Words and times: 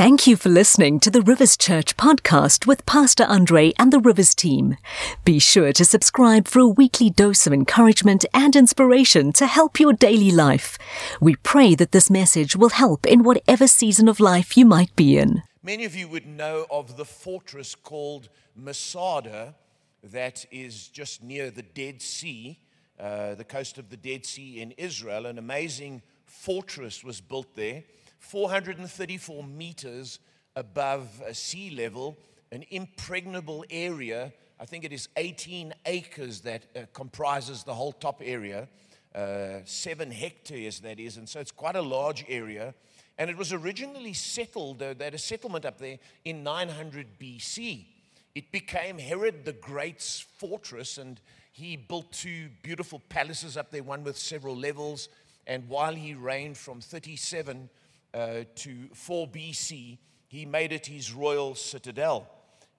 Thank 0.00 0.26
you 0.26 0.34
for 0.34 0.48
listening 0.48 0.98
to 1.00 1.10
the 1.10 1.20
Rivers 1.20 1.58
Church 1.58 1.94
podcast 1.98 2.66
with 2.66 2.86
Pastor 2.86 3.24
Andre 3.24 3.74
and 3.78 3.92
the 3.92 4.00
Rivers 4.00 4.34
team. 4.34 4.78
Be 5.26 5.38
sure 5.38 5.74
to 5.74 5.84
subscribe 5.84 6.48
for 6.48 6.60
a 6.60 6.66
weekly 6.66 7.10
dose 7.10 7.46
of 7.46 7.52
encouragement 7.52 8.24
and 8.32 8.56
inspiration 8.56 9.30
to 9.34 9.46
help 9.46 9.78
your 9.78 9.92
daily 9.92 10.30
life. 10.30 10.78
We 11.20 11.36
pray 11.36 11.74
that 11.74 11.92
this 11.92 12.08
message 12.08 12.56
will 12.56 12.70
help 12.70 13.04
in 13.04 13.24
whatever 13.24 13.66
season 13.66 14.08
of 14.08 14.20
life 14.20 14.56
you 14.56 14.64
might 14.64 14.96
be 14.96 15.18
in. 15.18 15.42
Many 15.62 15.84
of 15.84 15.94
you 15.94 16.08
would 16.08 16.24
know 16.24 16.64
of 16.70 16.96
the 16.96 17.04
fortress 17.04 17.74
called 17.74 18.30
Masada 18.56 19.54
that 20.02 20.46
is 20.50 20.88
just 20.88 21.22
near 21.22 21.50
the 21.50 21.60
Dead 21.60 22.00
Sea, 22.00 22.58
uh, 22.98 23.34
the 23.34 23.44
coast 23.44 23.76
of 23.76 23.90
the 23.90 23.98
Dead 23.98 24.24
Sea 24.24 24.62
in 24.62 24.70
Israel. 24.78 25.26
An 25.26 25.36
amazing 25.36 26.00
fortress 26.24 27.04
was 27.04 27.20
built 27.20 27.54
there. 27.54 27.82
434 28.20 29.42
meters 29.42 30.20
above 30.54 31.22
sea 31.32 31.70
level, 31.70 32.16
an 32.52 32.64
impregnable 32.70 33.64
area. 33.70 34.32
I 34.60 34.66
think 34.66 34.84
it 34.84 34.92
is 34.92 35.08
18 35.16 35.72
acres 35.86 36.42
that 36.42 36.66
uh, 36.76 36.80
comprises 36.92 37.64
the 37.64 37.74
whole 37.74 37.92
top 37.92 38.20
area, 38.22 38.68
uh, 39.14 39.60
seven 39.64 40.10
hectares 40.10 40.80
that 40.80 41.00
is, 41.00 41.16
and 41.16 41.28
so 41.28 41.40
it's 41.40 41.50
quite 41.50 41.76
a 41.76 41.82
large 41.82 42.24
area. 42.28 42.74
And 43.18 43.28
it 43.28 43.36
was 43.36 43.52
originally 43.52 44.12
settled, 44.12 44.82
uh, 44.82 44.94
they 44.94 45.04
had 45.04 45.14
a 45.14 45.18
settlement 45.18 45.64
up 45.64 45.78
there 45.78 45.98
in 46.24 46.42
900 46.42 47.18
BC. 47.18 47.86
It 48.34 48.52
became 48.52 48.98
Herod 48.98 49.44
the 49.44 49.52
Great's 49.52 50.20
fortress, 50.20 50.98
and 50.98 51.20
he 51.52 51.76
built 51.76 52.12
two 52.12 52.48
beautiful 52.62 53.00
palaces 53.08 53.56
up 53.56 53.70
there, 53.70 53.82
one 53.82 54.04
with 54.04 54.16
several 54.16 54.56
levels. 54.56 55.08
And 55.46 55.68
while 55.68 55.94
he 55.94 56.14
reigned 56.14 56.56
from 56.56 56.80
37 56.80 57.68
uh, 58.14 58.44
to 58.56 58.88
4 58.94 59.28
BC, 59.28 59.98
he 60.28 60.46
made 60.46 60.72
it 60.72 60.86
his 60.86 61.12
royal 61.12 61.54
citadel. 61.54 62.28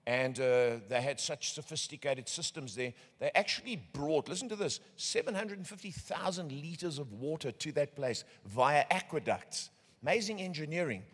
And 0.06 0.38
uh, 0.40 0.78
they 0.88 1.00
had 1.00 1.20
such 1.20 1.52
sophisticated 1.52 2.28
systems 2.28 2.74
there. 2.74 2.92
They 3.20 3.30
actually 3.34 3.80
brought, 3.92 4.28
listen 4.28 4.48
to 4.48 4.56
this, 4.56 4.80
750,000 4.96 6.50
liters 6.50 6.98
of 6.98 7.12
water 7.12 7.52
to 7.52 7.72
that 7.72 7.94
place 7.94 8.24
via 8.44 8.84
aqueducts. 8.90 9.70
Amazing 10.02 10.40
engineering. 10.40 11.04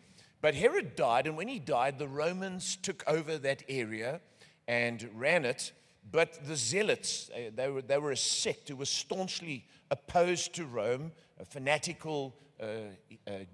But 0.41 0.55
Herod 0.55 0.95
died, 0.95 1.27
and 1.27 1.37
when 1.37 1.47
he 1.47 1.59
died, 1.59 1.99
the 1.99 2.07
Romans 2.07 2.77
took 2.77 3.03
over 3.05 3.37
that 3.37 3.63
area 3.69 4.21
and 4.67 5.07
ran 5.13 5.45
it. 5.45 5.71
But 6.11 6.47
the 6.47 6.55
Zealots, 6.55 7.29
uh, 7.35 7.51
they 7.53 7.69
were, 7.69 7.81
they 7.81 7.97
were 7.97 8.11
a 8.11 8.17
sect 8.17 8.69
who 8.69 8.77
was 8.77 8.89
staunchly 8.89 9.65
opposed 9.91 10.55
to 10.55 10.65
Rome, 10.65 11.11
a 11.39 11.45
fanatical 11.45 12.35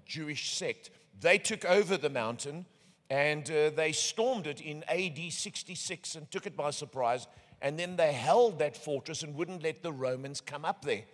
Jewish 0.04 0.52
sect. 0.52 0.90
They 1.20 1.38
took 1.38 1.64
over 1.64 1.96
the 1.96 2.10
mountain 2.10 2.66
and 3.08 3.48
uh, 3.50 3.70
they 3.70 3.92
stormed 3.92 4.46
it 4.46 4.60
in 4.60 4.84
AD 4.88 5.32
66 5.32 6.14
and 6.16 6.30
took 6.30 6.46
it 6.46 6.56
by 6.56 6.70
surprise. 6.70 7.26
And 7.62 7.78
then 7.78 7.96
they 7.96 8.12
held 8.12 8.58
that 8.58 8.76
fortress 8.76 9.22
and 9.22 9.34
wouldn't 9.34 9.62
let 9.62 9.82
the 9.82 9.92
Romans 9.92 10.40
come 10.40 10.64
up 10.64 10.84
there. 10.84 11.04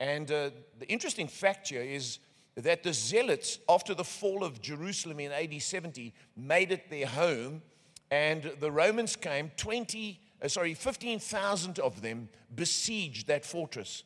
And 0.00 0.30
uh, 0.30 0.50
the 0.78 0.88
interesting 0.88 1.28
fact 1.28 1.68
here 1.68 1.82
is 1.82 2.18
that 2.56 2.82
the 2.82 2.92
Zealots, 2.92 3.58
after 3.68 3.94
the 3.94 4.04
fall 4.04 4.42
of 4.42 4.60
Jerusalem 4.60 5.20
in 5.20 5.32
AD 5.32 5.60
70, 5.60 6.12
made 6.36 6.72
it 6.72 6.90
their 6.90 7.06
home. 7.06 7.62
And 8.10 8.52
the 8.60 8.70
Romans 8.70 9.16
came, 9.16 9.50
20, 9.56 10.20
uh, 10.42 10.48
sorry, 10.48 10.74
15,000 10.74 11.78
of 11.78 12.02
them 12.02 12.28
besieged 12.54 13.26
that 13.28 13.44
fortress. 13.44 14.04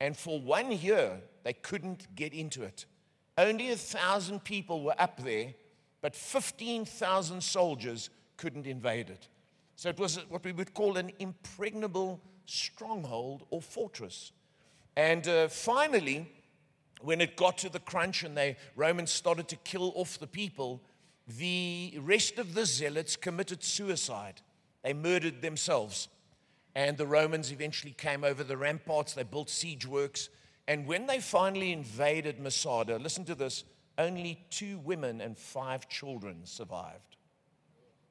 And 0.00 0.16
for 0.16 0.40
one 0.40 0.72
year, 0.72 1.20
they 1.48 1.54
couldn't 1.54 2.14
get 2.14 2.34
into 2.34 2.62
it. 2.62 2.84
Only 3.38 3.70
a 3.70 3.76
thousand 3.76 4.44
people 4.44 4.82
were 4.82 5.00
up 5.00 5.18
there, 5.24 5.54
but 6.02 6.14
15,000 6.14 7.42
soldiers 7.42 8.10
couldn't 8.36 8.66
invade 8.66 9.08
it. 9.08 9.28
So 9.74 9.88
it 9.88 9.98
was 9.98 10.18
what 10.28 10.44
we 10.44 10.52
would 10.52 10.74
call 10.74 10.98
an 10.98 11.10
impregnable 11.18 12.20
stronghold 12.44 13.46
or 13.48 13.62
fortress. 13.62 14.32
And 14.94 15.26
uh, 15.26 15.48
finally, 15.48 16.30
when 17.00 17.22
it 17.22 17.34
got 17.34 17.56
to 17.58 17.70
the 17.70 17.80
crunch 17.80 18.24
and 18.24 18.36
the 18.36 18.54
Romans 18.76 19.10
started 19.10 19.48
to 19.48 19.56
kill 19.56 19.94
off 19.96 20.18
the 20.18 20.26
people, 20.26 20.82
the 21.38 21.96
rest 22.02 22.36
of 22.36 22.52
the 22.52 22.66
zealots 22.66 23.16
committed 23.16 23.64
suicide. 23.64 24.42
They 24.82 24.92
murdered 24.92 25.40
themselves. 25.40 26.08
And 26.74 26.98
the 26.98 27.06
Romans 27.06 27.50
eventually 27.50 27.92
came 27.92 28.22
over 28.22 28.44
the 28.44 28.58
ramparts, 28.58 29.14
they 29.14 29.22
built 29.22 29.48
siege 29.48 29.86
works, 29.86 30.28
and 30.68 30.86
when 30.86 31.06
they 31.06 31.18
finally 31.18 31.72
invaded 31.72 32.38
Masada, 32.38 32.98
listen 32.98 33.24
to 33.24 33.34
this 33.34 33.64
only 33.96 34.44
two 34.50 34.78
women 34.78 35.22
and 35.22 35.36
five 35.36 35.88
children 35.88 36.42
survived. 36.44 37.16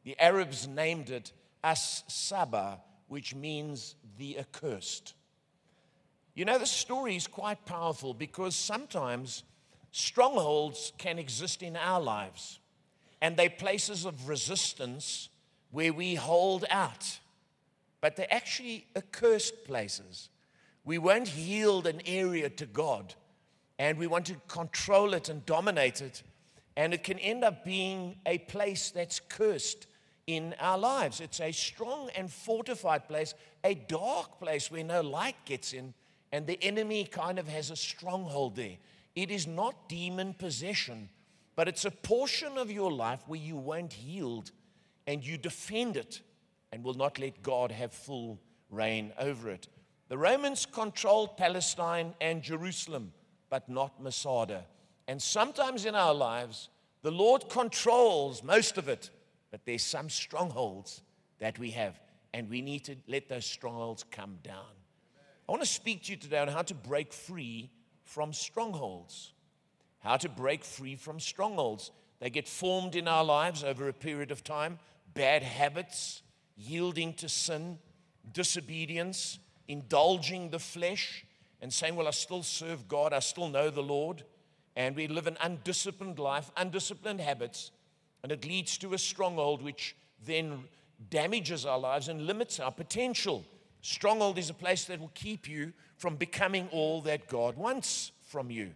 The 0.04 0.20
Arabs 0.20 0.68
named 0.68 1.12
it 1.12 1.32
As 1.64 2.04
Saba, 2.08 2.82
which 3.08 3.36
means 3.36 3.96
the 4.18 4.40
accursed. 4.40 5.14
You 6.34 6.46
know, 6.46 6.58
the 6.58 6.66
story 6.66 7.16
is 7.16 7.28
quite 7.28 7.64
powerful 7.66 8.16
because 8.16 8.56
sometimes 8.56 9.44
strongholds 9.92 10.94
can 10.98 11.20
exist 11.20 11.62
in 11.62 11.76
our 11.76 12.02
lives, 12.02 12.60
and 13.22 13.38
they're 13.38 13.52
places 13.52 14.04
of 14.04 14.28
resistance 14.28 15.30
where 15.70 15.94
we 15.94 16.16
hold 16.16 16.66
out, 16.72 17.20
but 18.02 18.16
they're 18.16 18.34
actually 18.34 18.88
accursed 18.96 19.64
places. 19.64 20.30
We 20.88 21.00
won't 21.00 21.36
yield 21.36 21.86
an 21.86 22.02
area 22.06 22.50
to 22.50 22.66
God 22.66 23.14
and 23.78 23.98
we 23.98 24.08
want 24.08 24.28
to 24.28 24.36
control 24.48 25.14
it 25.16 25.28
and 25.28 25.46
dominate 25.46 26.00
it. 26.00 26.24
And 26.78 26.94
it 26.94 27.04
can 27.04 27.20
end 27.20 27.44
up 27.44 27.66
being 27.66 28.16
a 28.26 28.38
place 28.38 28.90
that's 28.92 29.20
cursed 29.20 29.88
in 30.28 30.56
our 30.62 30.78
lives. 30.78 31.20
It's 31.20 31.42
a 31.42 31.52
strong 31.52 32.10
and 32.16 32.32
fortified 32.32 33.10
place, 33.10 33.34
a 33.66 33.74
dark 33.76 34.40
place 34.40 34.72
where 34.72 34.86
no 34.86 35.02
light 35.02 35.36
gets 35.44 35.74
in, 35.74 35.94
and 36.32 36.48
the 36.48 36.58
enemy 36.64 37.04
kind 37.04 37.38
of 37.38 37.50
has 37.50 37.70
a 37.70 37.76
stronghold 37.76 38.56
there. 38.56 38.78
It 39.14 39.30
is 39.30 39.46
not 39.46 39.90
demon 39.90 40.36
possession, 40.36 41.10
but 41.58 41.68
it's 41.68 41.84
a 41.84 41.92
portion 41.92 42.58
of 42.58 42.72
your 42.72 42.94
life 42.94 43.20
where 43.28 43.42
you 43.42 43.58
won't 43.58 43.98
yield 43.98 44.52
and 45.06 45.22
you 45.22 45.38
defend 45.38 45.98
it 45.98 46.22
and 46.72 46.82
will 46.82 46.94
not 46.94 47.20
let 47.20 47.44
God 47.44 47.74
have 47.74 47.92
full 47.92 48.40
reign 48.70 49.12
over 49.20 49.50
it. 49.50 49.68
The 50.10 50.18
Romans 50.18 50.66
controlled 50.66 51.36
Palestine 51.36 52.14
and 52.22 52.42
Jerusalem, 52.42 53.12
but 53.50 53.68
not 53.68 54.02
Masada. 54.02 54.66
And 55.08 55.22
sometimes 55.22 55.86
in 55.86 55.96
our 55.96 56.14
lives, 56.14 56.70
the 57.02 57.12
Lord 57.12 57.50
controls 57.50 58.42
most 58.42 58.78
of 58.78 58.88
it, 58.88 59.10
but 59.52 59.66
there's 59.66 59.84
some 59.84 60.10
strongholds 60.10 61.02
that 61.40 61.60
we 61.60 61.72
have, 61.72 62.00
and 62.34 62.50
we 62.50 62.62
need 62.62 62.86
to 62.86 62.96
let 63.08 63.28
those 63.28 63.46
strongholds 63.46 64.06
come 64.10 64.38
down. 64.44 64.76
I 65.48 65.52
want 65.52 65.62
to 65.62 65.70
speak 65.70 66.04
to 66.04 66.12
you 66.12 66.18
today 66.18 66.40
on 66.40 66.48
how 66.48 66.62
to 66.64 66.74
break 66.74 67.14
free 67.14 67.70
from 68.04 68.34
strongholds. 68.34 69.34
How 70.00 70.18
to 70.18 70.30
break 70.30 70.64
free 70.64 70.96
from 70.96 71.20
strongholds. 71.20 71.92
They 72.20 72.30
get 72.30 72.48
formed 72.48 72.96
in 72.96 73.08
our 73.08 73.24
lives 73.24 73.64
over 73.64 73.88
a 73.88 73.94
period 73.94 74.32
of 74.32 74.44
time 74.44 74.80
bad 75.14 75.44
habits, 75.44 76.22
yielding 76.56 77.14
to 77.16 77.28
sin, 77.28 77.80
disobedience 78.34 79.40
indulging 79.68 80.50
the 80.50 80.60
flesh 80.60 81.26
and 81.62 81.72
saying, 81.72 81.96
Well, 81.96 82.08
I 82.08 82.12
still 82.12 82.44
serve 82.44 82.88
God, 82.88 83.14
I 83.14 83.20
still 83.20 83.50
know 83.50 83.70
the 83.70 83.84
Lord. 83.84 84.24
And 84.76 84.96
we 84.96 85.08
live 85.08 85.26
an 85.26 85.38
undisciplined 85.42 86.20
life, 86.20 86.52
undisciplined 86.56 87.20
habits, 87.20 87.72
and 88.22 88.32
it 88.32 88.46
leads 88.46 88.78
to 88.80 88.94
a 88.94 88.98
stronghold 88.98 89.64
which 89.64 89.96
then 90.24 90.66
damages 91.10 91.66
our 91.66 91.80
lives 91.80 92.10
and 92.10 92.28
limits 92.28 92.60
our 92.60 92.72
potential. 92.72 93.44
Stronghold 93.82 94.38
is 94.38 94.50
a 94.50 94.54
place 94.54 94.86
that 94.86 95.00
will 95.00 95.12
keep 95.14 95.48
you 95.48 95.74
from 95.98 96.16
becoming 96.16 96.68
all 96.72 97.02
that 97.02 97.28
God 97.28 97.58
wants 97.58 98.12
from 98.22 98.52
you. 98.52 98.72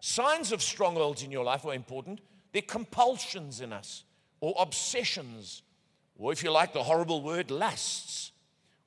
Signs 0.00 0.52
of 0.52 0.62
strongholds 0.62 1.22
in 1.22 1.30
your 1.30 1.44
life 1.44 1.64
are 1.64 1.74
important. 1.74 2.20
They're 2.52 2.62
compulsions 2.62 3.60
in 3.60 3.72
us, 3.72 4.04
or 4.40 4.54
obsessions, 4.58 5.62
or 6.18 6.32
if 6.32 6.42
you 6.42 6.50
like 6.50 6.72
the 6.72 6.82
horrible 6.82 7.22
word, 7.22 7.50
lusts 7.50 8.31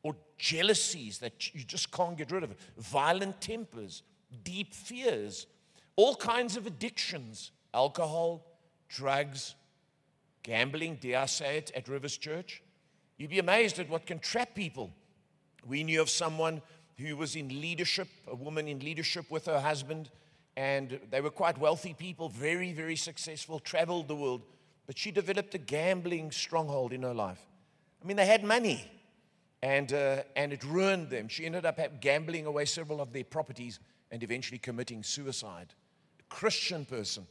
or 0.05 0.15
jealousies 0.37 1.17
that 1.17 1.51
you 1.55 1.63
just 1.63 1.89
can't 1.89 2.15
get 2.15 2.31
rid 2.31 2.43
of, 2.43 2.55
violent 2.77 3.41
tempers, 3.41 4.03
deep 4.43 4.71
fears, 4.71 5.47
all 5.95 6.15
kinds 6.15 6.55
of 6.55 6.67
addictions 6.67 7.49
alcohol, 7.73 8.45
drugs, 8.87 9.55
gambling, 10.43 10.97
dare 11.01 11.21
I 11.21 11.25
say 11.25 11.57
it, 11.57 11.71
at 11.75 11.87
Rivers 11.87 12.17
Church. 12.17 12.61
You'd 13.17 13.31
be 13.31 13.39
amazed 13.39 13.79
at 13.79 13.89
what 13.89 14.05
can 14.05 14.19
trap 14.19 14.53
people. 14.53 14.91
We 15.65 15.83
knew 15.83 16.01
of 16.01 16.09
someone 16.11 16.61
who 16.99 17.17
was 17.17 17.35
in 17.35 17.49
leadership, 17.59 18.07
a 18.27 18.35
woman 18.35 18.67
in 18.67 18.79
leadership 18.79 19.31
with 19.31 19.47
her 19.47 19.59
husband, 19.59 20.11
and 20.55 20.99
they 21.09 21.19
were 21.19 21.31
quite 21.31 21.57
wealthy 21.57 21.95
people, 21.95 22.29
very, 22.29 22.71
very 22.73 22.95
successful, 22.95 23.59
traveled 23.59 24.07
the 24.07 24.15
world, 24.15 24.43
but 24.85 24.99
she 24.99 25.09
developed 25.09 25.55
a 25.55 25.57
gambling 25.57 26.31
stronghold 26.31 26.93
in 26.93 27.01
her 27.01 27.13
life. 27.13 27.41
I 28.03 28.07
mean, 28.07 28.17
they 28.17 28.27
had 28.27 28.43
money, 28.43 28.87
and, 29.65 29.91
uh, 29.93 30.21
and 30.35 30.53
it 30.53 30.63
ruined 30.63 31.09
them. 31.09 31.27
She 31.27 31.45
ended 31.45 31.65
up 31.65 31.79
gambling 31.99 32.45
away 32.45 32.65
several 32.65 33.01
of 33.01 33.11
their 33.11 33.23
properties 33.23 33.79
and 34.11 34.21
eventually 34.21 34.59
committing 34.59 35.01
suicide. 35.01 35.73
A 36.19 36.23
Christian 36.29 36.85
person. 36.85 37.25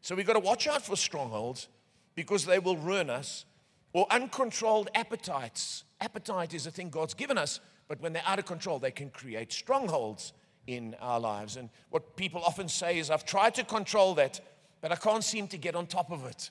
So 0.00 0.14
we've 0.14 0.26
got 0.26 0.34
to 0.34 0.40
watch 0.40 0.68
out 0.68 0.82
for 0.86 0.96
strongholds. 0.96 1.68
because 2.16 2.46
they 2.46 2.58
will 2.58 2.76
ruin 2.78 3.10
us, 3.10 3.44
or 3.92 4.06
uncontrolled 4.10 4.88
appetites. 4.94 5.84
Appetite 6.00 6.54
is 6.54 6.66
a 6.66 6.70
thing 6.70 6.90
God's 6.90 7.14
given 7.14 7.38
us, 7.38 7.60
but 7.88 8.00
when 8.00 8.12
they're 8.12 8.22
out 8.26 8.38
of 8.38 8.46
control, 8.46 8.78
they 8.78 8.90
can 8.90 9.10
create 9.10 9.52
strongholds 9.52 10.32
in 10.66 10.96
our 11.00 11.20
lives. 11.20 11.56
And 11.56 11.68
what 11.90 12.16
people 12.16 12.42
often 12.42 12.68
say 12.68 12.98
is, 12.98 13.10
I've 13.10 13.24
tried 13.24 13.54
to 13.56 13.64
control 13.64 14.14
that, 14.14 14.40
but 14.80 14.90
I 14.90 14.96
can't 14.96 15.22
seem 15.22 15.46
to 15.48 15.58
get 15.58 15.76
on 15.76 15.86
top 15.86 16.10
of 16.10 16.24
it. 16.26 16.50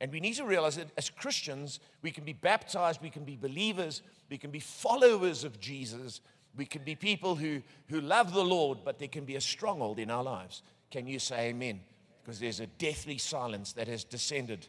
And 0.00 0.12
we 0.12 0.20
need 0.20 0.34
to 0.34 0.44
realize 0.44 0.76
that 0.76 0.90
as 0.98 1.08
Christians, 1.08 1.80
we 2.02 2.10
can 2.10 2.24
be 2.24 2.34
baptized, 2.34 3.00
we 3.00 3.10
can 3.10 3.24
be 3.24 3.36
believers, 3.36 4.02
we 4.28 4.36
can 4.36 4.50
be 4.50 4.60
followers 4.60 5.42
of 5.42 5.58
Jesus, 5.58 6.20
we 6.56 6.66
can 6.66 6.82
be 6.82 6.94
people 6.94 7.34
who, 7.34 7.62
who 7.88 8.00
love 8.00 8.32
the 8.32 8.44
Lord, 8.44 8.78
but 8.84 8.98
there 8.98 9.08
can 9.08 9.24
be 9.24 9.36
a 9.36 9.40
stronghold 9.40 9.98
in 9.98 10.10
our 10.10 10.22
lives. 10.22 10.62
Can 10.90 11.06
you 11.06 11.18
say 11.18 11.48
amen? 11.48 11.80
Because 12.22 12.38
there's 12.38 12.60
a 12.60 12.66
deathly 12.66 13.18
silence 13.18 13.72
that 13.72 13.88
has 13.88 14.04
descended 14.04 14.66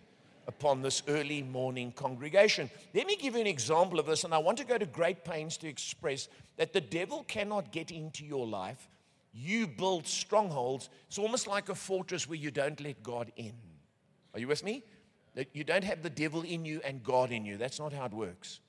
upon 0.47 0.81
this 0.81 1.03
early 1.09 1.43
morning 1.43 1.91
congregation. 1.91 2.69
Let 2.93 3.05
me 3.05 3.17
give 3.17 3.35
you 3.35 3.41
an 3.41 3.47
example 3.47 3.99
of 3.99 4.05
this, 4.05 4.23
and 4.23 4.33
I 4.33 4.37
want 4.37 4.57
to 4.59 4.63
go 4.63 4.77
to 4.77 4.85
great 4.85 5.25
pains 5.25 5.57
to 5.57 5.67
express 5.67 6.29
that 6.55 6.71
the 6.71 6.81
devil 6.81 7.25
cannot 7.27 7.71
get 7.71 7.91
into 7.91 8.25
your 8.25 8.47
life. 8.47 8.89
You 9.33 9.67
build 9.67 10.07
strongholds. 10.07 10.89
It's 11.07 11.19
almost 11.19 11.47
like 11.47 11.69
a 11.69 11.75
fortress 11.75 12.27
where 12.29 12.37
you 12.37 12.49
don't 12.49 12.79
let 12.79 13.03
God 13.03 13.31
in. 13.35 13.53
Are 14.33 14.39
you 14.39 14.47
with 14.47 14.63
me? 14.63 14.83
That 15.37 15.55
you 15.55 15.63
don't 15.63 15.83
have 15.83 16.01
the 16.01 16.09
devil 16.09 16.41
in 16.41 16.65
you 16.65 16.81
and 16.83 17.03
God 17.03 17.31
in 17.31 17.45
you. 17.45 17.57
That's 17.57 17.77
not 17.77 17.93
how 17.93 18.07
it 18.07 18.11
works. 18.11 18.59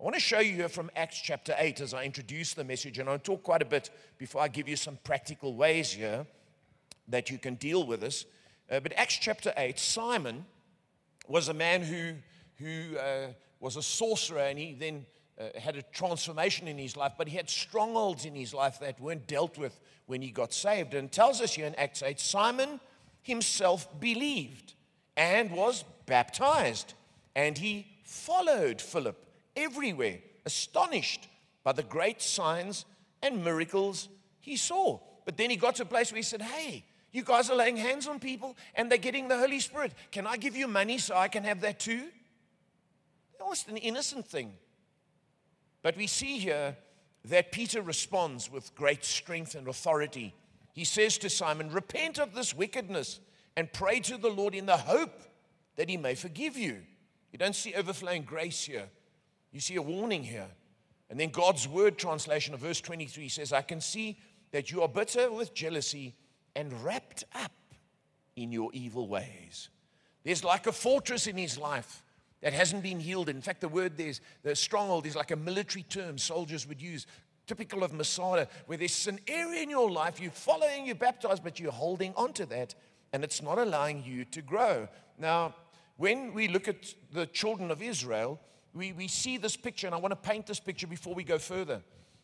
I 0.00 0.04
want 0.04 0.14
to 0.14 0.20
show 0.20 0.38
you 0.38 0.52
here 0.52 0.68
from 0.68 0.88
Acts 0.94 1.20
chapter 1.20 1.52
8 1.58 1.80
as 1.80 1.92
I 1.92 2.04
introduce 2.04 2.54
the 2.54 2.62
message, 2.62 3.00
and 3.00 3.10
I'll 3.10 3.18
talk 3.18 3.42
quite 3.42 3.60
a 3.60 3.64
bit 3.64 3.90
before 4.18 4.40
I 4.40 4.46
give 4.46 4.68
you 4.68 4.76
some 4.76 5.00
practical 5.02 5.56
ways 5.56 5.92
here 5.92 6.24
that 7.08 7.28
you 7.28 7.38
can 7.38 7.56
deal 7.56 7.84
with 7.84 8.02
this. 8.02 8.24
Uh, 8.70 8.78
but 8.78 8.92
Acts 8.96 9.16
chapter 9.16 9.52
8, 9.56 9.76
Simon 9.80 10.46
was 11.26 11.48
a 11.48 11.54
man 11.54 11.82
who, 11.82 12.12
who 12.64 12.96
uh, 12.98 13.32
was 13.58 13.74
a 13.76 13.82
sorcerer 13.82 14.42
and 14.42 14.60
he 14.60 14.74
then 14.74 15.04
uh, 15.40 15.58
had 15.58 15.74
a 15.74 15.82
transformation 15.82 16.68
in 16.68 16.78
his 16.78 16.96
life, 16.96 17.14
but 17.18 17.26
he 17.26 17.36
had 17.36 17.50
strongholds 17.50 18.26
in 18.26 18.36
his 18.36 18.54
life 18.54 18.78
that 18.78 19.00
weren't 19.00 19.26
dealt 19.26 19.58
with 19.58 19.80
when 20.06 20.22
he 20.22 20.30
got 20.30 20.52
saved. 20.52 20.94
And 20.94 21.10
tells 21.10 21.40
us 21.40 21.54
here 21.54 21.66
in 21.66 21.74
Acts 21.74 22.00
8 22.00 22.20
Simon 22.20 22.78
himself 23.22 23.88
believed 23.98 24.74
and 25.16 25.50
was 25.50 25.84
baptized, 26.06 26.94
and 27.34 27.56
he 27.56 27.86
followed 28.04 28.80
Philip 28.80 29.24
everywhere, 29.56 30.18
astonished 30.44 31.28
by 31.64 31.72
the 31.72 31.82
great 31.82 32.20
signs 32.20 32.84
and 33.22 33.44
miracles 33.44 34.08
he 34.40 34.56
saw. 34.56 34.98
But 35.24 35.36
then 35.36 35.50
he 35.50 35.56
got 35.56 35.76
to 35.76 35.82
a 35.82 35.86
place 35.86 36.10
where 36.10 36.16
he 36.16 36.22
said, 36.22 36.42
Hey, 36.42 36.84
you 37.12 37.22
guys 37.22 37.50
are 37.50 37.56
laying 37.56 37.76
hands 37.76 38.08
on 38.08 38.18
people 38.18 38.56
and 38.74 38.90
they're 38.90 38.98
getting 38.98 39.28
the 39.28 39.38
Holy 39.38 39.60
Spirit. 39.60 39.92
Can 40.10 40.26
I 40.26 40.36
give 40.36 40.56
you 40.56 40.66
money 40.66 40.98
so 40.98 41.14
I 41.14 41.28
can 41.28 41.44
have 41.44 41.60
that 41.60 41.78
too? 41.78 42.08
Almost 43.40 43.68
an 43.68 43.76
innocent 43.76 44.26
thing. 44.26 44.54
But 45.82 45.96
we 45.96 46.06
see 46.06 46.38
here 46.38 46.76
that 47.24 47.52
Peter 47.52 47.82
responds 47.82 48.50
with 48.50 48.74
great 48.74 49.04
strength 49.04 49.54
and 49.54 49.68
authority. 49.68 50.34
He 50.72 50.84
says 50.84 51.18
to 51.18 51.28
Simon, 51.28 51.70
Repent 51.70 52.18
of 52.18 52.34
this 52.34 52.54
wickedness 52.54 53.20
and 53.56 53.72
pray 53.72 54.00
to 54.00 54.16
the 54.16 54.30
Lord 54.30 54.54
in 54.54 54.66
the 54.66 54.76
hope 54.76 55.22
that 55.76 55.88
he 55.88 55.96
may 55.96 56.14
forgive 56.14 56.56
you. 56.56 56.78
You 57.32 57.38
don't 57.38 57.54
see 57.54 57.74
overflowing 57.74 58.22
grace 58.22 58.64
here, 58.64 58.88
you 59.52 59.60
see 59.60 59.76
a 59.76 59.82
warning 59.82 60.24
here. 60.24 60.48
And 61.10 61.20
then 61.20 61.28
God's 61.28 61.68
word 61.68 61.98
translation 61.98 62.54
of 62.54 62.60
verse 62.60 62.80
23 62.80 63.28
says, 63.28 63.52
I 63.52 63.60
can 63.60 63.82
see 63.82 64.18
that 64.50 64.70
you 64.70 64.80
are 64.80 64.88
bitter 64.88 65.30
with 65.30 65.52
jealousy 65.52 66.14
and 66.56 66.72
wrapped 66.82 67.24
up 67.34 67.52
in 68.34 68.50
your 68.50 68.70
evil 68.72 69.08
ways. 69.08 69.68
There's 70.24 70.44
like 70.44 70.66
a 70.66 70.72
fortress 70.72 71.26
in 71.26 71.36
his 71.36 71.58
life 71.58 72.02
that 72.40 72.52
hasn't 72.52 72.82
been 72.82 73.00
healed. 73.00 73.28
In 73.28 73.40
fact, 73.40 73.60
the 73.60 73.68
word 73.68 73.96
there's 73.96 74.20
the 74.42 74.54
stronghold 74.56 75.06
is 75.06 75.16
like 75.16 75.30
a 75.30 75.36
military 75.36 75.82
term 75.84 76.18
soldiers 76.18 76.66
would 76.66 76.80
use, 76.80 77.06
typical 77.46 77.84
of 77.84 77.92
Masada, 77.92 78.48
where 78.66 78.78
there's 78.78 79.06
an 79.06 79.20
area 79.26 79.62
in 79.62 79.70
your 79.70 79.90
life 79.90 80.20
you're 80.20 80.30
following, 80.30 80.86
you're 80.86 80.94
baptized, 80.94 81.44
but 81.44 81.60
you're 81.60 81.72
holding 81.72 82.12
onto 82.16 82.44
that, 82.46 82.74
and 83.12 83.24
it's 83.24 83.42
not 83.42 83.58
allowing 83.58 84.02
you 84.04 84.24
to 84.26 84.42
grow. 84.42 84.88
Now, 85.18 85.54
when 85.96 86.32
we 86.32 86.48
look 86.48 86.68
at 86.68 86.94
the 87.12 87.26
children 87.26 87.70
of 87.70 87.82
Israel, 87.82 88.40
we, 88.74 88.92
we 88.92 89.08
see 89.08 89.36
this 89.36 89.56
picture, 89.56 89.86
and 89.86 89.94
I 89.94 89.98
want 89.98 90.12
to 90.12 90.28
paint 90.30 90.46
this 90.46 90.60
picture 90.60 90.86
before 90.86 91.14
we 91.14 91.24
go 91.24 91.38
further. 91.38 91.82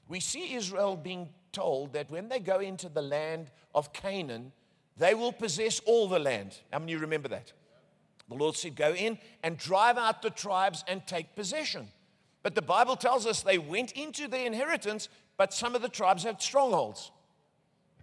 We 0.08 0.20
see 0.20 0.55
Israel 0.55 0.96
being 0.96 1.29
told 1.52 1.93
that 1.93 2.11
when 2.11 2.29
they 2.29 2.40
go 2.40 2.61
into 2.61 2.88
the 2.88 3.02
land 3.02 3.50
of 3.75 3.93
Canaan, 3.93 4.52
they 4.96 5.14
will 5.14 5.32
possess 5.32 5.81
all 5.81 6.08
the 6.08 6.19
land. 6.19 6.58
How 6.73 6.79
many 6.79 6.96
remember 6.96 7.29
that? 7.29 7.52
The 8.29 8.34
Lord 8.34 8.56
said, 8.56 8.75
Go 8.75 8.94
in 8.94 9.19
and 9.43 9.56
drive 9.56 9.99
out 9.99 10.23
the 10.23 10.31
tribes 10.31 10.84
and 10.88 11.06
take 11.06 11.37
possession. 11.37 11.88
But 12.43 12.55
the 12.55 12.62
Bible 12.62 12.96
tells 12.96 13.26
us 13.26 13.43
they 13.43 13.58
went 13.58 13.93
into 13.93 14.29
their 14.29 14.46
inheritance, 14.46 15.08
but 15.37 15.52
some 15.52 15.75
of 15.75 15.82
the 15.82 15.88
tribes 15.88 16.25
had 16.25 16.41
strongholds. 16.41 17.11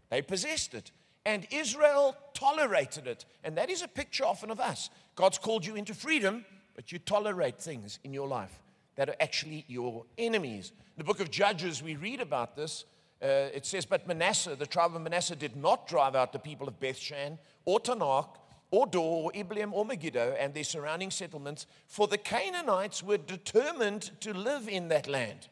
They 0.09 0.21
possessed 0.21 0.73
it. 0.73 0.91
And 1.25 1.47
Israel 1.51 2.15
tolerated 2.33 3.07
it. 3.07 3.25
And 3.43 3.57
that 3.57 3.69
is 3.69 3.81
a 3.81 3.87
picture 3.87 4.25
often 4.25 4.51
of 4.51 4.59
us. 4.59 4.89
God's 5.15 5.37
called 5.37 5.65
you 5.65 5.75
into 5.75 5.93
freedom, 5.93 6.45
but 6.75 6.91
you 6.91 6.99
tolerate 6.99 7.59
things 7.59 7.99
in 8.03 8.13
your 8.13 8.27
life 8.27 8.61
that 8.95 9.09
are 9.09 9.15
actually 9.19 9.65
your 9.67 10.05
enemies. 10.17 10.71
In 10.95 10.99
the 10.99 11.03
book 11.03 11.19
of 11.19 11.31
Judges, 11.31 11.81
we 11.81 11.95
read 11.95 12.21
about 12.21 12.55
this 12.55 12.85
uh, 13.21 13.49
it 13.53 13.65
says, 13.65 13.85
But 13.85 14.07
Manasseh, 14.07 14.55
the 14.55 14.65
tribe 14.65 14.95
of 14.95 15.01
Manasseh, 15.01 15.35
did 15.35 15.55
not 15.55 15.87
drive 15.87 16.15
out 16.15 16.33
the 16.33 16.39
people 16.39 16.67
of 16.67 16.79
Bethshan 16.79 17.37
or 17.63 17.79
Taanach 17.79 18.27
or 18.71 18.85
Dor 18.87 19.23
or 19.23 19.31
Ibleam 19.33 19.73
or 19.73 19.85
Megiddo 19.85 20.35
and 20.37 20.53
their 20.53 20.63
surrounding 20.63 21.11
settlements, 21.11 21.65
for 21.87 22.07
the 22.07 22.17
Canaanites 22.17 23.01
were 23.01 23.17
determined 23.17 24.11
to 24.21 24.33
live 24.33 24.67
in 24.67 24.89
that 24.89 25.07
land. 25.07 25.47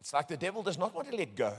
It's 0.00 0.12
like 0.12 0.28
the 0.28 0.36
devil 0.36 0.62
does 0.62 0.78
not 0.78 0.94
want 0.94 1.10
to 1.10 1.16
let 1.16 1.34
go. 1.34 1.54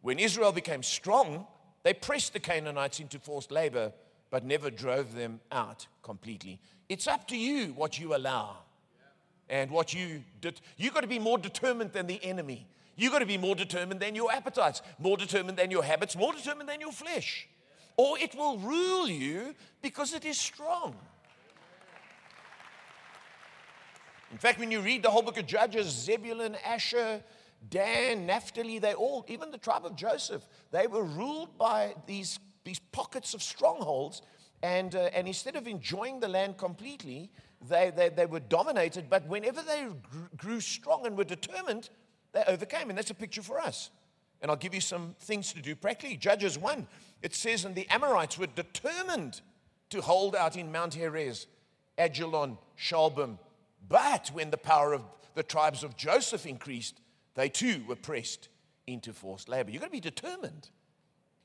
When 0.00 0.18
Israel 0.18 0.52
became 0.52 0.82
strong, 0.82 1.46
they 1.82 1.94
pressed 1.94 2.32
the 2.32 2.40
Canaanites 2.40 3.00
into 3.00 3.18
forced 3.18 3.50
labor, 3.50 3.92
but 4.30 4.44
never 4.44 4.70
drove 4.70 5.14
them 5.14 5.40
out 5.52 5.86
completely. 6.02 6.60
It's 6.88 7.06
up 7.06 7.28
to 7.28 7.36
you 7.36 7.68
what 7.68 7.98
you 7.98 8.14
allow 8.14 8.56
and 9.48 9.70
what 9.70 9.94
you 9.94 10.22
did. 10.40 10.60
You've 10.76 10.94
got 10.94 11.00
to 11.00 11.06
be 11.06 11.18
more 11.18 11.38
determined 11.38 11.92
than 11.92 12.06
the 12.06 12.22
enemy. 12.24 12.66
You've 12.96 13.12
got 13.12 13.20
to 13.20 13.26
be 13.26 13.38
more 13.38 13.54
determined 13.54 14.00
than 14.00 14.14
your 14.14 14.32
appetites, 14.32 14.82
more 14.98 15.16
determined 15.16 15.56
than 15.56 15.70
your 15.70 15.84
habits, 15.84 16.16
more 16.16 16.32
determined 16.32 16.68
than 16.68 16.80
your 16.80 16.92
flesh. 16.92 17.48
Or 17.96 18.18
it 18.18 18.34
will 18.34 18.58
rule 18.58 19.08
you 19.08 19.54
because 19.82 20.14
it 20.14 20.24
is 20.24 20.38
strong. 20.38 20.94
In 24.30 24.38
fact, 24.38 24.58
when 24.58 24.70
you 24.70 24.80
read 24.80 25.02
the 25.02 25.10
whole 25.10 25.22
book 25.22 25.38
of 25.38 25.46
Judges, 25.46 25.86
Zebulun, 25.86 26.56
Asher, 26.64 27.22
Dan, 27.68 28.26
Naphtali, 28.26 28.78
they 28.78 28.94
all, 28.94 29.24
even 29.28 29.50
the 29.50 29.58
tribe 29.58 29.84
of 29.84 29.96
Joseph, 29.96 30.46
they 30.70 30.86
were 30.86 31.02
ruled 31.02 31.58
by 31.58 31.94
these, 32.06 32.38
these 32.64 32.78
pockets 32.78 33.34
of 33.34 33.42
strongholds. 33.42 34.22
And, 34.62 34.94
uh, 34.94 35.10
and 35.14 35.26
instead 35.26 35.56
of 35.56 35.66
enjoying 35.66 36.20
the 36.20 36.28
land 36.28 36.56
completely, 36.56 37.30
they, 37.68 37.92
they, 37.94 38.08
they 38.08 38.26
were 38.26 38.40
dominated. 38.40 39.10
But 39.10 39.26
whenever 39.26 39.62
they 39.62 39.86
grew 40.36 40.60
strong 40.60 41.06
and 41.06 41.16
were 41.16 41.24
determined, 41.24 41.90
they 42.32 42.42
overcame. 42.46 42.88
And 42.88 42.98
that's 42.98 43.10
a 43.10 43.14
picture 43.14 43.42
for 43.42 43.60
us. 43.60 43.90
And 44.40 44.50
I'll 44.50 44.56
give 44.56 44.74
you 44.74 44.80
some 44.80 45.16
things 45.20 45.52
to 45.52 45.60
do 45.60 45.74
practically. 45.74 46.16
Judges 46.16 46.58
1, 46.58 46.86
it 47.22 47.34
says, 47.34 47.64
And 47.64 47.74
the 47.74 47.88
Amorites 47.88 48.38
were 48.38 48.46
determined 48.46 49.40
to 49.90 50.00
hold 50.00 50.36
out 50.36 50.56
in 50.56 50.70
Mount 50.70 50.94
Heres, 50.94 51.46
Ajalon, 51.98 52.56
Shaalbim. 52.78 53.38
But 53.88 54.28
when 54.32 54.50
the 54.50 54.58
power 54.58 54.92
of 54.92 55.02
the 55.34 55.42
tribes 55.42 55.82
of 55.82 55.96
Joseph 55.96 56.46
increased, 56.46 57.00
they 57.38 57.48
too 57.48 57.82
were 57.86 57.96
pressed 57.96 58.48
into 58.86 59.12
forced 59.12 59.48
labor. 59.48 59.70
You've 59.70 59.80
got 59.80 59.86
to 59.86 59.92
be 59.92 60.00
determined. 60.00 60.70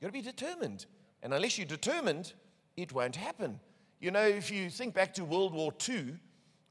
got 0.00 0.06
to 0.08 0.12
be 0.12 0.22
determined. 0.22 0.86
And 1.22 1.32
unless 1.32 1.58
you're 1.58 1.66
determined, 1.66 2.32
it 2.76 2.92
won't 2.92 3.16
happen. 3.16 3.60
You 4.00 4.10
know, 4.10 4.26
if 4.26 4.50
you 4.50 4.70
think 4.70 4.94
back 4.94 5.14
to 5.14 5.24
World 5.24 5.54
War 5.54 5.72
II, 5.88 6.16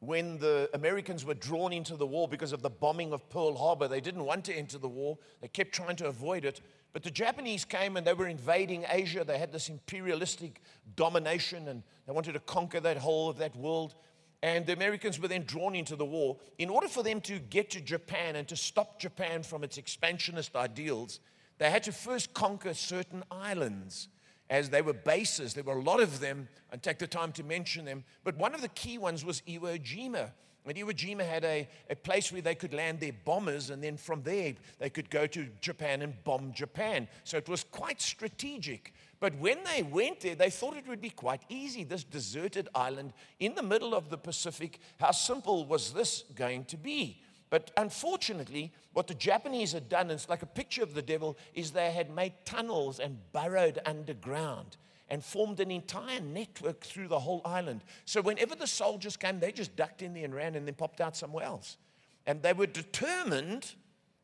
when 0.05 0.37
the 0.37 0.69
Americans 0.73 1.23
were 1.23 1.33
drawn 1.33 1.71
into 1.71 1.95
the 1.95 2.05
war 2.05 2.27
because 2.27 2.51
of 2.51 2.61
the 2.61 2.69
bombing 2.69 3.13
of 3.13 3.29
Pearl 3.29 3.55
Harbor. 3.55 3.87
They 3.87 4.01
didn't 4.01 4.25
want 4.25 4.43
to 4.45 4.53
enter 4.53 4.77
the 4.77 4.89
war, 4.89 5.17
they 5.41 5.47
kept 5.47 5.71
trying 5.71 5.95
to 5.97 6.07
avoid 6.07 6.45
it. 6.45 6.61
But 6.91 7.03
the 7.03 7.11
Japanese 7.11 7.65
came 7.65 7.97
and 7.97 8.05
they 8.05 8.13
were 8.13 8.27
invading 8.27 8.85
Asia. 8.87 9.23
They 9.23 9.39
had 9.39 9.51
this 9.51 9.69
imperialistic 9.69 10.61
domination 10.95 11.69
and 11.69 11.81
they 12.05 12.13
wanted 12.13 12.33
to 12.33 12.39
conquer 12.39 12.79
that 12.81 12.97
whole 12.97 13.29
of 13.29 13.37
that 13.37 13.55
world. 13.55 13.95
And 14.43 14.65
the 14.65 14.73
Americans 14.73 15.21
were 15.21 15.29
then 15.29 15.45
drawn 15.45 15.73
into 15.73 15.95
the 15.95 16.03
war. 16.03 16.35
In 16.57 16.69
order 16.69 16.89
for 16.89 17.01
them 17.01 17.21
to 17.21 17.39
get 17.39 17.69
to 17.71 17.79
Japan 17.79 18.35
and 18.35 18.45
to 18.49 18.57
stop 18.57 18.99
Japan 18.99 19.41
from 19.41 19.63
its 19.63 19.77
expansionist 19.77 20.53
ideals, 20.53 21.21
they 21.59 21.69
had 21.69 21.83
to 21.83 21.93
first 21.93 22.33
conquer 22.33 22.73
certain 22.73 23.23
islands 23.31 24.09
as 24.49 24.69
they 24.69 24.81
were 24.81 24.91
bases. 24.91 25.53
There 25.53 25.63
were 25.63 25.77
a 25.77 25.81
lot 25.81 26.01
of 26.01 26.19
them. 26.19 26.49
I'd 26.73 26.83
take 26.83 26.99
the 26.99 27.07
time 27.07 27.31
to 27.33 27.43
mention 27.43 27.85
them. 27.85 28.03
But 28.25 28.35
one 28.35 28.53
of 28.53 28.61
the 28.61 28.67
key 28.67 28.97
ones 28.97 29.23
was 29.23 29.39
Iwo 29.47 29.81
Jima. 29.81 30.31
And 30.65 30.77
Iwo 30.77 30.91
Jima 30.91 31.25
had 31.25 31.45
a, 31.45 31.65
a 31.89 31.95
place 31.95 32.29
where 32.29 32.41
they 32.41 32.55
could 32.55 32.73
land 32.73 32.99
their 32.99 33.13
bombers, 33.23 33.69
and 33.69 33.81
then 33.81 33.95
from 33.95 34.23
there 34.23 34.55
they 34.77 34.89
could 34.89 35.09
go 35.09 35.25
to 35.25 35.47
Japan 35.61 36.01
and 36.01 36.21
bomb 36.25 36.51
Japan. 36.51 37.07
So 37.23 37.37
it 37.37 37.47
was 37.47 37.63
quite 37.63 38.01
strategic. 38.01 38.93
But 39.23 39.39
when 39.39 39.59
they 39.63 39.83
went 39.83 40.19
there, 40.19 40.35
they 40.35 40.49
thought 40.49 40.75
it 40.75 40.85
would 40.85 40.99
be 40.99 41.09
quite 41.09 41.43
easy. 41.47 41.85
This 41.85 42.03
deserted 42.03 42.67
island 42.75 43.13
in 43.39 43.55
the 43.55 43.63
middle 43.63 43.95
of 43.95 44.09
the 44.09 44.17
Pacific, 44.17 44.81
how 44.99 45.11
simple 45.11 45.65
was 45.65 45.93
this 45.93 46.25
going 46.35 46.65
to 46.65 46.75
be? 46.75 47.21
But 47.49 47.71
unfortunately, 47.77 48.73
what 48.91 49.07
the 49.07 49.13
Japanese 49.13 49.71
had 49.71 49.87
done, 49.87 50.11
it's 50.11 50.27
like 50.27 50.41
a 50.41 50.45
picture 50.45 50.83
of 50.83 50.93
the 50.93 51.01
devil, 51.01 51.37
is 51.53 51.71
they 51.71 51.93
had 51.93 52.13
made 52.13 52.33
tunnels 52.43 52.99
and 52.99 53.17
burrowed 53.31 53.79
underground 53.85 54.75
and 55.07 55.23
formed 55.23 55.61
an 55.61 55.71
entire 55.71 56.19
network 56.19 56.81
through 56.81 57.07
the 57.07 57.21
whole 57.21 57.41
island. 57.45 57.79
So 58.03 58.21
whenever 58.21 58.55
the 58.55 58.67
soldiers 58.67 59.15
came, 59.15 59.39
they 59.39 59.53
just 59.53 59.77
ducked 59.77 60.01
in 60.01 60.13
there 60.13 60.25
and 60.25 60.35
ran 60.35 60.55
and 60.55 60.67
then 60.67 60.75
popped 60.75 60.99
out 60.99 61.15
somewhere 61.15 61.45
else. 61.45 61.77
And 62.25 62.41
they 62.41 62.51
were 62.51 62.67
determined 62.67 63.73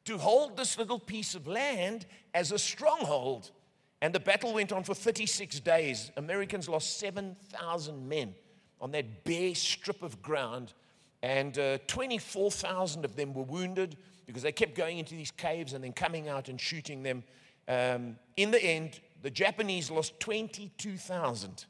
to 0.03 0.17
hold 0.17 0.57
this 0.57 0.77
little 0.77 0.99
piece 0.99 1.35
of 1.35 1.47
land 1.47 2.05
as 2.33 2.51
a 2.51 2.59
stronghold. 2.59 3.51
And 4.01 4.15
the 4.15 4.19
battle 4.19 4.53
went 4.53 4.71
on 4.71 4.83
for 4.83 4.93
36 4.93 5.59
days. 5.59 6.11
Americans 6.15 6.69
lost 6.69 6.99
7,000 6.99 8.07
men 8.07 8.33
on 8.79 8.91
that 8.91 9.25
bare 9.25 9.53
strip 9.55 10.01
of 10.03 10.21
ground, 10.21 10.73
and 11.21 11.57
uh, 11.59 11.79
24,000 11.87 13.03
of 13.03 13.15
them 13.15 13.33
were 13.33 13.43
wounded 13.43 13.97
because 14.25 14.43
they 14.43 14.53
kept 14.53 14.75
going 14.75 14.99
into 14.99 15.15
these 15.15 15.31
caves 15.31 15.73
and 15.73 15.83
then 15.83 15.91
coming 15.91 16.29
out 16.29 16.47
and 16.47 16.61
shooting 16.61 17.03
them. 17.03 17.23
Um, 17.67 18.15
in 18.37 18.51
the 18.51 18.63
end, 18.63 19.01
the 19.21 19.29
Japanese 19.29 19.91
lost 19.91 20.17
22,000, 20.21 21.65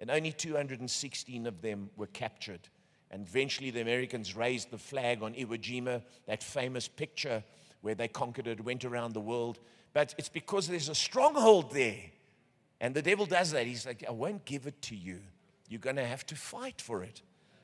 and 0.00 0.10
only 0.10 0.32
216 0.32 1.46
of 1.46 1.62
them 1.62 1.90
were 1.96 2.08
captured. 2.08 2.68
And 3.12 3.26
eventually, 3.26 3.70
the 3.70 3.82
Americans 3.82 4.34
raised 4.34 4.70
the 4.70 4.78
flag 4.78 5.22
on 5.22 5.34
Iwo 5.34 5.58
Jima, 5.58 6.02
that 6.26 6.42
famous 6.42 6.88
picture 6.88 7.44
where 7.82 7.94
they 7.94 8.08
conquered 8.08 8.46
it, 8.46 8.64
went 8.64 8.84
around 8.84 9.12
the 9.12 9.20
world. 9.20 9.60
But 9.92 10.14
it's 10.18 10.28
because 10.28 10.68
there's 10.68 10.88
a 10.88 10.94
stronghold 10.94 11.72
there. 11.72 12.00
And 12.80 12.94
the 12.94 13.02
devil 13.02 13.26
does 13.26 13.52
that. 13.52 13.66
He's 13.66 13.86
like, 13.86 14.04
I 14.08 14.12
won't 14.12 14.44
give 14.44 14.66
it 14.66 14.80
to 14.82 14.96
you. 14.96 15.20
You're 15.68 15.80
going 15.80 15.96
to 15.96 16.06
have 16.06 16.26
to 16.26 16.34
fight 16.34 16.80
for 16.80 17.02
it. 17.02 17.22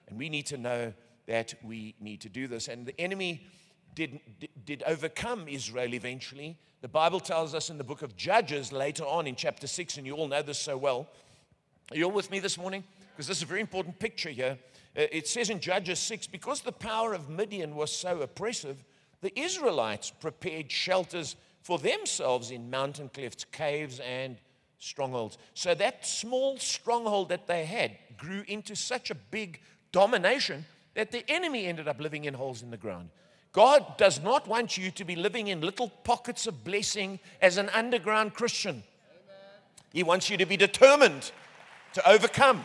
And 0.09 0.19
we 0.19 0.29
need 0.29 0.47
to 0.47 0.57
know 0.57 0.93
that 1.27 1.55
we 1.63 1.95
need 2.01 2.21
to 2.23 2.29
do 2.29 2.47
this. 2.47 2.69
And 2.69 2.87
the 2.87 2.99
enemy 3.01 3.47
did, 3.95 4.21
did 4.65 4.83
overcome 4.87 5.49
Israel 5.49 5.93
eventually. 5.93 6.57
The 6.81 6.89
Bible 6.89 7.21
tells 7.21 7.55
us 7.55 7.71
in 7.71 7.79
the 7.79 7.85
book 7.85 8.03
of 8.03 8.17
Judges 8.17 8.73
later 8.73 9.05
on 9.05 9.27
in 9.27 9.35
chapter 9.35 9.67
6, 9.67 9.97
and 9.97 10.07
you 10.07 10.15
all 10.15 10.29
know 10.29 10.43
this 10.43 10.59
so 10.59 10.77
well. 10.77 11.09
Are 11.91 11.97
you 11.97 12.05
all 12.05 12.13
with 12.13 12.31
me 12.31 12.39
this 12.39 12.57
morning? 12.57 12.85
Because 13.11 13.27
this 13.27 13.39
is 13.39 13.43
a 13.43 13.47
very 13.47 13.61
important 13.61 13.99
picture 13.99 14.31
here. 14.31 14.57
Uh, 14.97 15.03
it 15.11 15.27
says 15.27 15.51
in 15.51 15.59
Judges 15.59 15.99
6 15.99 16.29
because 16.29 16.61
the 16.61 16.73
power 16.73 17.15
of 17.15 17.29
Midian 17.29 17.75
was 17.75 17.93
so 17.93 18.21
oppressive, 18.21 18.85
the 19.21 19.37
Israelites 19.39 20.11
prepared 20.11 20.71
shelters 20.71 21.35
for 21.69 21.79
themselves 21.79 22.51
in 22.51 22.71
mountain 22.71 23.11
cliffs, 23.13 23.45
caves, 23.53 24.01
and 24.01 24.39
strongholds. 24.79 25.37
So 25.53 25.75
that 25.75 26.07
small 26.07 26.57
stronghold 26.57 27.29
that 27.29 27.47
they 27.47 27.67
had 27.67 27.91
grew 28.17 28.43
into 28.49 28.75
such 28.75 29.11
a 29.11 29.15
big 29.15 29.61
domination 29.93 30.65
that 30.95 31.13
the 31.13 31.31
enemy 31.31 31.67
ended 31.67 31.87
up 31.87 32.01
living 32.01 32.25
in 32.25 32.33
holes 32.33 32.63
in 32.63 32.71
the 32.71 32.79
ground. 32.79 33.11
God 33.53 33.99
does 33.99 34.19
not 34.23 34.49
want 34.49 34.79
you 34.79 34.91
to 34.93 35.05
be 35.05 35.15
living 35.15 35.49
in 35.49 35.61
little 35.61 35.91
pockets 36.05 36.47
of 36.47 36.65
blessing 36.65 37.21
as 37.43 37.59
an 37.59 37.69
underground 37.75 38.33
Christian. 38.33 38.83
He 39.93 40.03
wants 40.03 40.31
you 40.31 40.39
to 40.39 40.47
be 40.47 40.57
determined 40.57 41.33
to 41.93 42.09
overcome. 42.09 42.65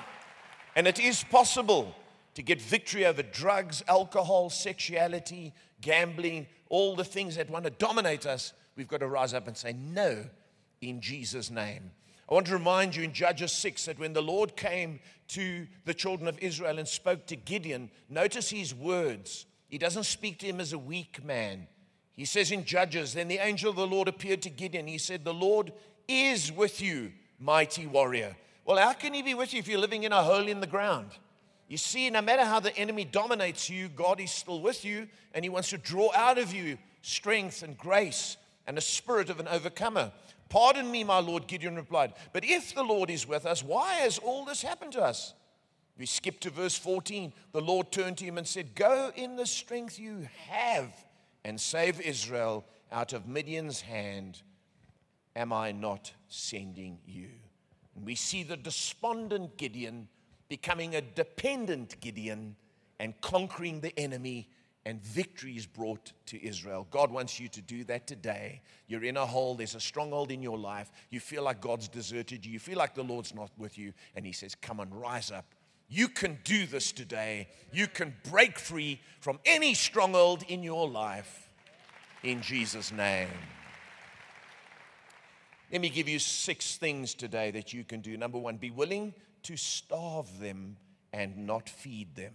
And 0.78 0.88
it 0.88 0.98
is 0.98 1.26
possible 1.26 1.94
to 2.36 2.42
get 2.42 2.62
victory 2.62 3.06
over 3.06 3.22
drugs, 3.22 3.84
alcohol, 3.90 4.50
sexuality, 4.50 5.52
gambling, 5.82 6.48
all 6.70 6.96
the 6.96 7.04
things 7.04 7.36
that 7.36 7.50
want 7.50 7.66
to 7.66 7.70
dominate 7.70 8.26
us 8.26 8.54
we've 8.76 8.88
got 8.88 9.00
to 9.00 9.08
rise 9.08 9.34
up 9.34 9.48
and 9.48 9.56
say 9.56 9.74
no 9.74 10.26
in 10.82 11.02
Jesus' 11.02 11.50
name. 11.50 11.92
I 12.30 12.34
want 12.34 12.48
to 12.48 12.54
remind 12.54 12.96
you 12.96 13.04
in 13.04 13.14
Judges 13.14 13.52
6 13.52 13.86
that 13.86 14.00
when 14.00 14.14
the 14.14 14.22
Lord 14.22 14.56
came 14.56 15.00
to 15.30 15.68
the 15.86 15.94
children 15.94 16.28
of 16.28 16.40
Israel 16.40 16.80
and 16.80 16.88
spoke 16.88 17.26
to 17.28 17.36
Gideon, 17.36 17.92
notice 18.10 18.50
his 18.50 18.74
words. 18.74 19.46
He 19.68 19.78
doesn't 19.78 20.06
speak 20.06 20.40
to 20.40 20.46
him 20.46 20.60
as 20.60 20.74
a 20.74 20.78
weak 20.78 21.24
man. 21.24 21.68
He 22.14 22.26
says 22.26 22.52
in 22.52 22.64
Judges, 22.64 23.14
Then 23.14 23.28
the 23.28 23.40
angel 23.40 23.72
of 23.72 23.76
the 23.76 23.88
Lord 23.88 24.08
appeared 24.08 24.42
to 24.44 24.50
Gideon. 24.50 24.88
He 24.88 24.98
said, 24.98 25.24
The 25.24 25.34
Lord 25.34 25.74
is 26.08 26.52
with 26.52 26.82
you, 26.82 27.12
mighty 27.40 27.88
warrior. 27.88 28.36
Well, 28.66 28.78
how 28.78 28.94
can 28.94 29.14
he 29.14 29.22
be 29.22 29.34
with 29.34 29.54
you 29.54 29.60
if 29.60 29.68
you're 29.68 29.80
living 29.80 30.04
in 30.04 30.14
a 30.14 30.24
hole 30.24 30.48
in 30.48 30.60
the 30.62 30.68
ground? 30.68 31.10
You 31.68 31.78
see, 31.78 32.10
no 32.10 32.22
matter 32.22 32.46
how 32.46 32.60
the 32.60 32.76
enemy 32.78 33.04
dominates 33.04 33.70
you, 33.70 33.90
God 33.90 34.20
is 34.20 34.32
still 34.32 34.62
with 34.62 34.86
you, 34.86 35.08
and 35.34 35.44
he 35.44 35.50
wants 35.50 35.70
to 35.72 35.78
draw 35.78 36.12
out 36.14 36.38
of 36.38 36.54
you 36.54 36.78
strength 37.02 37.64
and 37.64 37.78
grace 37.78 38.38
and 38.68 38.78
a 38.78 38.82
spirit 38.82 39.30
of 39.30 39.40
an 39.40 39.48
overcomer. 39.48 40.12
Pardon 40.50 40.90
me, 40.92 41.04
my 41.04 41.20
Lord, 41.20 41.48
Gideon 41.48 41.76
replied. 41.76 42.14
But 42.32 42.46
if 42.46 42.76
the 42.76 42.84
Lord 42.84 43.10
is 43.10 43.28
with 43.28 43.46
us, 43.46 43.64
why 43.64 43.94
has 43.96 44.20
all 44.20 44.46
this 44.46 44.62
happened 44.62 44.94
to 44.94 45.02
us? 45.02 45.34
We 45.98 46.06
skip 46.06 46.40
to 46.42 46.50
verse 46.50 46.78
14. 46.78 47.34
The 47.52 47.62
Lord 47.62 47.92
turned 47.92 48.18
to 48.18 48.26
him 48.26 48.38
and 48.38 48.48
said, 48.48 48.76
Go 48.76 49.12
in 49.16 49.36
the 49.36 49.46
strength 49.46 50.00
you 50.00 50.28
have 50.50 50.92
and 51.44 51.60
save 51.60 52.02
Israel 52.02 52.66
out 52.92 53.14
of 53.14 53.28
Midian's 53.28 53.82
hand. 53.82 54.42
Am 55.36 55.52
I 55.52 55.72
not 55.72 56.12
sending 56.30 57.00
you? 57.06 57.30
And 57.96 58.06
we 58.06 58.16
see 58.16 58.44
the 58.44 58.58
despondent 58.58 59.58
Gideon 59.58 60.08
becoming 60.50 60.96
a 60.96 61.02
dependent 61.02 62.00
Gideon 62.00 62.56
and 63.00 63.20
conquering 63.22 63.82
the 63.82 63.98
enemy 64.00 64.50
and 64.86 65.02
victory 65.02 65.54
is 65.54 65.66
brought 65.66 66.12
to 66.26 66.46
Israel. 66.46 66.88
God 66.92 67.12
wants 67.12 67.40
you 67.40 67.48
to 67.50 67.62
do 67.62 67.84
that 67.86 68.06
today. 68.06 68.62
You're 68.88 69.06
in 69.06 69.18
a 69.18 69.26
hole, 69.26 69.56
there's 69.56 69.76
a 69.76 69.80
stronghold 69.80 70.30
in 70.32 70.42
your 70.42 70.58
life. 70.58 70.92
You 71.10 71.20
feel 71.20 71.44
like 71.44 71.62
God's 71.62 71.88
deserted 71.88 72.46
you, 72.46 72.54
you 72.54 72.60
feel 72.60 72.78
like 72.78 72.96
the 72.96 73.04
Lord's 73.04 73.34
not 73.34 73.52
with 73.58 73.78
you, 73.78 73.94
and 74.16 74.26
He 74.26 74.34
says, 74.34 74.56
Come 74.56 74.80
and 74.80 74.94
rise 74.94 75.32
up. 75.32 75.46
You 75.90 76.08
can 76.08 76.40
do 76.44 76.66
this 76.66 76.92
today. 76.92 77.48
You 77.72 77.88
can 77.88 78.16
break 78.30 78.58
free 78.58 79.00
from 79.20 79.40
any 79.46 79.74
stronghold 79.74 80.44
in 80.48 80.64
your 80.64 80.90
life 80.90 81.50
in 82.24 82.42
Jesus' 82.42 82.92
name. 82.92 83.28
Let 85.72 85.82
me 85.82 85.90
give 85.90 86.08
you 86.08 86.20
six 86.20 86.78
things 86.78 87.14
today 87.14 87.52
that 87.52 87.74
you 87.74 87.84
can 87.84 88.02
do. 88.02 88.16
Number 88.18 88.38
one, 88.38 88.58
be 88.58 88.72
willing 88.72 89.14
to 89.44 89.58
starve 89.58 90.40
them 90.40 90.78
and 91.12 91.46
not 91.46 91.70
feed 91.70 92.16
them. 92.16 92.34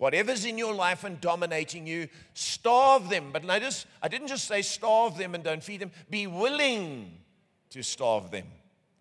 Whatever's 0.00 0.46
in 0.46 0.56
your 0.56 0.72
life 0.72 1.04
and 1.04 1.20
dominating 1.20 1.86
you, 1.86 2.08
starve 2.32 3.10
them. 3.10 3.32
But 3.34 3.44
notice, 3.44 3.84
I 4.00 4.08
didn't 4.08 4.28
just 4.28 4.48
say 4.48 4.62
starve 4.62 5.18
them 5.18 5.34
and 5.34 5.44
don't 5.44 5.62
feed 5.62 5.82
them. 5.82 5.90
Be 6.08 6.26
willing 6.26 7.18
to 7.68 7.82
starve 7.82 8.30
them 8.30 8.46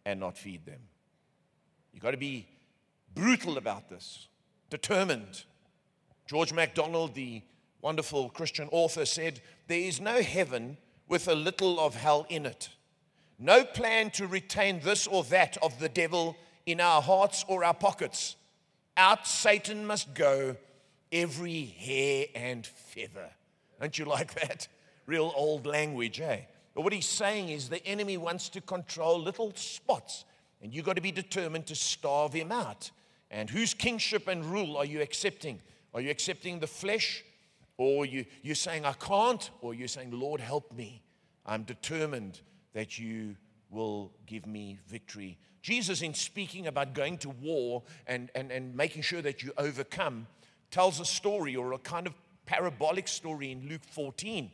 and 0.06 0.20
not 0.20 0.38
feed 0.38 0.65
them. 0.65 0.82
You've 1.94 2.03
got 2.03 2.12
to 2.12 2.18
be 2.18 2.50
brutal 3.15 3.58
about 3.58 3.88
this, 3.88 4.27
determined. 4.70 5.46
George 6.27 6.51
MacDonald, 6.51 7.15
the 7.15 7.44
wonderful 7.82 8.27
Christian 8.27 8.68
author, 8.74 9.06
said, 9.06 9.39
There 9.68 9.79
is 9.79 10.01
no 10.01 10.22
heaven 10.22 10.75
with 11.08 11.29
a 11.29 11.34
little 11.34 11.79
of 11.79 11.96
hell 11.96 12.25
in 12.27 12.46
it. 12.46 12.68
No 13.39 13.63
plan 13.63 14.10
to 14.12 14.27
retain 14.27 14.82
this 14.82 15.08
or 15.08 15.24
that 15.24 15.56
of 15.62 15.79
the 15.79 15.88
devil 15.88 16.36
in 16.65 16.82
our 16.82 17.01
hearts 17.01 17.46
or 17.48 17.63
our 17.63 17.74
pockets. 17.74 18.36
Out 18.98 19.25
Satan 19.25 19.88
must 19.88 20.13
go 20.13 20.58
every 21.12 21.66
hair 21.66 22.25
and 22.36 22.66
feather. 22.66 23.30
Don't 23.80 23.98
you 23.98 24.06
like 24.06 24.34
that? 24.36 24.68
Real 25.06 25.32
old 25.36 25.66
language, 25.66 26.20
eh? 26.20 26.42
But 26.75 26.82
what 26.82 26.94
he's 26.94 27.08
saying 27.08 27.50
is 27.50 27.70
the 27.70 27.86
enemy 27.86 28.18
wants 28.18 28.50
to 28.50 28.62
control 28.62 29.20
little 29.20 29.51
spots, 29.56 30.25
and 30.62 30.74
you've 30.74 30.86
got 30.86 30.96
to 30.96 31.01
be 31.01 31.12
determined 31.12 31.66
to 31.68 31.75
starve 31.75 32.34
him 32.34 32.51
out. 32.51 32.92
And 33.32 33.50
whose 33.50 33.74
kingship 33.74 34.28
and 34.28 34.46
rule 34.46 34.78
are 34.78 34.86
you 34.86 35.01
accepting? 35.01 35.60
Are 35.94 36.01
you 36.01 36.10
accepting 36.10 36.60
the 36.60 36.68
flesh? 36.68 37.24
Or 37.78 38.06
you, 38.06 38.25
you're 38.42 38.56
saying, 38.56 38.86
I 38.86 38.94
can't? 38.94 39.50
Or 39.62 39.74
you're 39.74 39.88
saying, 39.88 40.12
Lord, 40.12 40.42
help 40.42 40.74
me. 40.74 41.01
I'm 41.46 41.63
determined 41.63 42.42
that 42.74 43.00
you 43.00 43.36
will 43.70 44.12
give 44.25 44.46
me 44.46 44.78
victory. 44.88 45.38
Jesus, 45.62 46.01
in 46.01 46.13
speaking 46.13 46.68
about 46.68 46.94
going 46.94 47.18
to 47.20 47.30
war 47.30 47.84
and, 48.08 48.30
and, 48.36 48.51
and 48.51 48.75
making 48.75 49.01
sure 49.01 49.22
that 49.22 49.44
you 49.44 49.51
overcome, 49.58 50.28
tells 50.71 50.99
a 50.99 51.05
story 51.05 51.55
or 51.55 51.73
a 51.73 51.77
kind 51.79 52.07
of 52.07 52.13
parabolic 52.45 53.07
story 53.07 53.51
in 53.51 53.67
Luke 53.67 53.83
14. 53.91 54.51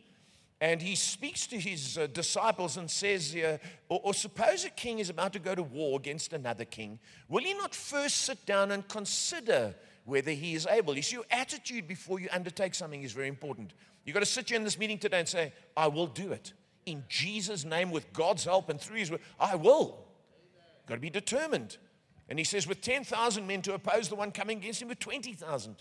And 0.62 0.82
he 0.82 0.96
speaks 0.96 1.48
to 1.48 1.60
his 1.60 1.98
uh, 1.98 2.08
disciples 2.08 2.78
and 2.78 2.90
says, 2.90 3.36
uh, 3.36 3.58
or, 3.90 4.00
or 4.04 4.14
suppose 4.14 4.64
a 4.64 4.70
king 4.70 5.00
is 5.00 5.10
about 5.10 5.34
to 5.34 5.40
go 5.40 5.54
to 5.54 5.64
war 5.64 6.00
against 6.00 6.34
another 6.34 6.66
king, 6.66 7.00
will 7.28 7.44
he 7.44 7.54
not 7.54 7.76
first 7.76 8.22
sit 8.22 8.46
down 8.46 8.72
and 8.72 8.88
consider 8.88 9.76
whether 10.06 10.32
he 10.32 10.54
is 10.54 10.66
able? 10.68 10.96
See, 10.96 11.16
your 11.16 11.26
attitude 11.30 11.88
before 11.88 12.20
you 12.20 12.30
undertake 12.32 12.74
something 12.74 13.04
is 13.04 13.12
very 13.12 13.28
important. 13.28 13.74
You've 14.06 14.14
got 14.14 14.22
to 14.22 14.26
sit 14.26 14.50
here 14.50 14.58
in 14.58 14.64
this 14.64 14.80
meeting 14.80 14.98
today 14.98 15.20
and 15.20 15.28
say, 15.28 15.52
I 15.76 15.88
will 15.88 16.08
do 16.08 16.32
it. 16.32 16.54
In 16.86 17.04
Jesus' 17.10 17.66
name, 17.66 17.92
with 17.92 18.14
God's 18.14 18.46
help 18.46 18.70
and 18.70 18.80
through 18.80 18.98
his 18.98 19.12
word, 19.12 19.22
I 19.40 19.56
will. 19.56 20.06
Got 20.88 20.96
to 20.96 21.02
be 21.02 21.10
determined. 21.10 21.78
And 22.30 22.40
he 22.40 22.46
says, 22.46 22.68
with 22.68 22.82
10,000 22.82 23.46
men 23.46 23.62
to 23.64 23.74
oppose 23.74 24.08
the 24.08 24.16
one 24.16 24.32
coming 24.32 24.60
against 24.60 24.82
him 24.82 24.88
with 24.88 25.00
20,000 25.00 25.76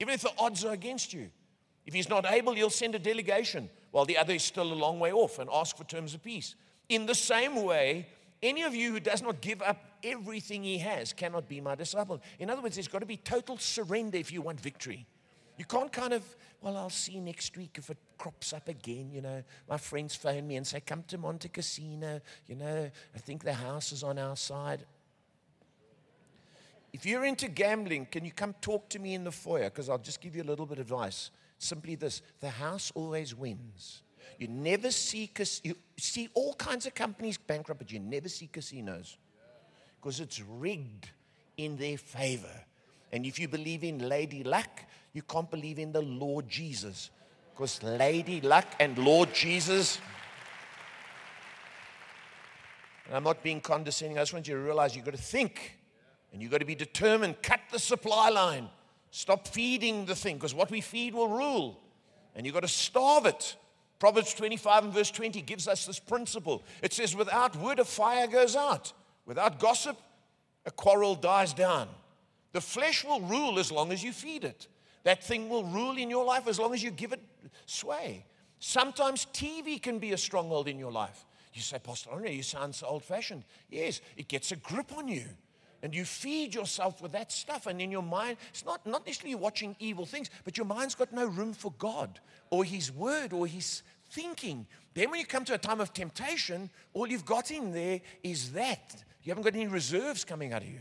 even 0.00 0.14
if 0.14 0.22
the 0.22 0.32
odds 0.38 0.64
are 0.64 0.72
against 0.72 1.12
you. 1.12 1.30
If 1.84 1.94
he's 1.94 2.08
not 2.08 2.26
able, 2.26 2.52
he'll 2.54 2.70
send 2.70 2.94
a 2.94 2.98
delegation 2.98 3.70
while 3.92 4.04
the 4.04 4.18
other 4.18 4.34
is 4.34 4.42
still 4.42 4.72
a 4.72 4.74
long 4.74 4.98
way 4.98 5.12
off 5.12 5.38
and 5.38 5.48
ask 5.52 5.76
for 5.76 5.84
terms 5.84 6.14
of 6.14 6.22
peace. 6.22 6.56
In 6.88 7.06
the 7.06 7.14
same 7.14 7.62
way, 7.62 8.08
any 8.42 8.62
of 8.62 8.74
you 8.74 8.92
who 8.92 9.00
does 9.00 9.22
not 9.22 9.40
give 9.40 9.62
up 9.62 9.78
everything 10.04 10.62
he 10.62 10.78
has 10.78 11.12
cannot 11.12 11.48
be 11.48 11.60
my 11.60 11.74
disciple. 11.74 12.20
In 12.38 12.50
other 12.50 12.60
words, 12.60 12.76
there's 12.76 12.88
got 12.88 12.98
to 13.00 13.06
be 13.06 13.16
total 13.16 13.56
surrender 13.56 14.18
if 14.18 14.32
you 14.32 14.42
want 14.42 14.60
victory. 14.60 15.06
You 15.58 15.64
can't 15.64 15.90
kind 15.90 16.12
of, 16.12 16.22
well, 16.60 16.76
I'll 16.76 16.90
see 16.90 17.18
next 17.18 17.56
week 17.56 17.76
if 17.78 17.88
it 17.88 17.96
crops 18.18 18.52
up 18.52 18.68
again. 18.68 19.10
You 19.10 19.22
know, 19.22 19.42
my 19.68 19.78
friends 19.78 20.14
phone 20.14 20.46
me 20.46 20.56
and 20.56 20.66
say, 20.66 20.80
come 20.80 21.02
to 21.04 21.16
Montecasino. 21.16 22.20
You 22.46 22.56
know, 22.56 22.90
I 23.14 23.18
think 23.18 23.42
the 23.42 23.54
house 23.54 23.92
is 23.92 24.02
on 24.02 24.18
our 24.18 24.36
side. 24.36 24.84
If 26.96 27.04
you're 27.04 27.26
into 27.26 27.48
gambling, 27.48 28.06
can 28.06 28.24
you 28.24 28.32
come 28.32 28.54
talk 28.62 28.88
to 28.88 28.98
me 28.98 29.12
in 29.12 29.22
the 29.22 29.30
foyer? 29.30 29.64
Because 29.64 29.90
I'll 29.90 29.98
just 29.98 30.18
give 30.18 30.34
you 30.34 30.42
a 30.42 30.48
little 30.48 30.64
bit 30.64 30.78
of 30.78 30.90
advice. 30.90 31.30
Simply 31.58 31.94
this 31.94 32.22
the 32.40 32.48
house 32.48 32.90
always 32.94 33.34
wins. 33.34 34.00
You 34.38 34.48
never 34.48 34.90
see, 34.90 35.30
you 35.62 35.74
see 35.98 36.30
all 36.32 36.54
kinds 36.54 36.86
of 36.86 36.94
companies 36.94 37.36
bankrupt, 37.36 37.80
but 37.80 37.92
you 37.92 37.98
never 37.98 38.30
see 38.30 38.46
casinos 38.46 39.18
because 40.00 40.20
it's 40.20 40.40
rigged 40.40 41.10
in 41.58 41.76
their 41.76 41.98
favor. 41.98 42.64
And 43.12 43.26
if 43.26 43.38
you 43.38 43.46
believe 43.46 43.84
in 43.84 43.98
Lady 43.98 44.42
Luck, 44.42 44.80
you 45.12 45.20
can't 45.20 45.50
believe 45.50 45.78
in 45.78 45.92
the 45.92 46.00
Lord 46.00 46.48
Jesus 46.48 47.10
because 47.52 47.82
Lady 47.82 48.40
Luck 48.40 48.68
and 48.80 48.96
Lord 48.96 49.34
Jesus. 49.34 49.98
And 53.04 53.16
I'm 53.16 53.24
not 53.24 53.42
being 53.42 53.60
condescending. 53.60 54.16
I 54.16 54.22
just 54.22 54.32
want 54.32 54.48
you 54.48 54.54
to 54.54 54.60
realize 54.60 54.96
you've 54.96 55.04
got 55.04 55.14
to 55.14 55.20
think 55.20 55.76
and 56.36 56.42
you've 56.42 56.52
got 56.52 56.58
to 56.58 56.66
be 56.66 56.74
determined. 56.74 57.40
Cut 57.40 57.60
the 57.72 57.78
supply 57.78 58.28
line. 58.28 58.68
Stop 59.10 59.48
feeding 59.48 60.04
the 60.04 60.14
thing 60.14 60.36
because 60.36 60.52
what 60.52 60.70
we 60.70 60.82
feed 60.82 61.14
will 61.14 61.30
rule. 61.30 61.80
And 62.34 62.44
you've 62.44 62.52
got 62.52 62.60
to 62.60 62.68
starve 62.68 63.24
it. 63.24 63.56
Proverbs 63.98 64.34
25 64.34 64.84
and 64.84 64.92
verse 64.92 65.10
20 65.10 65.40
gives 65.40 65.66
us 65.66 65.86
this 65.86 65.98
principle. 65.98 66.62
It 66.82 66.92
says, 66.92 67.16
Without 67.16 67.56
wood, 67.56 67.78
a 67.78 67.86
fire 67.86 68.26
goes 68.26 68.54
out. 68.54 68.92
Without 69.24 69.58
gossip, 69.58 69.96
a 70.66 70.70
quarrel 70.70 71.14
dies 71.14 71.54
down. 71.54 71.88
The 72.52 72.60
flesh 72.60 73.02
will 73.02 73.22
rule 73.22 73.58
as 73.58 73.72
long 73.72 73.90
as 73.90 74.04
you 74.04 74.12
feed 74.12 74.44
it. 74.44 74.68
That 75.04 75.24
thing 75.24 75.48
will 75.48 75.64
rule 75.64 75.96
in 75.96 76.10
your 76.10 76.26
life 76.26 76.46
as 76.46 76.58
long 76.58 76.74
as 76.74 76.82
you 76.82 76.90
give 76.90 77.14
it 77.14 77.22
sway. 77.64 78.26
Sometimes 78.58 79.26
TV 79.32 79.82
can 79.82 79.98
be 79.98 80.12
a 80.12 80.18
stronghold 80.18 80.68
in 80.68 80.78
your 80.78 80.92
life. 80.92 81.24
You 81.54 81.62
say, 81.62 81.78
Pastor 81.78 82.10
Andre, 82.10 82.36
you 82.36 82.42
sound 82.42 82.74
so 82.74 82.88
old 82.88 83.04
fashioned. 83.04 83.44
Yes, 83.70 84.02
it 84.18 84.28
gets 84.28 84.52
a 84.52 84.56
grip 84.56 84.92
on 84.94 85.08
you. 85.08 85.24
And 85.82 85.94
you 85.94 86.04
feed 86.04 86.54
yourself 86.54 87.02
with 87.02 87.12
that 87.12 87.30
stuff. 87.30 87.66
And 87.66 87.80
in 87.80 87.90
your 87.90 88.02
mind, 88.02 88.38
it's 88.50 88.64
not, 88.64 88.86
not 88.86 89.06
necessarily 89.06 89.34
watching 89.34 89.76
evil 89.78 90.06
things, 90.06 90.30
but 90.44 90.56
your 90.56 90.66
mind's 90.66 90.94
got 90.94 91.12
no 91.12 91.26
room 91.26 91.52
for 91.52 91.72
God 91.78 92.20
or 92.50 92.64
His 92.64 92.90
word 92.90 93.32
or 93.32 93.46
His 93.46 93.82
thinking. 94.10 94.66
Then 94.94 95.10
when 95.10 95.20
you 95.20 95.26
come 95.26 95.44
to 95.44 95.54
a 95.54 95.58
time 95.58 95.80
of 95.80 95.92
temptation, 95.92 96.70
all 96.94 97.06
you've 97.06 97.24
got 97.24 97.50
in 97.50 97.72
there 97.72 98.00
is 98.22 98.52
that. 98.52 99.04
You 99.22 99.30
haven't 99.30 99.44
got 99.44 99.54
any 99.54 99.66
reserves 99.66 100.24
coming 100.24 100.52
out 100.52 100.62
of 100.62 100.68
you. 100.68 100.80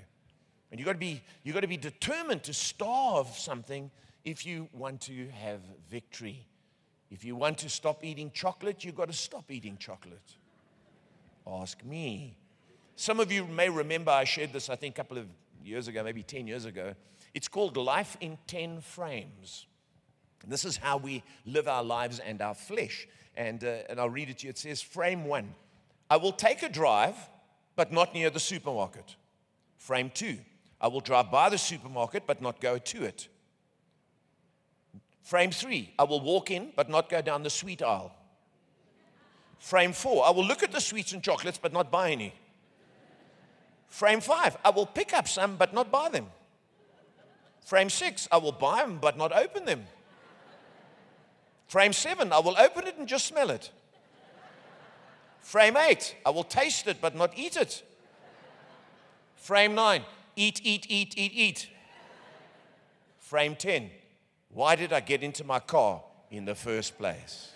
And 0.71 0.79
you've 0.79 0.85
got 0.85 0.93
to 0.93 0.99
be, 0.99 1.21
you've 1.43 1.53
got 1.53 1.61
to 1.61 1.67
be 1.67 1.77
determined 1.77 2.43
to 2.43 2.53
starve 2.53 3.27
something 3.27 3.91
if 4.23 4.45
you 4.45 4.69
want 4.73 5.01
to 5.01 5.29
have 5.29 5.61
victory. 5.89 6.45
If 7.11 7.23
you 7.23 7.35
want 7.35 7.59
to 7.59 7.69
stop 7.69 8.03
eating 8.03 8.31
chocolate, 8.31 8.83
you've 8.83 8.95
got 8.95 9.07
to 9.07 9.13
stop 9.13 9.51
eating 9.51 9.77
chocolate. 9.77 10.35
Ask 11.47 11.83
me. 11.83 12.37
Some 12.95 13.19
of 13.19 13.31
you 13.31 13.45
may 13.45 13.69
remember 13.69 14.11
I 14.11 14.23
shared 14.23 14.53
this, 14.53 14.69
I 14.69 14.75
think, 14.75 14.95
a 14.95 14.97
couple 14.97 15.17
of 15.17 15.27
years 15.63 15.87
ago, 15.87 16.03
maybe 16.03 16.23
10 16.23 16.47
years 16.47 16.65
ago. 16.65 16.93
It's 17.33 17.47
called 17.47 17.75
Life 17.75 18.15
in 18.21 18.37
10 18.47 18.81
Frames. 18.81 19.65
And 20.43 20.51
this 20.51 20.63
is 20.63 20.77
how 20.77 20.97
we 20.97 21.23
live 21.45 21.67
our 21.67 21.83
lives 21.83 22.19
and 22.19 22.41
our 22.41 22.53
flesh. 22.53 23.07
And, 23.35 23.63
uh, 23.63 23.79
and 23.89 23.99
I'll 23.99 24.09
read 24.09 24.29
it 24.29 24.39
to 24.39 24.47
you. 24.47 24.51
It 24.51 24.57
says, 24.57 24.81
Frame 24.81 25.25
one 25.25 25.53
I 26.09 26.17
will 26.17 26.31
take 26.31 26.61
a 26.63 26.69
drive, 26.69 27.15
but 27.75 27.91
not 27.91 28.13
near 28.13 28.29
the 28.29 28.39
supermarket. 28.39 29.15
Frame 29.77 30.11
two 30.13 30.37
I 30.79 30.87
will 30.87 31.01
drive 31.01 31.31
by 31.31 31.49
the 31.49 31.57
supermarket, 31.57 32.23
but 32.27 32.41
not 32.41 32.61
go 32.61 32.77
to 32.77 33.03
it. 33.03 33.27
Frame 35.23 35.49
three, 35.49 35.91
I 35.97 36.03
will 36.03 36.21
walk 36.21 36.51
in, 36.51 36.71
but 36.75 36.89
not 36.89 37.09
go 37.09 37.21
down 37.21 37.41
the 37.41 37.49
sweet 37.49 37.81
aisle. 37.81 38.13
Frame 39.57 39.93
four, 39.93 40.23
I 40.25 40.29
will 40.29 40.45
look 40.45 40.61
at 40.61 40.71
the 40.71 40.79
sweets 40.79 41.13
and 41.13 41.23
chocolates, 41.23 41.57
but 41.57 41.73
not 41.73 41.91
buy 41.91 42.11
any. 42.11 42.35
Frame 43.95 44.19
five, 44.19 44.57
I 44.65 44.71
will 44.71 44.85
pick 44.85 45.13
up 45.13 45.25
some, 45.25 45.55
but 45.55 45.73
not 45.73 45.89
buy 45.89 46.09
them. 46.09 46.25
Frame 47.61 47.89
six, 47.89 48.27
I 48.29 48.35
will 48.35 48.51
buy 48.51 48.81
them, 48.81 48.97
but 49.01 49.17
not 49.17 49.31
open 49.31 49.63
them. 49.63 49.85
Frame 51.69 51.93
seven, 51.93 52.33
I 52.33 52.39
will 52.39 52.57
open 52.57 52.87
it 52.87 52.97
and 52.97 53.07
just 53.07 53.25
smell 53.25 53.49
it. 53.49 53.71
Frame 55.39 55.77
eight, 55.77 56.13
I 56.25 56.31
will 56.31 56.43
taste 56.43 56.87
it, 56.87 56.97
but 56.99 57.15
not 57.15 57.31
eat 57.37 57.55
it. 57.55 57.83
Frame 59.37 59.75
nine, 59.75 60.03
eat, 60.35 60.59
eat, 60.65 60.85
eat, 60.89 61.13
eat, 61.17 61.31
eat. 61.33 61.69
Frame 63.19 63.55
10, 63.55 63.89
why 64.49 64.75
did 64.75 64.91
I 64.91 64.99
get 64.99 65.23
into 65.23 65.45
my 65.45 65.59
car 65.59 66.03
in 66.29 66.43
the 66.43 66.53
first 66.53 66.97
place? 66.97 67.54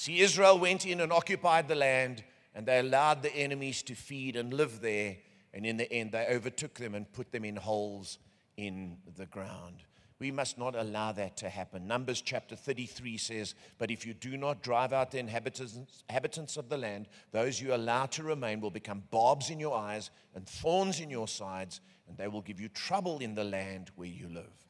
See, 0.00 0.20
Israel 0.20 0.58
went 0.58 0.86
in 0.86 1.02
and 1.02 1.12
occupied 1.12 1.68
the 1.68 1.74
land, 1.74 2.24
and 2.54 2.64
they 2.64 2.78
allowed 2.78 3.22
the 3.22 3.36
enemies 3.36 3.82
to 3.82 3.94
feed 3.94 4.34
and 4.34 4.50
live 4.50 4.80
there. 4.80 5.18
And 5.52 5.66
in 5.66 5.76
the 5.76 5.92
end, 5.92 6.12
they 6.12 6.26
overtook 6.26 6.72
them 6.72 6.94
and 6.94 7.12
put 7.12 7.32
them 7.32 7.44
in 7.44 7.54
holes 7.54 8.16
in 8.56 8.96
the 9.18 9.26
ground. 9.26 9.82
We 10.18 10.30
must 10.30 10.56
not 10.56 10.74
allow 10.74 11.12
that 11.12 11.36
to 11.36 11.50
happen. 11.50 11.86
Numbers 11.86 12.22
chapter 12.22 12.56
33 12.56 13.18
says, 13.18 13.54
But 13.76 13.90
if 13.90 14.06
you 14.06 14.14
do 14.14 14.38
not 14.38 14.62
drive 14.62 14.94
out 14.94 15.10
the 15.10 15.18
inhabitants, 15.18 16.56
of 16.56 16.70
the 16.70 16.78
land, 16.78 17.06
those 17.30 17.60
you 17.60 17.74
allow 17.74 18.06
to 18.06 18.22
remain 18.22 18.62
will 18.62 18.70
become 18.70 19.02
barbs 19.10 19.50
in 19.50 19.60
your 19.60 19.76
eyes 19.76 20.10
and 20.34 20.46
thorns 20.46 21.00
in 21.00 21.10
your 21.10 21.28
sides, 21.28 21.82
and 22.08 22.16
they 22.16 22.28
will 22.28 22.40
give 22.40 22.58
you 22.58 22.70
trouble 22.70 23.18
in 23.18 23.34
the 23.34 23.44
land 23.44 23.90
where 23.96 24.08
you 24.08 24.30
live. 24.30 24.66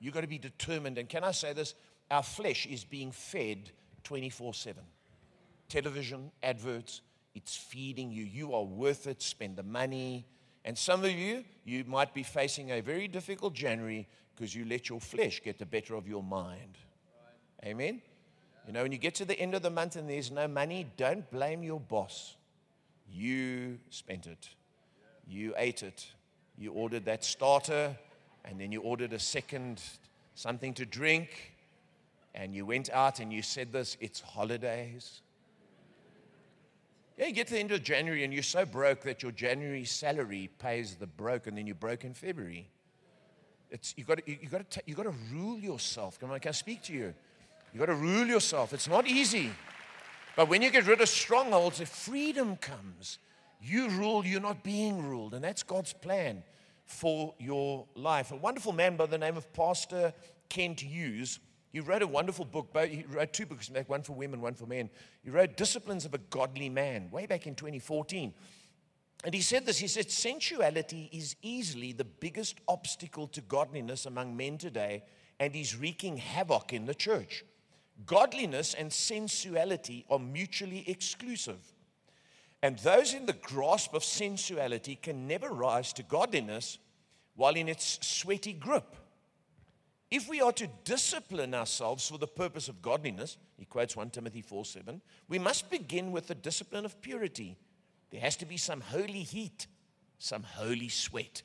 You've 0.00 0.14
got 0.14 0.22
to 0.22 0.26
be 0.26 0.38
determined. 0.38 0.96
And 0.96 1.10
can 1.10 1.24
I 1.24 1.32
say 1.32 1.52
this? 1.52 1.74
Our 2.10 2.22
flesh 2.22 2.64
is 2.64 2.84
being 2.84 3.12
fed 3.12 3.70
24 4.04 4.54
7. 4.54 4.82
Television, 5.68 6.30
adverts, 6.42 7.00
it's 7.34 7.56
feeding 7.56 8.10
you. 8.10 8.24
You 8.24 8.54
are 8.54 8.62
worth 8.62 9.06
it. 9.06 9.22
Spend 9.22 9.56
the 9.56 9.62
money. 9.62 10.26
And 10.64 10.76
some 10.76 11.04
of 11.04 11.10
you, 11.10 11.44
you 11.64 11.84
might 11.84 12.14
be 12.14 12.22
facing 12.22 12.70
a 12.70 12.80
very 12.80 13.08
difficult 13.08 13.54
January 13.54 14.06
because 14.34 14.54
you 14.54 14.64
let 14.64 14.88
your 14.88 15.00
flesh 15.00 15.42
get 15.42 15.58
the 15.58 15.66
better 15.66 15.94
of 15.94 16.06
your 16.06 16.22
mind. 16.22 16.78
Amen? 17.64 18.02
You 18.66 18.72
know, 18.72 18.82
when 18.82 18.92
you 18.92 18.98
get 18.98 19.14
to 19.16 19.24
the 19.24 19.38
end 19.38 19.54
of 19.54 19.62
the 19.62 19.70
month 19.70 19.96
and 19.96 20.08
there's 20.08 20.30
no 20.30 20.46
money, 20.46 20.86
don't 20.96 21.28
blame 21.30 21.62
your 21.62 21.80
boss. 21.80 22.36
You 23.10 23.78
spent 23.90 24.26
it. 24.26 24.48
You 25.26 25.54
ate 25.56 25.82
it. 25.82 26.06
You 26.56 26.72
ordered 26.72 27.06
that 27.06 27.24
starter, 27.24 27.96
and 28.44 28.60
then 28.60 28.70
you 28.72 28.80
ordered 28.82 29.12
a 29.12 29.18
second 29.18 29.82
something 30.34 30.74
to 30.74 30.86
drink, 30.86 31.51
and 32.34 32.54
you 32.54 32.64
went 32.66 32.90
out 32.90 33.20
and 33.20 33.32
you 33.32 33.42
said 33.42 33.72
this 33.72 33.96
it's 34.00 34.20
holidays. 34.20 35.20
Yeah, 37.18 37.26
you 37.26 37.32
get 37.32 37.46
to 37.48 37.54
the 37.54 37.60
end 37.60 37.72
of 37.72 37.82
January 37.82 38.24
and 38.24 38.32
you're 38.32 38.42
so 38.42 38.64
broke 38.64 39.02
that 39.02 39.22
your 39.22 39.32
January 39.32 39.84
salary 39.84 40.50
pays 40.58 40.96
the 40.96 41.06
broke, 41.06 41.46
and 41.46 41.56
then 41.56 41.66
you're 41.66 41.74
broke 41.74 42.04
in 42.04 42.14
February. 42.14 42.68
It's, 43.70 43.94
you've 43.96 44.06
got 44.06 44.26
you 44.26 44.48
got 44.50 44.70
to, 44.70 44.82
you 44.86 44.94
got 44.94 45.04
to 45.04 45.14
rule 45.32 45.58
yourself. 45.58 46.18
Come 46.18 46.30
on, 46.30 46.36
I 46.36 46.38
can 46.38 46.52
speak 46.52 46.82
to 46.84 46.92
you. 46.92 47.14
You've 47.72 47.80
got 47.80 47.86
to 47.86 47.94
rule 47.94 48.26
yourself. 48.26 48.72
It's 48.72 48.88
not 48.88 49.06
easy. 49.06 49.50
But 50.36 50.48
when 50.48 50.62
you 50.62 50.70
get 50.70 50.86
rid 50.86 51.00
of 51.00 51.08
strongholds, 51.08 51.80
if 51.80 51.88
freedom 51.88 52.56
comes, 52.56 53.18
you 53.62 53.88
rule, 53.90 54.24
you're 54.24 54.40
not 54.40 54.62
being 54.62 55.02
ruled. 55.02 55.34
And 55.34 55.44
that's 55.44 55.62
God's 55.62 55.92
plan 55.92 56.42
for 56.84 57.34
your 57.38 57.86
life. 57.94 58.32
A 58.32 58.36
wonderful 58.36 58.72
man 58.72 58.96
by 58.96 59.06
the 59.06 59.18
name 59.18 59.36
of 59.36 59.50
Pastor 59.52 60.12
Kent 60.48 60.80
Hughes. 60.80 61.38
He 61.72 61.80
wrote 61.80 62.02
a 62.02 62.06
wonderful 62.06 62.44
book. 62.44 62.76
He 62.86 63.04
wrote 63.08 63.32
two 63.32 63.46
books, 63.46 63.70
one 63.86 64.02
for 64.02 64.12
women, 64.12 64.40
one 64.42 64.54
for 64.54 64.66
men. 64.66 64.90
He 65.24 65.30
wrote 65.30 65.56
Disciplines 65.56 66.04
of 66.04 66.12
a 66.12 66.18
Godly 66.18 66.68
Man 66.68 67.10
way 67.10 67.26
back 67.26 67.46
in 67.46 67.54
2014. 67.54 68.34
And 69.24 69.34
he 69.34 69.40
said 69.40 69.64
this 69.64 69.78
he 69.78 69.86
said, 69.86 70.10
sensuality 70.10 71.08
is 71.12 71.36
easily 71.42 71.92
the 71.92 72.04
biggest 72.04 72.60
obstacle 72.68 73.28
to 73.28 73.40
godliness 73.40 74.04
among 74.04 74.36
men 74.36 74.58
today 74.58 75.04
and 75.38 75.54
is 75.54 75.76
wreaking 75.76 76.18
havoc 76.18 76.72
in 76.72 76.86
the 76.86 76.94
church. 76.94 77.44
Godliness 78.04 78.74
and 78.74 78.92
sensuality 78.92 80.04
are 80.10 80.18
mutually 80.18 80.84
exclusive. 80.88 81.60
And 82.62 82.78
those 82.80 83.14
in 83.14 83.26
the 83.26 83.32
grasp 83.32 83.94
of 83.94 84.04
sensuality 84.04 84.96
can 84.96 85.26
never 85.26 85.50
rise 85.50 85.92
to 85.94 86.02
godliness 86.02 86.78
while 87.34 87.54
in 87.54 87.68
its 87.68 87.98
sweaty 88.06 88.52
grip. 88.52 88.96
If 90.12 90.28
we 90.28 90.42
are 90.42 90.52
to 90.52 90.68
discipline 90.84 91.54
ourselves 91.54 92.06
for 92.06 92.18
the 92.18 92.26
purpose 92.26 92.68
of 92.68 92.82
godliness, 92.82 93.38
he 93.56 93.64
quotes 93.64 93.96
1 93.96 94.10
Timothy 94.10 94.42
4 94.42 94.64
7, 94.64 95.00
we 95.26 95.38
must 95.38 95.70
begin 95.70 96.12
with 96.12 96.26
the 96.26 96.34
discipline 96.34 96.84
of 96.84 97.00
purity 97.00 97.56
there 98.12 98.20
has 98.20 98.36
to 98.36 98.46
be 98.46 98.58
some 98.58 98.82
holy 98.82 99.22
heat, 99.22 99.66
some 100.18 100.42
holy 100.42 100.90
sweat. 100.90 101.42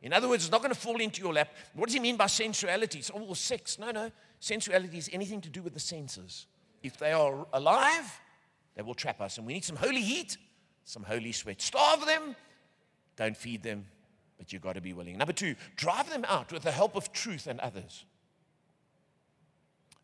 In 0.00 0.12
other 0.12 0.28
words, 0.28 0.44
it's 0.44 0.52
not 0.52 0.60
going 0.60 0.72
to 0.72 0.78
fall 0.78 0.98
into 0.98 1.20
your 1.20 1.32
lap. 1.32 1.52
What 1.74 1.86
does 1.86 1.94
he 1.94 2.00
mean 2.00 2.16
by 2.16 2.28
sensuality? 2.28 3.00
It's 3.00 3.10
all 3.10 3.26
oh, 3.28 3.34
sex. 3.34 3.80
No, 3.80 3.90
no. 3.90 4.12
Sensuality 4.38 4.98
is 4.98 5.10
anything 5.12 5.40
to 5.40 5.48
do 5.48 5.60
with 5.60 5.74
the 5.74 5.80
senses. 5.80 6.46
if 6.84 6.98
they 6.98 7.12
are 7.12 7.46
alive, 7.52 8.20
they 8.76 8.82
will 8.82 8.94
trap 8.94 9.20
us. 9.20 9.38
And 9.38 9.46
we 9.46 9.54
need 9.54 9.64
some 9.64 9.76
holy 9.76 10.02
heat, 10.02 10.36
some 10.84 11.02
holy 11.02 11.32
sweat. 11.32 11.60
Starve 11.60 12.06
them, 12.06 12.36
don't 13.16 13.36
feed 13.36 13.64
them, 13.64 13.86
but 14.38 14.52
you've 14.52 14.62
got 14.62 14.74
to 14.74 14.80
be 14.80 14.92
willing. 14.92 15.18
Number 15.18 15.32
two, 15.32 15.54
drive 15.76 16.10
them 16.10 16.24
out 16.28 16.52
with 16.52 16.62
the 16.62 16.72
help 16.72 16.96
of 16.96 17.12
truth 17.12 17.46
and 17.46 17.60
others. 17.60 18.04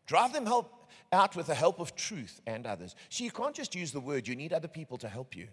Drive 0.05 0.33
them 0.33 0.45
help, 0.45 0.89
out 1.11 1.35
with 1.35 1.47
the 1.47 1.55
help 1.55 1.79
of 1.79 1.95
truth 1.95 2.41
and 2.45 2.65
others. 2.65 2.95
See, 3.09 3.23
you 3.23 3.31
can't 3.31 3.55
just 3.55 3.75
use 3.75 3.91
the 3.91 3.99
word, 3.99 4.27
you 4.27 4.35
need 4.35 4.53
other 4.53 4.67
people 4.67 4.97
to 4.99 5.09
help 5.09 5.35
you. 5.35 5.47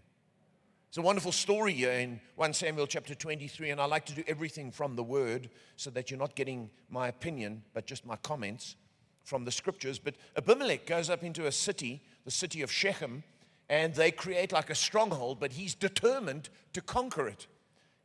It's 0.88 0.96
a 0.96 1.02
wonderful 1.02 1.32
story 1.32 1.74
here 1.74 1.92
in 1.92 2.18
1 2.36 2.54
Samuel 2.54 2.86
chapter 2.86 3.14
23, 3.14 3.70
and 3.70 3.80
I 3.80 3.84
like 3.84 4.06
to 4.06 4.14
do 4.14 4.24
everything 4.26 4.70
from 4.70 4.96
the 4.96 5.02
word 5.02 5.50
so 5.76 5.90
that 5.90 6.10
you're 6.10 6.18
not 6.18 6.34
getting 6.34 6.70
my 6.88 7.08
opinion, 7.08 7.62
but 7.74 7.86
just 7.86 8.06
my 8.06 8.16
comments 8.16 8.76
from 9.22 9.44
the 9.44 9.52
scriptures. 9.52 9.98
But 9.98 10.14
Abimelech 10.36 10.86
goes 10.86 11.10
up 11.10 11.22
into 11.22 11.46
a 11.46 11.52
city, 11.52 12.02
the 12.24 12.30
city 12.30 12.62
of 12.62 12.72
Shechem, 12.72 13.22
and 13.68 13.94
they 13.94 14.10
create 14.10 14.50
like 14.50 14.70
a 14.70 14.74
stronghold, 14.74 15.38
but 15.40 15.52
he's 15.52 15.74
determined 15.74 16.48
to 16.72 16.80
conquer 16.80 17.28
it. 17.28 17.46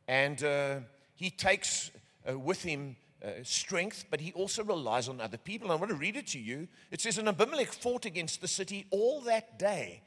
And 0.06 0.42
uh, 0.42 0.76
he 1.14 1.30
takes 1.30 1.90
uh, 2.28 2.38
with 2.38 2.62
him 2.62 2.96
uh, 3.24 3.30
strength, 3.42 4.04
but 4.10 4.20
he 4.20 4.32
also 4.32 4.62
relies 4.62 5.08
on 5.08 5.20
other 5.20 5.38
people. 5.38 5.66
And 5.66 5.72
I 5.72 5.76
want 5.76 5.90
to 5.90 5.96
read 5.96 6.16
it 6.16 6.26
to 6.28 6.38
you. 6.38 6.68
It 6.90 7.00
says, 7.00 7.18
And 7.18 7.28
Abimelech 7.28 7.72
fought 7.72 8.04
against 8.04 8.40
the 8.40 8.48
city 8.48 8.86
all 8.90 9.20
that 9.22 9.58
day. 9.58 10.02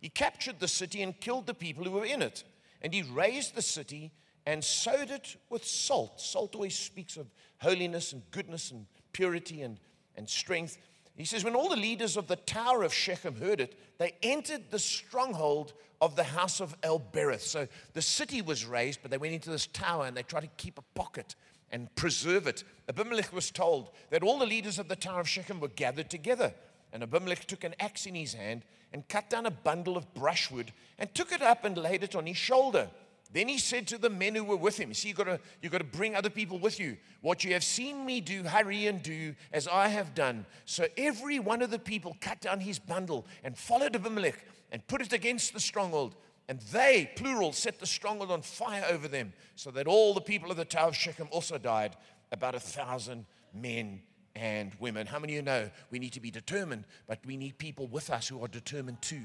He 0.00 0.08
captured 0.08 0.60
the 0.60 0.68
city 0.68 1.02
and 1.02 1.18
killed 1.20 1.46
the 1.46 1.54
people 1.54 1.84
who 1.84 1.90
were 1.90 2.04
in 2.04 2.22
it. 2.22 2.44
And 2.80 2.94
he 2.94 3.02
razed 3.02 3.54
the 3.54 3.62
city 3.62 4.12
and 4.46 4.64
sowed 4.64 5.10
it 5.10 5.36
with 5.50 5.64
salt. 5.64 6.20
Salt 6.20 6.54
always 6.54 6.78
speaks 6.78 7.16
of 7.16 7.26
holiness 7.58 8.12
and 8.12 8.22
goodness 8.30 8.70
and 8.70 8.86
purity 9.12 9.62
and, 9.62 9.78
and 10.16 10.28
strength. 10.28 10.78
He 11.16 11.24
says, 11.24 11.44
When 11.44 11.54
all 11.54 11.68
the 11.68 11.76
leaders 11.76 12.16
of 12.16 12.28
the 12.28 12.36
tower 12.36 12.82
of 12.82 12.94
Shechem 12.94 13.36
heard 13.36 13.60
it, 13.60 13.78
they 13.98 14.14
entered 14.22 14.70
the 14.70 14.78
stronghold 14.78 15.74
of 16.00 16.16
the 16.16 16.24
house 16.24 16.60
of 16.60 16.74
El 16.82 16.98
Berith. 16.98 17.42
So 17.42 17.68
the 17.92 18.02
city 18.02 18.40
was 18.40 18.64
razed, 18.64 19.00
but 19.02 19.10
they 19.10 19.18
went 19.18 19.34
into 19.34 19.50
this 19.50 19.66
tower 19.66 20.06
and 20.06 20.16
they 20.16 20.22
tried 20.22 20.42
to 20.42 20.50
keep 20.56 20.78
a 20.78 20.98
pocket 20.98 21.34
and 21.70 21.94
preserve 21.94 22.46
it. 22.46 22.64
Abimelech 22.88 23.32
was 23.32 23.50
told 23.50 23.90
that 24.10 24.22
all 24.22 24.38
the 24.38 24.46
leaders 24.46 24.78
of 24.78 24.88
the 24.88 24.96
tower 24.96 25.20
of 25.20 25.28
Shechem 25.28 25.60
were 25.60 25.68
gathered 25.68 26.10
together. 26.10 26.54
And 26.92 27.02
Abimelech 27.02 27.46
took 27.46 27.64
an 27.64 27.74
axe 27.78 28.06
in 28.06 28.14
his 28.14 28.34
hand 28.34 28.64
and 28.92 29.06
cut 29.08 29.30
down 29.30 29.46
a 29.46 29.50
bundle 29.50 29.96
of 29.96 30.12
brushwood 30.14 30.72
and 30.98 31.14
took 31.14 31.32
it 31.32 31.42
up 31.42 31.64
and 31.64 31.76
laid 31.76 32.02
it 32.02 32.16
on 32.16 32.26
his 32.26 32.36
shoulder. 32.36 32.88
Then 33.32 33.48
he 33.48 33.58
said 33.58 33.86
to 33.88 33.98
the 33.98 34.10
men 34.10 34.34
who 34.34 34.44
were 34.44 34.56
with 34.56 34.78
him, 34.78 34.92
See, 34.92 35.08
you've 35.08 35.16
got, 35.16 35.24
to, 35.24 35.40
you've 35.62 35.72
got 35.72 35.78
to 35.78 35.84
bring 35.84 36.16
other 36.16 36.30
people 36.30 36.58
with 36.58 36.80
you. 36.80 36.96
What 37.20 37.44
you 37.44 37.52
have 37.52 37.62
seen 37.62 38.04
me 38.04 38.20
do, 38.20 38.42
hurry 38.42 38.86
and 38.86 39.02
do 39.02 39.34
as 39.52 39.68
I 39.68 39.88
have 39.88 40.14
done. 40.14 40.46
So 40.64 40.86
every 40.96 41.38
one 41.38 41.62
of 41.62 41.70
the 41.70 41.78
people 41.78 42.16
cut 42.20 42.40
down 42.40 42.60
his 42.60 42.78
bundle 42.78 43.26
and 43.44 43.56
followed 43.56 43.94
Abimelech 43.94 44.44
and 44.72 44.86
put 44.86 45.00
it 45.00 45.12
against 45.12 45.52
the 45.52 45.60
stronghold. 45.60 46.16
And 46.48 46.60
they, 46.72 47.12
plural, 47.14 47.52
set 47.52 47.78
the 47.78 47.86
stronghold 47.86 48.32
on 48.32 48.42
fire 48.42 48.84
over 48.90 49.06
them, 49.06 49.32
so 49.54 49.70
that 49.70 49.86
all 49.86 50.14
the 50.14 50.20
people 50.20 50.50
of 50.50 50.56
the 50.56 50.64
Tower 50.64 50.88
of 50.88 50.96
Shechem 50.96 51.28
also 51.30 51.58
died, 51.58 51.94
about 52.32 52.56
a 52.56 52.60
thousand 52.60 53.26
men 53.54 54.02
and 54.34 54.74
women. 54.80 55.06
How 55.06 55.18
many 55.18 55.34
of 55.34 55.36
you 55.36 55.42
know 55.42 55.70
we 55.90 55.98
need 55.98 56.12
to 56.14 56.20
be 56.20 56.30
determined, 56.30 56.84
but 57.06 57.18
we 57.24 57.36
need 57.36 57.58
people 57.58 57.86
with 57.86 58.10
us 58.10 58.28
who 58.28 58.42
are 58.44 58.48
determined 58.48 59.00
too? 59.02 59.22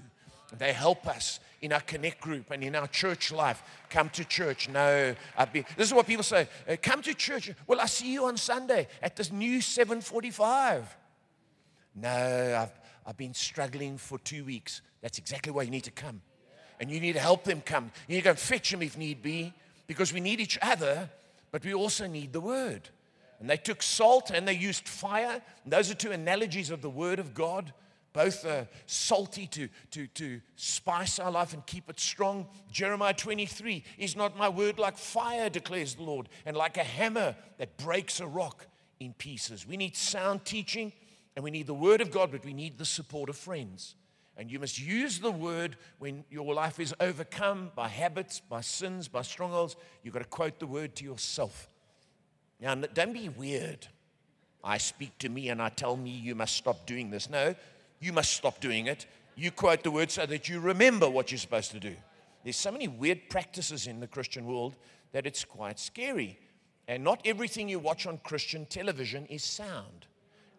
They 0.58 0.74
help 0.74 1.08
us 1.08 1.40
in 1.62 1.74
our 1.74 1.82
connect 1.82 2.22
group 2.22 2.52
and 2.52 2.64
in 2.64 2.76
our 2.76 2.88
church 2.88 3.32
life. 3.32 3.64
Come 3.90 4.10
to 4.10 4.24
church. 4.24 4.70
No, 4.70 5.16
I've 5.38 5.52
been, 5.52 5.66
this 5.78 5.88
is 5.88 5.94
what 5.94 6.08
people 6.08 6.24
say. 6.24 6.48
Uh, 6.68 6.76
come 6.82 7.02
to 7.02 7.14
church. 7.14 7.52
Well, 7.68 7.82
I 7.82 7.88
see 7.88 8.12
you 8.14 8.26
on 8.26 8.38
Sunday 8.38 8.88
at 9.02 9.16
this 9.16 9.32
new 9.32 9.62
745. 9.62 10.98
No, 11.96 12.60
I've, 12.62 12.80
I've 13.06 13.18
been 13.18 13.34
struggling 13.34 13.98
for 13.98 14.20
two 14.20 14.46
weeks. 14.46 14.82
That's 15.02 15.18
exactly 15.18 15.52
why 15.52 15.64
you 15.64 15.72
need 15.72 15.86
to 15.86 15.92
come 15.92 16.22
and 16.80 16.92
you 16.92 17.00
need 17.00 17.14
to 17.14 17.20
help 17.20 17.44
them 17.44 17.62
come. 17.62 17.92
You 18.08 18.16
need 18.16 18.22
to 18.22 18.30
go 18.30 18.36
fetch 18.36 18.72
them 18.72 18.82
if 18.82 18.98
need 18.98 19.22
be, 19.22 19.54
because 19.88 20.14
we 20.14 20.20
need 20.20 20.40
each 20.40 20.58
other, 20.62 21.10
but 21.52 21.64
we 21.64 21.74
also 21.74 22.08
need 22.08 22.34
the 22.34 22.42
word. 22.42 22.90
And 23.40 23.50
they 23.50 23.58
took 23.58 23.84
salt 23.84 24.32
and 24.32 24.48
they 24.48 24.54
used 24.54 24.88
fire. 24.88 25.42
And 25.64 25.74
those 25.74 25.92
are 25.92 25.96
two 25.96 26.12
analogies 26.12 26.70
of 26.70 26.82
the 26.82 26.90
word 26.90 27.20
of 27.20 27.34
God, 27.34 27.74
both 28.15 28.45
uh, 28.45 28.63
salty 28.86 29.45
to, 29.45 29.67
to, 29.91 30.08
to 30.08 30.39
spice 30.56 31.19
our 31.19 31.30
life 31.30 31.54
and 31.54 31.65
keep 31.65 31.89
it 31.89 31.99
strong. 31.99 32.47
Jeremiah 32.71 33.13
23 33.13 33.84
is 33.97 34.15
not 34.15 34.38
my 34.38 34.47
word 34.47 34.80
like 34.80 34.97
fire, 34.97 35.49
declares 35.49 35.95
the 35.95 36.04
Lord, 36.04 36.30
and 36.45 36.56
like 36.56 36.78
a 36.78 36.84
hammer 36.84 37.36
that 37.58 37.75
breaks 37.75 38.21
a 38.21 38.25
rock 38.25 38.67
in 39.01 39.13
pieces. 39.13 39.67
We 39.67 39.75
need 39.75 39.97
sound 39.97 40.45
teaching 40.45 40.93
and 41.36 41.43
we 41.43 41.51
need 41.51 41.67
the 41.67 41.73
word 41.73 41.99
of 41.99 42.10
God, 42.10 42.32
but 42.32 42.45
we 42.45 42.54
need 42.54 42.78
the 42.78 42.86
support 42.86 43.30
of 43.30 43.36
friends. 43.36 43.95
And 44.38 44.49
you 44.49 44.60
must 44.60 44.80
use 44.80 45.19
the 45.19 45.32
word 45.32 45.75
when 45.99 46.23
your 46.30 46.54
life 46.54 46.80
is 46.80 46.95
overcome 47.01 47.71
by 47.75 47.89
habits, 47.89 48.39
by 48.39 48.62
sins, 48.62 49.10
by 49.10 49.23
strongholds. 49.23 49.75
You've 50.04 50.13
got 50.13 50.23
to 50.23 50.30
quote 50.30 50.60
the 50.60 50.67
word 50.67 50.95
to 50.95 51.04
yourself. 51.04 51.67
Now, 52.62 52.75
don't 52.75 53.13
be 53.13 53.28
weird. 53.28 53.88
I 54.63 54.78
speak 54.78 55.17
to 55.19 55.30
me 55.30 55.49
and 55.49 55.62
I 55.62 55.67
tell 55.67 55.97
me 55.97 56.12
you 56.12 56.34
must 56.34 56.56
stop 56.56 56.86
doing 56.86 57.12
this. 57.12 57.30
No, 57.30 57.56
you 58.06 58.13
must 58.13 58.34
stop 58.34 58.60
doing 58.60 58.86
it. 58.88 59.08
You 59.36 59.52
quote 59.52 59.84
the 59.84 59.91
word 59.91 60.12
so 60.12 60.26
that 60.26 60.48
you 60.48 60.60
remember 60.60 61.10
what 61.10 61.32
you're 61.32 61.39
supposed 61.39 61.72
to 61.72 61.80
do. 61.80 61.96
There's 62.44 62.56
so 62.56 62.72
many 62.72 62.88
weird 62.88 63.30
practices 63.30 63.88
in 63.88 64.00
the 64.00 64.08
Christian 64.08 64.46
world 64.46 64.76
that 65.12 65.26
it's 65.26 65.44
quite 65.44 65.80
scary. 65.80 66.38
And 66.88 67.04
not 67.04 67.22
everything 67.26 67.68
you 67.68 67.80
watch 67.80 68.06
on 68.06 68.20
Christian 68.20 68.68
television 68.68 69.26
is 69.26 69.44
sound. 69.44 70.06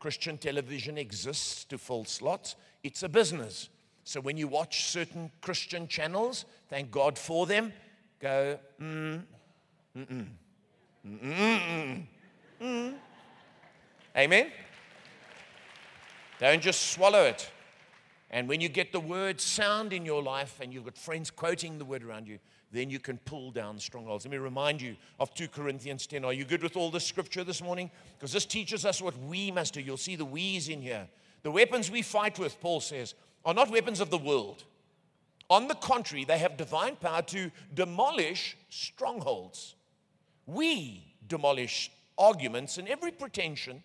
Christian 0.00 0.36
television 0.36 0.98
exists 0.98 1.64
to 1.64 1.78
fill 1.78 2.04
slots, 2.04 2.56
it's 2.82 3.02
a 3.02 3.08
business. 3.08 3.68
So 4.04 4.20
when 4.20 4.36
you 4.36 4.48
watch 4.48 4.84
certain 4.84 5.30
Christian 5.40 5.88
channels, 5.88 6.44
thank 6.68 6.90
God 6.90 7.18
for 7.18 7.46
them, 7.46 7.72
go, 8.20 8.58
mm, 8.80 9.22
mm, 9.96 10.06
mm, 10.06 10.26
mm, 11.04 11.22
mm, 11.22 12.06
mm. 12.60 12.94
Amen? 14.16 14.50
Don't 16.38 16.62
just 16.62 16.92
swallow 16.92 17.22
it. 17.22 17.50
And 18.30 18.48
when 18.48 18.60
you 18.60 18.68
get 18.68 18.92
the 18.92 19.00
word 19.00 19.40
sound 19.40 19.92
in 19.92 20.04
your 20.04 20.22
life 20.22 20.58
and 20.60 20.72
you've 20.72 20.84
got 20.84 20.98
friends 20.98 21.30
quoting 21.30 21.78
the 21.78 21.84
word 21.84 22.02
around 22.02 22.26
you, 22.26 22.38
then 22.72 22.90
you 22.90 22.98
can 22.98 23.18
pull 23.18 23.50
down 23.50 23.78
strongholds. 23.78 24.24
Let 24.24 24.32
me 24.32 24.38
remind 24.38 24.82
you 24.82 24.96
of 25.20 25.32
2 25.34 25.48
Corinthians 25.48 26.06
10. 26.06 26.24
Are 26.24 26.32
you 26.32 26.44
good 26.44 26.62
with 26.62 26.76
all 26.76 26.90
the 26.90 27.00
scripture 27.00 27.44
this 27.44 27.62
morning? 27.62 27.90
Because 28.18 28.32
this 28.32 28.44
teaches 28.44 28.84
us 28.84 29.00
what 29.00 29.16
we 29.18 29.50
must 29.50 29.74
do. 29.74 29.80
You'll 29.80 29.96
see 29.96 30.16
the 30.16 30.24
we's 30.24 30.68
in 30.68 30.82
here. 30.82 31.08
The 31.42 31.50
weapons 31.50 31.90
we 31.90 32.02
fight 32.02 32.38
with, 32.38 32.60
Paul 32.60 32.80
says, 32.80 33.14
are 33.44 33.54
not 33.54 33.70
weapons 33.70 34.00
of 34.00 34.10
the 34.10 34.18
world. 34.18 34.64
On 35.48 35.68
the 35.68 35.74
contrary, 35.76 36.24
they 36.24 36.38
have 36.38 36.56
divine 36.56 36.96
power 36.96 37.22
to 37.22 37.52
demolish 37.72 38.56
strongholds. 38.68 39.76
We 40.46 41.14
demolish 41.26 41.92
arguments 42.18 42.78
and 42.78 42.88
every 42.88 43.12
pretension 43.12 43.84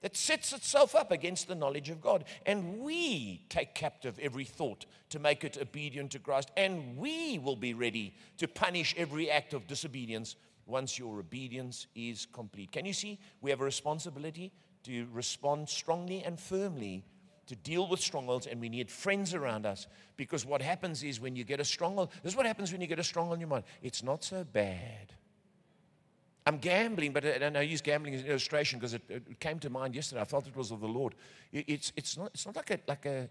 that 0.00 0.16
sets 0.16 0.52
itself 0.52 0.94
up 0.94 1.10
against 1.10 1.48
the 1.48 1.54
knowledge 1.54 1.90
of 1.90 2.00
God. 2.00 2.24
And 2.46 2.78
we 2.78 3.44
take 3.48 3.74
captive 3.74 4.18
every 4.20 4.44
thought 4.44 4.86
to 5.10 5.18
make 5.18 5.44
it 5.44 5.58
obedient 5.60 6.12
to 6.12 6.18
Christ. 6.18 6.50
And 6.56 6.96
we 6.96 7.38
will 7.38 7.56
be 7.56 7.74
ready 7.74 8.14
to 8.38 8.48
punish 8.48 8.94
every 8.96 9.30
act 9.30 9.54
of 9.54 9.66
disobedience 9.66 10.36
once 10.66 10.98
your 10.98 11.18
obedience 11.18 11.86
is 11.94 12.26
complete. 12.26 12.72
Can 12.72 12.84
you 12.84 12.92
see? 12.92 13.18
We 13.40 13.50
have 13.50 13.60
a 13.60 13.64
responsibility 13.64 14.52
to 14.84 15.06
respond 15.12 15.68
strongly 15.68 16.22
and 16.22 16.38
firmly 16.38 17.04
to 17.48 17.56
deal 17.56 17.88
with 17.88 18.00
strongholds, 18.00 18.46
and 18.46 18.60
we 18.60 18.68
need 18.68 18.90
friends 18.90 19.32
around 19.34 19.64
us 19.66 19.86
because 20.16 20.44
what 20.44 20.60
happens 20.60 21.02
is 21.02 21.18
when 21.18 21.34
you 21.34 21.44
get 21.44 21.60
a 21.60 21.64
stronghold, 21.64 22.10
this 22.22 22.32
is 22.32 22.36
what 22.36 22.46
happens 22.46 22.70
when 22.72 22.80
you 22.80 22.86
get 22.86 22.98
a 22.98 23.04
stronghold 23.04 23.36
in 23.36 23.40
your 23.40 23.48
mind. 23.48 23.64
It's 23.82 24.02
not 24.02 24.22
so 24.22 24.44
bad. 24.44 25.14
I'm 26.48 26.56
gambling, 26.56 27.12
but 27.12 27.26
and 27.26 27.58
I 27.58 27.60
use 27.60 27.82
gambling 27.82 28.14
as 28.14 28.22
an 28.22 28.28
illustration 28.28 28.78
because 28.78 28.94
it, 28.94 29.02
it, 29.10 29.38
came 29.38 29.58
to 29.58 29.68
mind 29.68 29.94
yesterday. 29.94 30.22
I 30.22 30.24
felt 30.24 30.46
it 30.46 30.56
was 30.56 30.70
of 30.70 30.80
the 30.80 30.88
Lord. 30.88 31.14
It, 31.52 31.66
it's, 31.68 31.92
it's, 31.94 32.16
not, 32.16 32.30
it's 32.32 32.46
not 32.46 32.56
like 32.56 32.70
a, 32.70 32.80
like 32.88 33.04
a, 33.04 33.28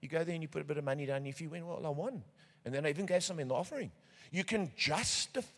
you 0.00 0.08
go 0.08 0.22
there 0.22 0.34
and 0.34 0.40
you 0.40 0.46
put 0.46 0.62
a 0.62 0.64
bit 0.64 0.78
of 0.78 0.84
money 0.84 1.04
down, 1.04 1.16
and 1.16 1.26
if 1.26 1.40
you 1.40 1.48
win, 1.48 1.66
well, 1.66 1.84
I 1.84 1.88
won. 1.88 2.22
And 2.64 2.72
then 2.72 2.86
I 2.86 2.90
even 2.90 3.06
gave 3.06 3.24
some 3.24 3.40
in 3.40 3.48
the 3.48 3.56
offering. 3.56 3.90
You 4.30 4.44
can 4.44 4.70
justify. 4.76 5.48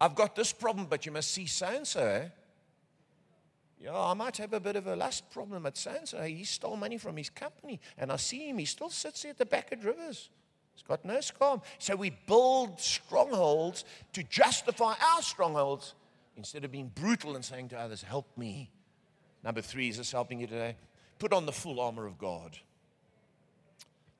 I've 0.00 0.16
got 0.16 0.34
this 0.34 0.52
problem, 0.52 0.86
but 0.86 1.06
you 1.06 1.12
must 1.12 1.30
see 1.30 1.46
so 1.46 1.66
and 1.66 1.86
so. 1.86 2.28
Yeah, 3.80 3.96
I 3.96 4.14
might 4.14 4.38
have 4.38 4.54
a 4.54 4.60
bit 4.60 4.74
of 4.74 4.88
a 4.88 4.96
lust 4.96 5.30
problem 5.30 5.66
at 5.66 5.76
so 5.76 5.92
and 5.92 6.08
so. 6.08 6.20
He 6.22 6.42
stole 6.42 6.76
money 6.76 6.98
from 6.98 7.16
his 7.16 7.30
company, 7.30 7.78
and 7.96 8.10
I 8.10 8.16
see 8.16 8.48
him. 8.48 8.58
He 8.58 8.64
still 8.64 8.90
sits 8.90 9.22
there 9.22 9.30
at 9.30 9.38
the 9.38 9.46
back 9.46 9.70
of 9.70 9.84
Rivers. 9.84 10.30
He's 10.78 10.86
got 10.86 11.04
no 11.04 11.20
scum. 11.20 11.60
So 11.80 11.96
we 11.96 12.10
build 12.26 12.80
strongholds 12.80 13.84
to 14.12 14.22
justify 14.22 14.94
our 15.14 15.22
strongholds 15.22 15.94
instead 16.36 16.64
of 16.64 16.70
being 16.70 16.92
brutal 16.94 17.34
and 17.34 17.44
saying 17.44 17.70
to 17.70 17.78
others, 17.78 18.00
Help 18.02 18.26
me. 18.36 18.70
Number 19.42 19.60
three, 19.60 19.88
is 19.88 19.98
this 19.98 20.12
helping 20.12 20.38
you 20.38 20.46
today? 20.46 20.76
Put 21.18 21.32
on 21.32 21.46
the 21.46 21.52
full 21.52 21.80
armor 21.80 22.06
of 22.06 22.16
God. 22.16 22.56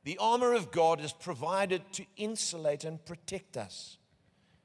The 0.02 0.18
armor 0.18 0.52
of 0.52 0.72
God 0.72 1.00
is 1.00 1.12
provided 1.12 1.82
to 1.92 2.04
insulate 2.16 2.82
and 2.82 3.04
protect 3.04 3.56
us. 3.56 3.98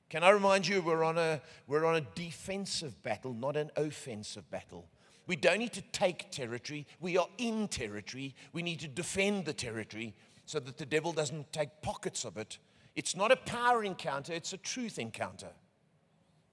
Can 0.09 0.23
I 0.23 0.31
remind 0.31 0.67
you, 0.67 0.81
we're 0.81 1.03
on 1.03 1.19
a, 1.19 1.41
we're 1.67 1.85
on 1.85 1.95
a 1.95 2.01
defensive 2.01 3.03
battle, 3.03 3.35
not 3.35 3.55
an 3.55 3.69
offensive 3.75 4.49
battle. 4.49 4.87
We 5.27 5.35
don't 5.35 5.59
need 5.59 5.73
to 5.73 5.81
take 5.91 6.31
territory. 6.31 6.87
We 6.99 7.17
are 7.17 7.27
in 7.37 7.67
territory. 7.67 8.33
We 8.51 8.63
need 8.63 8.79
to 8.79 8.87
defend 8.87 9.45
the 9.45 9.53
territory 9.53 10.15
so 10.45 10.59
that 10.59 10.77
the 10.77 10.85
devil 10.85 11.11
doesn't 11.11 11.51
take 11.51 11.69
pockets 11.81 12.25
of 12.25 12.37
it. 12.37 12.57
It's 12.95 13.15
not 13.15 13.31
a 13.31 13.35
power 13.35 13.83
encounter, 13.83 14.33
it's 14.33 14.53
a 14.53 14.57
truth 14.57 14.99
encounter. 14.99 15.49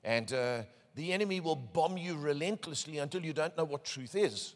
And 0.03 0.33
uh, 0.33 0.63
the 0.95 1.13
enemy 1.13 1.41
will 1.41 1.57
bomb 1.57 1.97
you 1.97 2.17
relentlessly 2.17 2.99
until 2.99 3.25
you 3.25 3.33
don't 3.33 3.57
know 3.57 3.65
what 3.65 3.85
truth 3.85 4.15
is. 4.15 4.55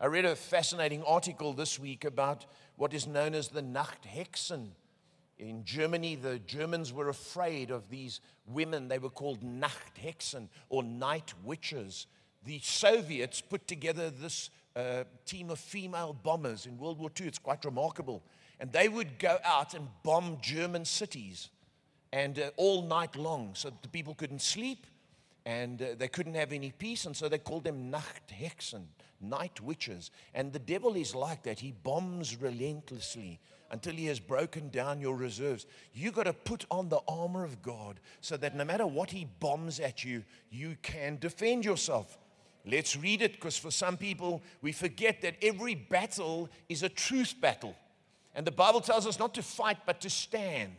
I 0.00 0.06
read 0.06 0.24
a 0.24 0.34
fascinating 0.34 1.02
article 1.04 1.52
this 1.52 1.78
week 1.78 2.04
about 2.04 2.46
what 2.76 2.94
is 2.94 3.06
known 3.06 3.34
as 3.34 3.48
the 3.48 3.62
Nachthexen. 3.62 4.70
In 5.38 5.64
Germany, 5.64 6.16
the 6.16 6.38
Germans 6.40 6.92
were 6.92 7.08
afraid 7.08 7.70
of 7.70 7.88
these 7.88 8.20
women. 8.46 8.88
They 8.88 8.98
were 8.98 9.10
called 9.10 9.42
Nachthexen 9.42 10.48
or 10.68 10.82
night 10.82 11.34
witches. 11.44 12.06
The 12.44 12.58
Soviets 12.60 13.40
put 13.40 13.68
together 13.68 14.10
this 14.10 14.50
uh, 14.74 15.04
team 15.26 15.50
of 15.50 15.58
female 15.58 16.12
bombers 16.12 16.66
in 16.66 16.78
World 16.78 16.98
War 16.98 17.10
II. 17.20 17.26
It's 17.26 17.38
quite 17.38 17.64
remarkable. 17.64 18.22
And 18.62 18.70
they 18.70 18.88
would 18.88 19.18
go 19.18 19.38
out 19.44 19.74
and 19.74 19.88
bomb 20.04 20.38
German 20.40 20.84
cities 20.84 21.48
and 22.12 22.38
uh, 22.38 22.50
all 22.56 22.82
night 22.82 23.16
long 23.16 23.50
so 23.54 23.72
the 23.82 23.88
people 23.88 24.14
couldn't 24.14 24.40
sleep 24.40 24.86
and 25.44 25.82
uh, 25.82 25.86
they 25.98 26.06
couldn't 26.06 26.34
have 26.34 26.52
any 26.52 26.70
peace. 26.70 27.04
And 27.04 27.16
so 27.16 27.28
they 27.28 27.38
called 27.38 27.64
them 27.64 27.90
Nachthexen, 27.90 28.84
night 29.20 29.60
witches. 29.60 30.12
And 30.32 30.52
the 30.52 30.60
devil 30.60 30.94
is 30.94 31.12
like 31.12 31.42
that. 31.42 31.58
He 31.58 31.72
bombs 31.72 32.40
relentlessly 32.40 33.40
until 33.72 33.94
he 33.94 34.06
has 34.06 34.20
broken 34.20 34.68
down 34.68 35.00
your 35.00 35.16
reserves. 35.16 35.66
You 35.92 36.12
got 36.12 36.26
to 36.26 36.32
put 36.32 36.64
on 36.70 36.88
the 36.88 37.00
armor 37.08 37.42
of 37.42 37.62
God 37.62 37.98
so 38.20 38.36
that 38.36 38.54
no 38.54 38.64
matter 38.64 38.86
what 38.86 39.10
he 39.10 39.26
bombs 39.40 39.80
at 39.80 40.04
you, 40.04 40.22
you 40.52 40.76
can 40.82 41.18
defend 41.18 41.64
yourself. 41.64 42.16
Let's 42.64 42.94
read 42.94 43.22
it 43.22 43.32
because 43.32 43.58
for 43.58 43.72
some 43.72 43.96
people, 43.96 44.40
we 44.60 44.70
forget 44.70 45.20
that 45.22 45.34
every 45.42 45.74
battle 45.74 46.48
is 46.68 46.84
a 46.84 46.88
truth 46.88 47.34
battle. 47.40 47.74
And 48.34 48.46
the 48.46 48.52
Bible 48.52 48.80
tells 48.80 49.06
us 49.06 49.18
not 49.18 49.34
to 49.34 49.42
fight, 49.42 49.78
but 49.84 50.00
to 50.00 50.10
stand. 50.10 50.76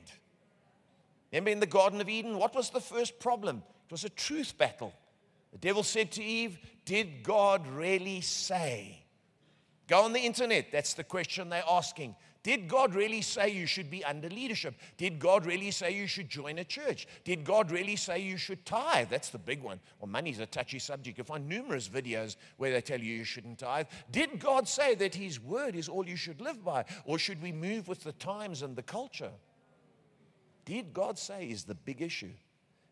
Remember 1.31 1.51
in 1.51 1.59
the 1.59 1.65
Garden 1.65 2.01
of 2.01 2.09
Eden, 2.09 2.37
what 2.37 2.55
was 2.55 2.69
the 2.69 2.81
first 2.81 3.19
problem? 3.19 3.63
It 3.87 3.91
was 3.91 4.03
a 4.03 4.09
truth 4.09 4.57
battle. 4.57 4.93
The 5.51 5.57
devil 5.59 5.83
said 5.83 6.11
to 6.13 6.23
Eve, 6.23 6.57
Did 6.85 7.23
God 7.23 7.67
really 7.67 8.21
say? 8.21 9.03
Go 9.87 10.03
on 10.03 10.13
the 10.13 10.19
internet, 10.19 10.71
that's 10.71 10.93
the 10.93 11.03
question 11.03 11.49
they're 11.49 11.63
asking. 11.69 12.15
Did 12.43 12.67
God 12.67 12.93
really 12.93 13.21
say 13.21 13.49
you 13.49 13.65
should 13.65 13.89
be 13.89 14.03
under 14.03 14.29
leadership? 14.29 14.75
Did 14.97 15.17
God 15.17 15.45
really 15.45 15.71
say 15.71 15.91
you 15.91 16.07
should 16.07 16.27
join 16.27 16.59
a 16.59 16.65
church? 16.65 17.07
Did 17.23 17.45
God 17.45 17.71
really 17.71 17.95
say 17.95 18.19
you 18.19 18.35
should 18.35 18.65
tithe? 18.65 19.07
That's 19.09 19.29
the 19.29 19.37
big 19.37 19.63
one. 19.63 19.79
Well, 19.99 20.11
money's 20.11 20.39
a 20.39 20.45
touchy 20.45 20.79
subject. 20.79 21.17
You'll 21.17 21.25
find 21.25 21.47
numerous 21.47 21.87
videos 21.87 22.35
where 22.57 22.71
they 22.71 22.81
tell 22.81 22.99
you 22.99 23.15
you 23.15 23.23
shouldn't 23.23 23.59
tithe. 23.59 23.87
Did 24.11 24.39
God 24.39 24.67
say 24.67 24.93
that 24.95 25.15
His 25.15 25.39
word 25.39 25.73
is 25.75 25.87
all 25.87 26.05
you 26.05 26.17
should 26.17 26.41
live 26.41 26.65
by? 26.65 26.83
Or 27.05 27.17
should 27.17 27.41
we 27.41 27.53
move 27.53 27.87
with 27.87 28.03
the 28.03 28.11
times 28.11 28.61
and 28.61 28.75
the 28.75 28.83
culture? 28.83 29.31
Did 30.65 30.93
God 30.93 31.17
say 31.17 31.45
is 31.45 31.63
the 31.63 31.75
big 31.75 32.01
issue. 32.01 32.31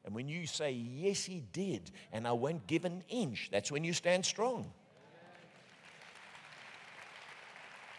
And 0.06 0.16
when 0.16 0.28
you 0.28 0.48
say, 0.48 0.72
Yes, 0.72 1.26
He 1.26 1.44
did, 1.52 1.92
and 2.12 2.28
I 2.28 2.32
won't 2.32 2.66
give 2.68 2.86
an 2.86 3.04
inch, 3.10 3.50
that's 3.52 3.72
when 3.72 3.84
you 3.84 3.94
stand 3.94 4.26
strong. 4.26 4.72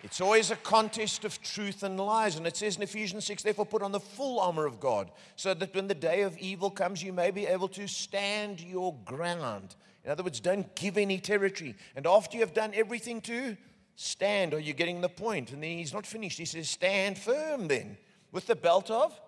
It's 0.03 0.21
always 0.21 0.51
a 0.51 0.57
contest 0.57 1.25
of 1.25 1.41
truth 1.43 1.83
and 1.83 1.99
lies. 1.99 2.37
And 2.37 2.47
it 2.47 2.57
says 2.57 2.77
in 2.77 2.83
Ephesians 2.83 3.25
6, 3.25 3.43
therefore 3.43 3.67
put 3.67 3.83
on 3.83 3.93
the 3.93 4.01
full 4.01 4.41
armor 4.41 4.67
of 4.67 4.81
God, 4.81 5.11
so 5.37 5.55
that 5.55 5.75
when 5.75 5.87
the 5.87 5.95
day 5.95 6.23
of 6.23 6.37
evil 6.39 6.71
comes, 6.71 7.03
you 7.03 7.13
may 7.13 7.31
be 7.31 7.47
able 7.47 7.69
to 7.69 7.87
stand 7.87 8.61
your 8.61 8.95
ground. 9.05 9.77
In 10.05 10.11
other 10.11 10.25
words, 10.25 10.41
don't 10.41 10.75
give 10.75 10.99
any 10.99 11.19
territory. 11.19 11.77
And 11.95 12.07
after 12.07 12.37
you 12.37 12.43
have 12.43 12.55
done 12.55 12.73
everything 12.75 13.21
to 13.23 13.57
stand, 13.95 14.55
are 14.55 14.59
you 14.59 14.73
getting 14.73 15.01
the 15.01 15.09
point? 15.09 15.53
And 15.53 15.63
then 15.63 15.79
he's 15.79 15.93
not 15.93 16.07
finished. 16.07 16.39
He 16.39 16.45
says, 16.45 16.69
stand 16.69 17.17
firm 17.19 17.69
then 17.69 17.97
with 18.33 18.47
the 18.47 18.57
belt 18.57 18.91
of 18.91 19.19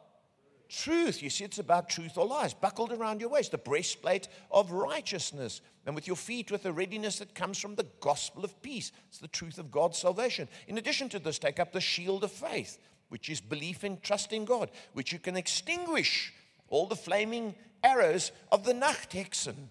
truth. 0.69 1.23
You 1.23 1.31
see, 1.31 1.45
it's 1.45 1.59
about 1.59 1.89
truth 1.89 2.17
or 2.17 2.27
lies, 2.27 2.55
buckled 2.55 2.93
around 2.93 3.21
your 3.21 3.31
waist, 3.31 3.51
the 3.51 3.59
breastplate 3.59 4.29
of 4.51 4.71
righteousness, 4.73 5.61
and 5.87 5.95
with 5.95 6.07
your 6.07 6.17
feet 6.17 6.51
with 6.51 6.63
the 6.63 6.73
readiness 6.73 7.19
that 7.19 7.35
comes 7.35 7.59
from 7.59 7.75
the 7.75 7.87
gospel 8.01 8.45
of 8.45 8.61
peace. 8.63 8.93
It's 9.09 9.19
the 9.19 9.29
truth 9.29 9.59
of 9.59 9.71
God's 9.71 9.99
salvation. 9.99 10.49
In 10.67 10.79
addition 10.79 11.09
to 11.11 11.19
this, 11.19 11.39
take 11.39 11.61
up 11.61 11.73
the 11.73 11.81
shield 11.81 12.25
of 12.25 12.33
faith, 12.33 12.79
which 13.09 13.29
is 13.29 13.41
belief 13.41 13.85
in 13.85 13.99
trusting 14.01 14.45
God, 14.45 14.71
which 14.93 15.13
you 15.13 15.19
can 15.19 15.37
extinguish 15.37 16.33
all 16.69 16.87
the 16.87 16.97
flaming 16.97 17.55
arrows 17.83 18.33
of 18.51 18.65
the 18.65 18.73
Nachthexen. 18.73 19.69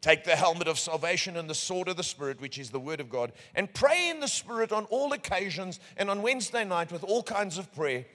Take 0.00 0.24
the 0.24 0.36
helmet 0.36 0.66
of 0.66 0.78
salvation 0.78 1.36
and 1.36 1.50
the 1.50 1.54
sword 1.54 1.88
of 1.88 1.98
the 1.98 2.02
Spirit, 2.02 2.40
which 2.40 2.58
is 2.58 2.70
the 2.70 2.80
word 2.80 3.00
of 3.00 3.10
God, 3.10 3.32
and 3.54 3.72
pray 3.74 4.08
in 4.08 4.20
the 4.20 4.28
Spirit 4.28 4.72
on 4.72 4.86
all 4.86 5.12
occasions 5.12 5.78
and 5.98 6.08
on 6.08 6.22
Wednesday 6.22 6.64
night 6.64 6.90
with 6.90 7.04
all 7.04 7.22
kinds 7.22 7.58
of 7.58 7.70
prayer 7.74 8.06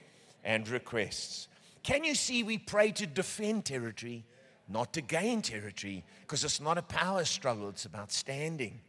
and 0.46 0.66
requests. 0.68 1.48
Can 1.82 2.04
you 2.04 2.14
see 2.14 2.42
we 2.42 2.56
pray 2.56 2.92
to 2.92 3.06
defend 3.06 3.66
territory, 3.66 4.24
not 4.68 4.94
to 4.94 5.02
gain 5.02 5.42
territory? 5.42 6.04
Because 6.20 6.44
it's 6.44 6.60
not 6.60 6.78
a 6.78 6.82
power 6.82 7.24
struggle, 7.24 7.68
it's 7.68 7.84
about 7.84 8.12
standing. 8.12 8.80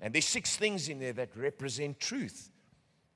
And 0.00 0.14
there's 0.14 0.26
six 0.26 0.56
things 0.56 0.88
in 0.88 0.98
there 0.98 1.12
that 1.12 1.36
represent 1.36 2.00
truth. 2.00 2.50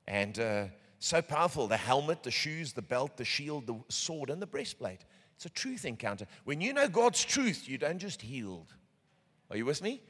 And 0.07 0.39
uh, 0.39 0.65
so 0.99 1.21
powerful 1.21 1.67
the 1.67 1.77
helmet, 1.77 2.23
the 2.23 2.31
shoes, 2.31 2.73
the 2.73 2.81
belt, 2.81 3.17
the 3.17 3.25
shield, 3.25 3.67
the 3.67 3.75
sword, 3.89 4.29
and 4.29 4.41
the 4.41 4.47
breastplate. 4.47 5.03
It's 5.35 5.45
a 5.45 5.49
truth 5.49 5.83
encounter. 5.83 6.27
When 6.43 6.61
you 6.61 6.73
know 6.73 6.87
God's 6.87 7.25
truth, 7.25 7.67
you 7.67 7.77
don't 7.77 7.99
just 7.99 8.23
yield. 8.23 8.73
Are 9.49 9.57
you 9.57 9.65
with 9.65 9.81
me? 9.81 10.01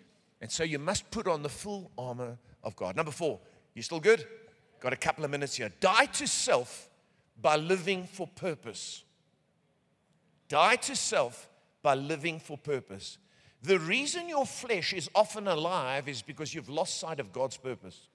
And 0.42 0.52
so 0.52 0.64
you 0.64 0.80
must 0.80 1.10
put 1.12 1.28
on 1.28 1.44
the 1.44 1.50
full 1.50 1.92
armor 1.98 2.38
of 2.62 2.76
God. 2.76 2.98
Number 2.98 3.12
four, 3.12 3.40
you 3.74 3.82
still 3.82 4.02
good? 4.02 4.26
Got 4.82 4.92
a 4.92 4.98
couple 4.98 5.24
of 5.24 5.32
minutes 5.32 5.56
here. 5.56 5.72
Die 5.80 6.06
to 6.06 6.28
self 6.28 6.90
by 7.42 7.56
living 7.56 8.06
for 8.06 8.28
purpose. 8.28 9.04
Die 10.50 10.76
to 10.76 10.96
self 10.96 11.50
by 11.82 11.96
living 11.96 12.40
for 12.40 12.58
purpose. 12.58 13.18
The 13.62 13.80
reason 13.80 14.28
your 14.28 14.46
flesh 14.46 14.94
is 14.94 15.10
often 15.16 15.48
alive 15.48 16.08
is 16.10 16.22
because 16.22 16.54
you've 16.54 16.70
lost 16.70 17.00
sight 17.00 17.20
of 17.20 17.32
God's 17.32 17.58
purpose. 17.58 18.08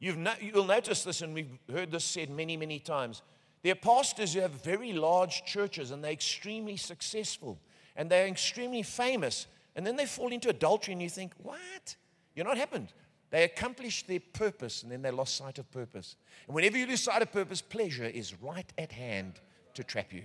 You've 0.00 0.16
no, 0.16 0.32
you'll 0.40 0.64
notice 0.64 1.04
this, 1.04 1.22
and 1.22 1.34
we've 1.34 1.58
heard 1.70 1.90
this 1.90 2.04
said 2.04 2.30
many, 2.30 2.56
many 2.56 2.78
times. 2.78 3.22
There 3.62 3.72
are 3.72 3.76
pastors 3.76 4.34
who 4.34 4.40
have 4.40 4.52
very 4.62 4.92
large 4.92 5.44
churches 5.44 5.90
and 5.90 6.02
they're 6.02 6.12
extremely 6.12 6.76
successful 6.76 7.60
and 7.96 8.10
they're 8.10 8.26
extremely 8.26 8.82
famous, 8.82 9.46
and 9.76 9.86
then 9.86 9.96
they 9.96 10.06
fall 10.06 10.32
into 10.32 10.48
adultery, 10.48 10.92
and 10.92 11.02
you 11.02 11.10
think, 11.10 11.32
What? 11.42 11.96
You're 12.34 12.46
not 12.46 12.56
happened. 12.56 12.92
They 13.30 13.44
accomplished 13.44 14.08
their 14.08 14.20
purpose 14.20 14.82
and 14.82 14.90
then 14.90 15.02
they 15.02 15.10
lost 15.10 15.36
sight 15.36 15.58
of 15.58 15.70
purpose. 15.70 16.16
And 16.46 16.54
whenever 16.54 16.76
you 16.76 16.86
lose 16.86 17.02
sight 17.02 17.22
of 17.22 17.32
purpose, 17.32 17.62
pleasure 17.62 18.04
is 18.04 18.40
right 18.42 18.70
at 18.76 18.90
hand 18.90 19.40
to 19.74 19.84
trap 19.84 20.12
you. 20.12 20.24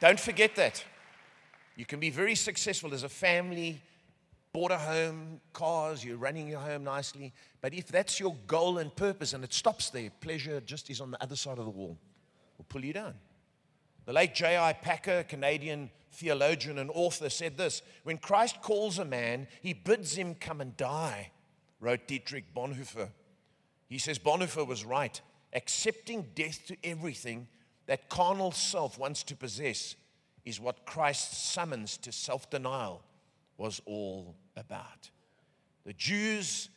Don't 0.00 0.18
forget 0.18 0.56
that. 0.56 0.84
You 1.76 1.84
can 1.84 2.00
be 2.00 2.10
very 2.10 2.34
successful 2.34 2.94
as 2.94 3.02
a 3.02 3.08
family, 3.08 3.80
bought 4.52 4.70
a 4.70 4.78
home, 4.78 5.40
cars, 5.52 6.04
you're 6.04 6.16
running 6.16 6.48
your 6.48 6.60
home 6.60 6.84
nicely. 6.84 7.32
But 7.60 7.74
if 7.74 7.88
that's 7.88 8.18
your 8.18 8.34
goal 8.46 8.78
and 8.78 8.94
purpose 8.94 9.34
and 9.34 9.44
it 9.44 9.52
stops 9.52 9.90
there, 9.90 10.10
pleasure 10.20 10.60
just 10.60 10.88
is 10.90 11.00
on 11.00 11.10
the 11.10 11.22
other 11.22 11.36
side 11.36 11.58
of 11.58 11.64
the 11.64 11.70
wall, 11.70 11.96
will 12.56 12.64
pull 12.68 12.84
you 12.84 12.92
down. 12.92 13.14
The 14.08 14.14
late 14.14 14.34
J.I. 14.34 14.72
Packer, 14.72 15.22
Canadian 15.24 15.90
theologian 16.12 16.78
and 16.78 16.90
author, 16.94 17.28
said 17.28 17.58
this 17.58 17.82
When 18.04 18.16
Christ 18.16 18.62
calls 18.62 18.98
a 18.98 19.04
man, 19.04 19.46
he 19.60 19.74
bids 19.74 20.14
him 20.14 20.34
come 20.34 20.62
and 20.62 20.74
die, 20.78 21.30
wrote 21.78 22.08
Dietrich 22.08 22.54
Bonhoeffer. 22.54 23.10
He 23.86 23.98
says 23.98 24.18
Bonhoeffer 24.18 24.66
was 24.66 24.82
right. 24.82 25.20
Accepting 25.52 26.24
death 26.34 26.66
to 26.68 26.76
everything 26.82 27.48
that 27.84 28.08
carnal 28.08 28.50
self 28.50 28.98
wants 28.98 29.22
to 29.24 29.36
possess 29.36 29.94
is 30.46 30.58
what 30.58 30.86
Christ's 30.86 31.36
summons 31.36 31.98
to 31.98 32.10
self 32.10 32.48
denial 32.48 33.02
was 33.58 33.82
all 33.84 34.36
about. 34.56 35.10
The 35.84 35.92
Jews 35.92 36.70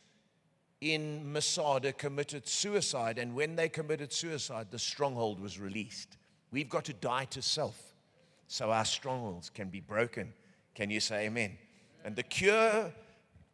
in 0.82 1.32
Masada 1.32 1.94
committed 1.94 2.46
suicide, 2.46 3.16
and 3.16 3.34
when 3.34 3.56
they 3.56 3.70
committed 3.70 4.12
suicide, 4.12 4.66
the 4.70 4.78
stronghold 4.78 5.40
was 5.40 5.58
released. 5.58 6.18
We've 6.52 6.68
got 6.68 6.84
to 6.84 6.92
die 6.92 7.24
to 7.30 7.42
self 7.42 7.94
so 8.46 8.70
our 8.70 8.84
strongholds 8.84 9.50
can 9.50 9.70
be 9.70 9.80
broken. 9.80 10.32
Can 10.74 10.90
you 10.90 11.00
say 11.00 11.26
amen? 11.26 11.56
And 12.04 12.14
the 12.14 12.22
cure 12.22 12.92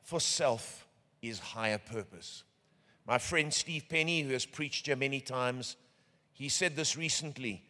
for 0.03 0.21
self 0.21 0.87
is 1.23 1.39
higher 1.39 1.79
purpose. 1.79 2.43
My 3.07 3.19
friend 3.19 3.55
Steve 3.55 3.85
Penny, 3.89 4.23
who 4.23 4.33
has 4.33 4.45
preached 4.45 4.87
here 4.87 4.97
many 4.97 5.21
times, 5.21 5.77
he 6.33 6.49
said 6.49 6.77
this 6.77 6.97
recently 6.97 7.63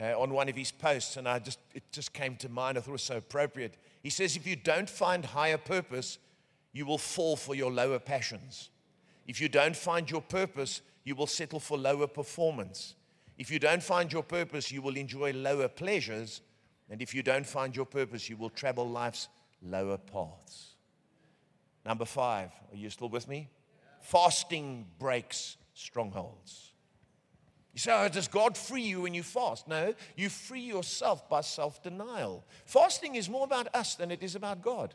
uh, 0.00 0.20
on 0.20 0.32
one 0.32 0.48
of 0.48 0.56
his 0.56 0.72
posts, 0.72 1.16
and 1.16 1.28
I 1.28 1.38
just, 1.38 1.58
it 1.74 1.84
just 1.92 2.12
came 2.12 2.36
to 2.36 2.48
mind. 2.48 2.76
I 2.76 2.80
thought 2.80 2.90
it 2.90 2.92
was 2.92 3.02
so 3.02 3.16
appropriate. 3.18 3.74
He 4.02 4.10
says, 4.10 4.36
If 4.36 4.46
you 4.46 4.56
don't 4.56 4.88
find 4.90 5.24
higher 5.24 5.58
purpose, 5.58 6.18
you 6.72 6.86
will 6.86 6.98
fall 6.98 7.36
for 7.36 7.54
your 7.54 7.70
lower 7.70 7.98
passions. 7.98 8.70
If 9.26 9.40
you 9.40 9.48
don't 9.48 9.76
find 9.76 10.10
your 10.10 10.22
purpose, 10.22 10.82
you 11.04 11.14
will 11.14 11.26
settle 11.26 11.60
for 11.60 11.78
lower 11.78 12.06
performance. 12.06 12.94
If 13.38 13.50
you 13.50 13.58
don't 13.58 13.82
find 13.82 14.12
your 14.12 14.22
purpose, 14.22 14.70
you 14.70 14.82
will 14.82 14.96
enjoy 14.96 15.32
lower 15.32 15.68
pleasures. 15.68 16.40
And 16.90 17.00
if 17.00 17.14
you 17.14 17.22
don't 17.22 17.46
find 17.46 17.74
your 17.74 17.86
purpose, 17.86 18.28
you 18.28 18.36
will 18.36 18.50
travel 18.50 18.88
life's 18.88 19.28
lower 19.62 19.98
paths. 19.98 20.74
Number 21.84 22.04
five, 22.04 22.50
are 22.70 22.76
you 22.76 22.90
still 22.90 23.08
with 23.08 23.28
me? 23.28 23.48
Fasting 24.00 24.86
breaks 24.98 25.56
strongholds. 25.74 26.72
You 27.72 27.78
say, 27.78 27.92
oh, 27.92 28.08
does 28.08 28.28
God 28.28 28.56
free 28.56 28.82
you 28.82 29.02
when 29.02 29.14
you 29.14 29.22
fast? 29.22 29.66
No, 29.66 29.94
you 30.14 30.28
free 30.28 30.60
yourself 30.60 31.28
by 31.28 31.40
self 31.40 31.82
denial. 31.82 32.44
Fasting 32.66 33.14
is 33.14 33.30
more 33.30 33.44
about 33.44 33.74
us 33.74 33.94
than 33.94 34.10
it 34.10 34.22
is 34.22 34.34
about 34.34 34.60
God. 34.60 34.94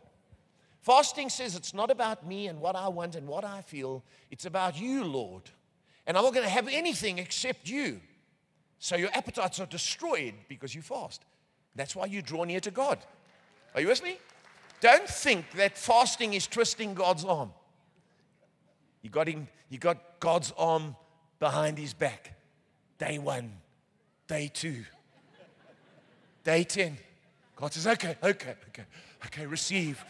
Fasting 0.82 1.30
says 1.30 1.56
it's 1.56 1.74
not 1.74 1.90
about 1.90 2.26
me 2.26 2.48
and 2.48 2.62
what 2.62 2.76
I 2.76 2.88
want 2.88 3.16
and 3.16 3.28
what 3.28 3.44
I 3.44 3.62
feel, 3.62 4.04
it's 4.30 4.46
about 4.46 4.80
you, 4.80 5.04
Lord. 5.04 5.50
And 6.06 6.16
I'm 6.16 6.24
not 6.24 6.34
going 6.34 6.46
to 6.46 6.52
have 6.52 6.68
anything 6.68 7.18
except 7.18 7.68
you. 7.68 8.00
So 8.80 8.96
your 8.96 9.10
appetites 9.14 9.60
are 9.60 9.66
destroyed 9.66 10.34
because 10.48 10.74
you 10.76 10.82
fast. 10.82 11.24
That's 11.76 11.96
why 11.96 12.06
you 12.06 12.22
draw 12.22 12.44
near 12.44 12.60
to 12.62 12.72
God. 12.72 13.00
Are 13.76 13.82
you 13.82 13.88
with 13.88 14.04
me? 14.04 14.18
Don't 14.82 15.08
think 15.08 15.52
that 15.52 15.78
fasting 15.78 16.34
is 16.34 16.48
twisting 16.48 16.94
God's 16.94 17.26
arm. 17.26 17.52
You 19.02 19.10
got 19.10 19.28
him, 19.28 19.48
you 19.70 19.78
got 19.80 20.20
God's 20.20 20.54
arm 20.58 20.96
behind 21.40 21.78
his 21.78 21.94
back. 21.94 22.34
Day 22.98 23.20
one, 23.20 23.52
day 24.28 24.50
two, 24.54 24.84
day 26.44 26.64
10. 26.64 26.98
God 27.56 27.74
says, 27.74 27.88
okay, 27.88 28.16
okay, 28.24 28.56
okay, 28.70 28.86
okay, 29.26 29.46
receive. 29.46 30.04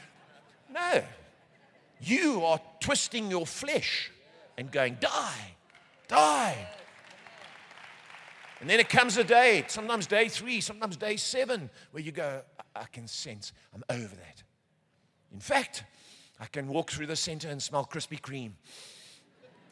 No. 0.71 1.03
You 2.01 2.43
are 2.45 2.59
twisting 2.79 3.31
your 3.31 3.45
flesh 3.45 4.11
and 4.57 4.71
going, 4.71 4.97
die, 4.99 5.55
die. 6.07 6.67
And 8.59 8.69
then 8.69 8.79
it 8.79 8.89
comes 8.89 9.17
a 9.17 9.23
day, 9.23 9.63
sometimes 9.67 10.07
day 10.07 10.29
three, 10.29 10.61
sometimes 10.61 10.97
day 10.97 11.15
seven, 11.17 11.69
where 11.91 12.01
you 12.01 12.11
go, 12.11 12.41
I 12.75 12.85
can 12.91 13.07
sense 13.07 13.53
I'm 13.73 13.83
over 13.89 14.15
that. 14.15 14.43
In 15.31 15.39
fact, 15.39 15.83
I 16.39 16.45
can 16.45 16.67
walk 16.67 16.91
through 16.91 17.07
the 17.07 17.15
center 17.15 17.49
and 17.49 17.61
smell 17.61 17.85
Krispy 17.85 18.19
Kreme. 18.19 18.53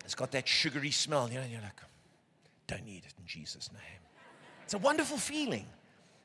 It's 0.03 0.15
got 0.15 0.31
that 0.31 0.47
sugary 0.47 0.91
smell, 0.91 1.29
you 1.29 1.39
know, 1.39 1.45
you're 1.49 1.61
like, 1.61 1.81
don't 2.67 2.85
need 2.85 3.03
it 3.05 3.13
in 3.19 3.25
Jesus' 3.25 3.71
name. 3.71 3.81
It's 4.63 4.73
a 4.75 4.79
wonderful 4.79 5.17
feeling. 5.17 5.65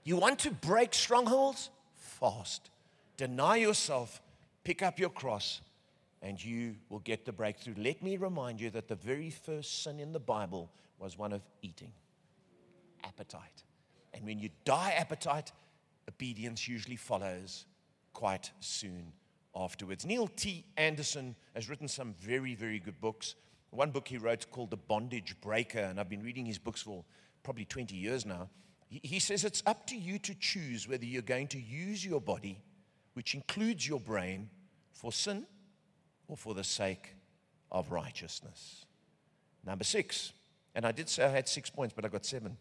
You 0.05 0.17
want 0.17 0.39
to 0.41 0.51
break 0.51 0.93
strongholds? 0.93 1.71
Fast. 1.97 2.71
Deny 3.17 3.57
yourself, 3.57 4.21
pick 4.65 4.83
up 4.83 4.99
your 4.99 5.11
cross, 5.11 5.61
and 6.23 6.43
you 6.43 6.77
will 6.91 6.99
get 7.01 7.25
the 7.25 7.33
breakthrough. 7.33 7.75
Let 7.77 8.03
me 8.03 8.17
remind 8.19 8.61
you 8.61 8.69
that 8.71 8.89
the 8.89 8.95
very 8.95 9.31
first 9.31 9.83
sin 9.83 10.01
in 10.01 10.13
the 10.13 10.21
Bible 10.21 10.71
was 10.99 11.17
one 11.17 11.33
of 11.33 11.43
eating 11.63 11.93
appetite. 13.05 13.65
And 14.15 14.25
when 14.25 14.39
you 14.39 14.51
die 14.65 14.95
appetite, 14.97 15.53
obedience 16.09 16.69
usually 16.69 16.97
follows 16.97 17.67
quite 18.13 18.51
soon 18.61 19.13
afterwards. 19.55 20.05
Neil 20.05 20.29
T. 20.29 20.65
Anderson 20.77 21.37
has 21.55 21.69
written 21.69 21.89
some 21.89 22.15
very, 22.21 22.55
very 22.55 22.79
good 22.79 23.01
books. 23.01 23.35
One 23.71 23.91
book 23.91 24.09
he 24.09 24.19
wrote 24.19 24.51
called 24.51 24.71
The 24.71 24.77
Bondage 24.77 25.37
Breaker, 25.41 25.79
and 25.79 26.01
I've 26.01 26.09
been 26.09 26.23
reading 26.23 26.47
his 26.47 26.59
books 26.59 26.83
for 26.83 27.05
probably 27.43 27.65
20 27.65 27.95
years 27.95 28.27
now. 28.27 28.49
He 28.89 29.21
says 29.21 29.45
it's 29.45 29.63
up 29.67 29.87
to 29.87 29.97
you 29.97 30.19
to 30.19 30.35
choose 30.35 30.89
whether 30.89 31.05
you're 31.05 31.23
going 31.23 31.47
to 31.49 31.61
use 31.61 32.05
your 32.05 32.21
body, 32.21 32.61
which 33.15 33.35
includes 33.35 33.87
your 33.87 34.01
brain, 34.01 34.51
for 34.93 35.13
sin 35.13 35.47
or 36.29 36.37
for 36.37 36.55
the 36.55 36.65
sake 36.65 37.15
of 37.73 37.91
righteousness. 37.91 38.85
Number 39.65 39.85
six, 39.85 40.33
and 40.75 40.85
I 40.85 40.93
did 40.93 41.09
say 41.09 41.25
I 41.25 41.29
had 41.29 41.49
six 41.49 41.71
points, 41.71 41.95
but 41.95 42.05
I 42.05 42.09
got 42.09 42.27
seven. 42.27 42.57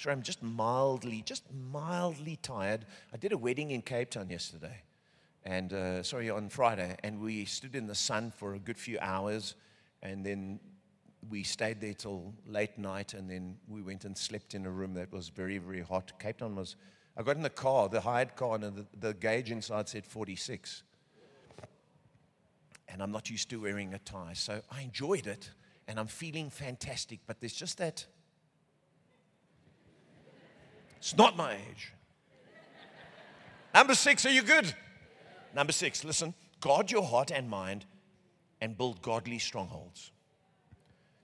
Sure, 0.00 0.12
I'm 0.12 0.22
just 0.22 0.42
mildly, 0.42 1.20
just 1.26 1.44
mildly 1.70 2.38
tired. 2.40 2.86
I 3.12 3.18
did 3.18 3.32
a 3.32 3.36
wedding 3.36 3.72
in 3.72 3.82
Cape 3.82 4.08
Town 4.08 4.30
yesterday, 4.30 4.80
and 5.44 5.74
uh, 5.74 6.02
sorry, 6.02 6.30
on 6.30 6.48
Friday, 6.48 6.96
and 7.04 7.20
we 7.20 7.44
stood 7.44 7.74
in 7.74 7.86
the 7.86 7.94
sun 7.94 8.32
for 8.34 8.54
a 8.54 8.58
good 8.58 8.78
few 8.78 8.98
hours, 9.02 9.56
and 10.02 10.24
then 10.24 10.58
we 11.28 11.42
stayed 11.42 11.82
there 11.82 11.92
till 11.92 12.32
late 12.46 12.78
night, 12.78 13.12
and 13.12 13.28
then 13.28 13.58
we 13.68 13.82
went 13.82 14.06
and 14.06 14.16
slept 14.16 14.54
in 14.54 14.64
a 14.64 14.70
room 14.70 14.94
that 14.94 15.12
was 15.12 15.28
very, 15.28 15.58
very 15.58 15.82
hot. 15.82 16.18
Cape 16.18 16.38
Town 16.38 16.56
was, 16.56 16.76
I 17.14 17.22
got 17.22 17.36
in 17.36 17.42
the 17.42 17.50
car, 17.50 17.90
the 17.90 18.00
hired 18.00 18.36
car, 18.36 18.54
and 18.54 18.74
the, 18.74 18.86
the 18.98 19.12
gauge 19.12 19.50
inside 19.50 19.86
said 19.86 20.06
46. 20.06 20.82
And 22.88 23.02
I'm 23.02 23.12
not 23.12 23.28
used 23.28 23.50
to 23.50 23.60
wearing 23.60 23.92
a 23.92 23.98
tie, 23.98 24.32
so 24.32 24.62
I 24.72 24.80
enjoyed 24.80 25.26
it, 25.26 25.50
and 25.86 26.00
I'm 26.00 26.06
feeling 26.06 26.48
fantastic, 26.48 27.20
but 27.26 27.38
there's 27.38 27.52
just 27.52 27.76
that 27.76 28.06
it's 31.00 31.16
not 31.16 31.36
my 31.36 31.54
age. 31.54 31.92
Number 33.74 33.94
six, 33.94 34.26
are 34.26 34.30
you 34.30 34.42
good? 34.42 34.72
Number 35.54 35.72
six, 35.72 36.04
listen, 36.04 36.34
guard 36.60 36.90
your 36.90 37.02
heart 37.02 37.32
and 37.32 37.48
mind 37.48 37.86
and 38.60 38.76
build 38.76 39.00
godly 39.00 39.38
strongholds. 39.38 40.12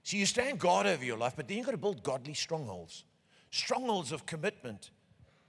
So 0.03 0.17
you 0.17 0.25
stand 0.25 0.59
guard 0.59 0.87
over 0.87 1.05
your 1.05 1.17
life, 1.17 1.33
but 1.35 1.47
then 1.47 1.57
you've 1.57 1.65
got 1.65 1.73
to 1.73 1.77
build 1.77 2.01
godly 2.01 2.33
strongholds. 2.33 3.03
Strongholds 3.51 4.11
of 4.11 4.25
commitment 4.25 4.89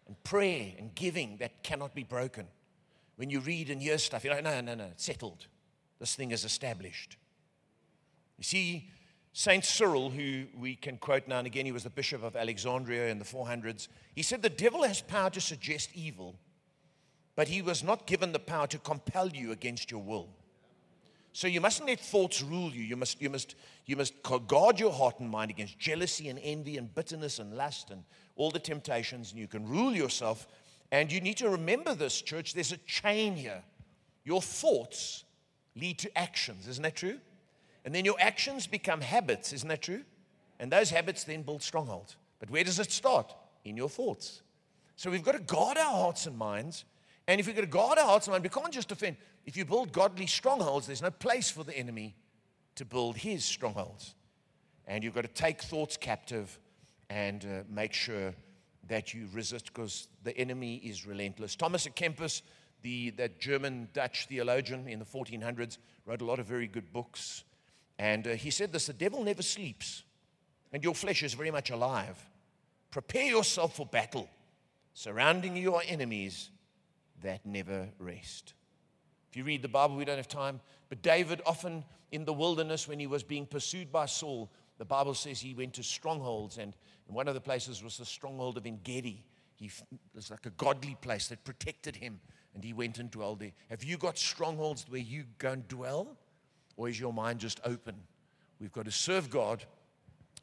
and 0.07 0.23
prayer 0.25 0.73
and 0.79 0.95
giving 0.95 1.38
that 1.38 1.62
cannot 1.62 1.95
be 1.95 2.03
broken. 2.03 2.47
When 3.17 3.31
you 3.31 3.41
read 3.41 3.71
and 3.71 3.81
hear 3.81 3.99
stuff, 3.99 4.25
you're 4.25 4.35
like, 4.35 4.45
no, 4.45 4.61
no, 4.61 4.75
no, 4.75 4.85
it's 4.85 5.05
settled. 5.05 5.47
This 5.99 6.14
thing 6.14 6.33
is 6.33 6.45
established. 6.45 7.17
You 8.37 8.45
see, 8.45 8.91
Saint 9.38 9.64
Cyril, 9.64 10.11
who 10.11 10.46
we 10.59 10.74
can 10.74 10.96
quote 10.96 11.29
now 11.29 11.38
and 11.38 11.46
again, 11.46 11.64
he 11.64 11.70
was 11.70 11.85
the 11.85 11.90
bishop 11.90 12.24
of 12.24 12.35
Alexandria 12.35 13.07
in 13.07 13.20
the 13.20 13.24
400s. 13.24 13.87
He 14.16 14.24
said, 14.24 14.42
The 14.42 14.51
devil 14.51 14.83
has 14.83 15.01
power 15.01 15.31
to 15.31 15.40
suggest 15.40 15.90
evil, 15.94 16.35
but 17.37 17.46
he 17.46 17.62
was 17.62 17.85
not 17.85 18.09
given 18.09 18.33
the 18.33 18.40
power 18.40 18.66
to 18.66 18.79
compel 18.79 19.29
you 19.29 19.53
against 19.53 19.92
your 19.92 20.03
will. 20.03 20.29
So 21.33 21.46
you 21.46 21.61
mustn't 21.61 21.88
let 21.88 22.01
thoughts 22.01 22.42
rule 22.42 22.72
you. 22.72 22.83
You 22.83 22.96
must, 22.96 23.22
you 23.22 23.31
must, 23.31 23.55
you 23.87 23.94
must 23.94 24.14
guard 24.48 24.81
your 24.81 24.90
heart 24.90 25.20
and 25.20 25.31
mind 25.31 25.53
against 25.53 25.79
jealousy 25.79 26.31
and 26.31 26.40
envy 26.42 26.77
and 26.77 26.92
bitterness 26.92 27.38
and 27.38 27.57
lust 27.57 27.92
and 27.92 28.03
all 28.35 28.51
the 28.51 28.59
temptations, 28.59 29.31
and 29.31 29.40
you 29.40 29.46
can 29.46 29.64
rule 29.68 29.94
yourself. 29.94 30.48
And 30.90 31.12
you 31.12 31.20
need 31.20 31.37
to 31.37 31.48
remember 31.48 31.94
this, 31.94 32.20
church. 32.20 32.55
There's 32.55 32.72
a 32.72 32.79
chain 32.79 33.37
here. 33.37 33.62
Your 34.24 34.42
thoughts 34.42 35.22
lead 35.77 36.01
to 36.01 36.18
actions. 36.18 36.66
Isn't 36.66 36.83
that 36.83 36.96
true? 36.96 37.20
And 37.88 37.94
then 37.94 38.05
your 38.05 38.16
actions 38.20 38.66
become 38.66 39.01
habits, 39.01 39.55
isn't 39.55 39.68
that 39.70 39.81
true? 39.81 40.03
And 40.61 40.70
those 40.70 40.90
habits 40.90 41.24
then 41.24 41.40
build 41.40 41.62
strongholds. 41.62 42.18
But 42.38 42.51
where 42.51 42.62
does 42.62 42.79
it 42.79 42.92
start? 42.92 43.35
In 43.64 43.79
your 43.79 43.88
thoughts. 43.88 44.42
So 44.96 45.11
we've 45.11 45.22
got 45.22 45.33
to 45.33 45.38
guard 45.38 45.79
our 45.79 45.92
hearts 45.92 46.27
and 46.27 46.37
minds. 46.37 46.85
And 47.27 47.40
if 47.40 47.46
we've 47.46 47.57
got 47.57 47.62
to 47.62 47.66
guard 47.66 47.96
our 47.96 48.05
hearts 48.05 48.27
and 48.27 48.33
minds, 48.33 48.42
we 48.44 48.51
can't 48.51 48.74
just 48.74 48.90
defend. 48.90 49.16
If 49.46 49.57
you 49.57 49.64
build 49.64 49.90
godly 49.90 50.27
strongholds, 50.27 50.87
there's 50.87 51.01
no 51.01 51.11
place 51.11 51.51
for 51.51 51.64
the 51.64 51.74
enemy 51.74 52.14
to 52.74 52.85
build 52.85 53.16
his 53.16 53.42
strongholds. 53.42 54.14
And 54.87 55.03
you've 55.03 55.14
got 55.14 55.22
to 55.22 55.29
take 55.29 55.62
thoughts 55.62 55.96
captive 55.96 56.59
and 57.09 57.42
uh, 57.42 57.62
make 57.70 57.94
sure 57.94 58.35
that 58.88 59.14
you 59.14 59.29
resist 59.33 59.64
because 59.72 60.09
the 60.24 60.37
enemy 60.37 60.74
is 60.85 61.07
relentless. 61.07 61.57
Thomas 61.57 61.87
à 61.87 61.94
Kempis, 61.94 62.42
the, 62.83 63.09
that 63.12 63.40
German 63.40 63.88
Dutch 63.94 64.27
theologian 64.29 64.87
in 64.88 64.98
the 64.98 65.07
1400s, 65.07 65.79
wrote 66.05 66.20
a 66.20 66.27
lot 66.27 66.38
of 66.38 66.44
very 66.44 66.66
good 66.66 66.92
books. 66.92 67.44
And 67.98 68.26
uh, 68.26 68.30
he 68.30 68.50
said 68.50 68.72
this 68.72 68.87
the 68.87 68.92
devil 68.92 69.24
never 69.24 69.42
sleeps, 69.42 70.04
and 70.72 70.84
your 70.84 70.94
flesh 70.94 71.22
is 71.22 71.34
very 71.34 71.50
much 71.50 71.70
alive. 71.70 72.18
Prepare 72.90 73.24
yourself 73.24 73.76
for 73.76 73.87
battle. 73.87 74.28
Surrounding 74.94 75.56
you 75.56 75.74
are 75.74 75.82
enemies 75.87 76.50
that 77.22 77.44
never 77.44 77.88
rest. 77.98 78.54
If 79.30 79.37
you 79.37 79.44
read 79.44 79.62
the 79.62 79.68
Bible, 79.68 79.96
we 79.96 80.04
don't 80.04 80.16
have 80.16 80.28
time, 80.28 80.61
but 80.88 81.02
David, 81.02 81.42
often 81.44 81.84
in 82.12 82.24
the 82.24 82.32
wilderness 82.32 82.88
when 82.88 82.98
he 82.98 83.06
was 83.06 83.22
being 83.22 83.46
pursued 83.46 83.92
by 83.92 84.06
Saul, 84.06 84.50
the 84.78 84.84
Bible 84.84 85.14
says 85.14 85.40
he 85.40 85.54
went 85.54 85.74
to 85.74 85.82
strongholds, 85.82 86.58
and 86.58 86.72
one 87.06 87.28
of 87.28 87.34
the 87.34 87.40
places 87.40 87.82
was 87.82 87.98
the 87.98 88.04
stronghold 88.04 88.56
of 88.56 88.66
Engedi. 88.66 89.24
He, 89.56 89.66
it 89.66 89.98
was 90.14 90.30
like 90.30 90.46
a 90.46 90.50
godly 90.50 90.96
place 91.00 91.28
that 91.28 91.44
protected 91.44 91.96
him, 91.96 92.20
and 92.55 92.64
he 92.64 92.72
went 92.72 92.99
and 92.99 93.11
dwelled 93.11 93.40
there. 93.40 93.53
Have 93.70 93.82
you 93.84 93.99
got 93.99 94.16
strongholds 94.16 94.86
where 94.88 95.01
you 95.01 95.24
go 95.38 95.53
and 95.53 95.68
dwell? 95.68 96.16
Or 96.79 96.89
is 96.89 96.99
your 96.99 97.12
mind 97.12 97.41
just 97.41 97.61
open? 97.64 97.97
We've 98.61 98.72
got 98.72 98.87
to 98.87 98.91
serve 98.93 99.29
God 99.29 99.64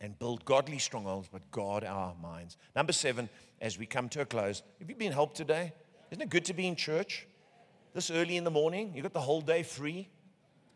and 0.02 0.20
build 0.20 0.44
godly 0.44 0.78
strongholds, 0.78 1.30
but 1.32 1.50
guard 1.50 1.86
our 1.86 2.14
minds. 2.22 2.58
Number 2.76 2.92
seven, 2.92 3.30
as 3.62 3.80
we 3.80 3.86
come 3.86 4.10
to 4.10 4.22
a 4.22 4.26
close, 4.26 4.62
have 4.80 4.90
you 4.90 4.96
been 4.96 5.14
helped 5.14 5.38
today? 5.38 5.74
Isn't 6.12 6.22
it 6.22 6.30
good 6.30 6.46
to 6.46 6.54
be 6.54 6.68
in 6.68 6.76
church 6.76 7.26
this 7.94 8.12
early 8.12 8.36
in 8.36 8.44
the 8.44 8.52
morning? 8.52 8.92
You've 8.94 9.04
got 9.04 9.14
the 9.14 9.22
whole 9.22 9.40
day 9.40 9.64
free. 9.64 10.10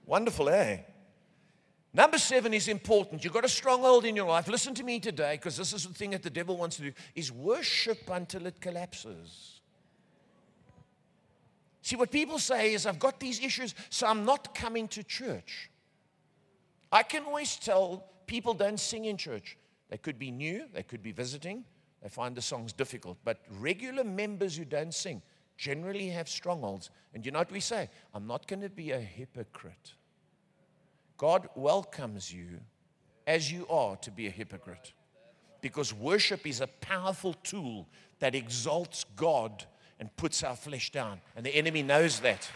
Wonderful, 0.06 0.48
eh? 0.48 0.80
Number 1.94 2.18
seven 2.18 2.54
is 2.54 2.70
important. 2.70 3.26
You've 3.26 3.34
got 3.34 3.44
a 3.44 3.50
stronghold 3.50 4.06
in 4.06 4.16
your 4.16 4.28
life. 4.28 4.48
Listen 4.48 4.74
to 4.76 4.84
me 4.84 5.02
today, 5.02 5.34
because 5.34 5.58
this 5.58 5.74
is 5.74 5.86
the 5.86 5.94
thing 5.94 6.12
that 6.12 6.24
the 6.24 6.30
devil 6.30 6.56
wants 6.56 6.78
to 6.78 6.84
do, 6.84 6.94
is 7.16 7.34
worship 7.34 8.10
until 8.10 8.46
it 8.46 8.62
collapses. 8.62 9.59
See, 11.90 11.96
what 11.96 12.12
people 12.12 12.38
say 12.38 12.76
is, 12.76 12.86
I've 12.86 13.00
got 13.00 13.20
these 13.20 13.44
issues, 13.44 13.74
so 13.90 14.06
I'm 14.06 14.24
not 14.24 14.54
coming 14.54 14.88
to 14.90 15.02
church. 15.02 15.72
I 16.92 17.02
can 17.02 17.24
always 17.24 17.56
tell 17.56 18.04
people 18.28 18.54
don't 18.54 18.80
sing 18.80 19.06
in 19.06 19.18
church. 19.18 19.58
They 19.90 19.98
could 19.98 20.20
be 20.20 20.30
new, 20.30 20.66
they 20.72 20.84
could 20.84 21.02
be 21.02 21.12
visiting. 21.12 21.66
They 22.04 22.10
find 22.10 22.36
the 22.36 22.44
songs 22.44 22.74
difficult. 22.74 23.18
But 23.24 23.40
regular 23.60 24.04
members 24.04 24.56
who 24.56 24.66
don't 24.66 24.94
sing 24.94 25.24
generally 25.58 26.10
have 26.10 26.30
strongholds. 26.30 26.92
And 27.16 27.26
you 27.26 27.32
know 27.32 27.40
what 27.40 27.52
we 27.52 27.60
say? 27.60 27.90
I'm 28.14 28.28
not 28.28 28.46
going 28.46 28.62
to 28.62 28.70
be 28.70 28.92
a 28.92 29.00
hypocrite. 29.00 29.96
God 31.18 31.50
welcomes 31.56 32.32
you 32.32 32.60
as 33.26 33.52
you 33.52 33.68
are 33.68 33.96
to 33.96 34.12
be 34.12 34.28
a 34.28 34.30
hypocrite. 34.30 34.94
Because 35.62 35.92
worship 35.92 36.46
is 36.46 36.62
a 36.62 36.68
powerful 36.68 37.34
tool 37.34 37.90
that 38.20 38.36
exalts 38.36 39.06
God 39.16 39.66
and 40.00 40.16
puts 40.16 40.44
our 40.44 40.56
flesh 40.56 40.92
down. 40.92 41.20
And 41.36 41.46
the 41.46 41.56
enemy 41.56 41.84
knows 41.84 42.20
that. 42.22 42.50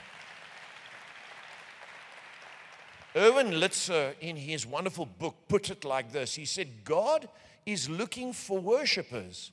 Erwin 3.16 3.52
Lutzer, 3.52 4.16
in 4.22 4.36
his 4.36 4.66
wonderful 4.66 5.06
book, 5.06 5.36
put 5.48 5.70
it 5.70 5.86
like 5.86 6.12
this 6.12 6.36
He 6.36 6.46
said, 6.46 6.84
God 6.84 7.28
is 7.66 7.90
looking 7.90 8.34
for 8.34 8.60
worshippers. 8.60 9.52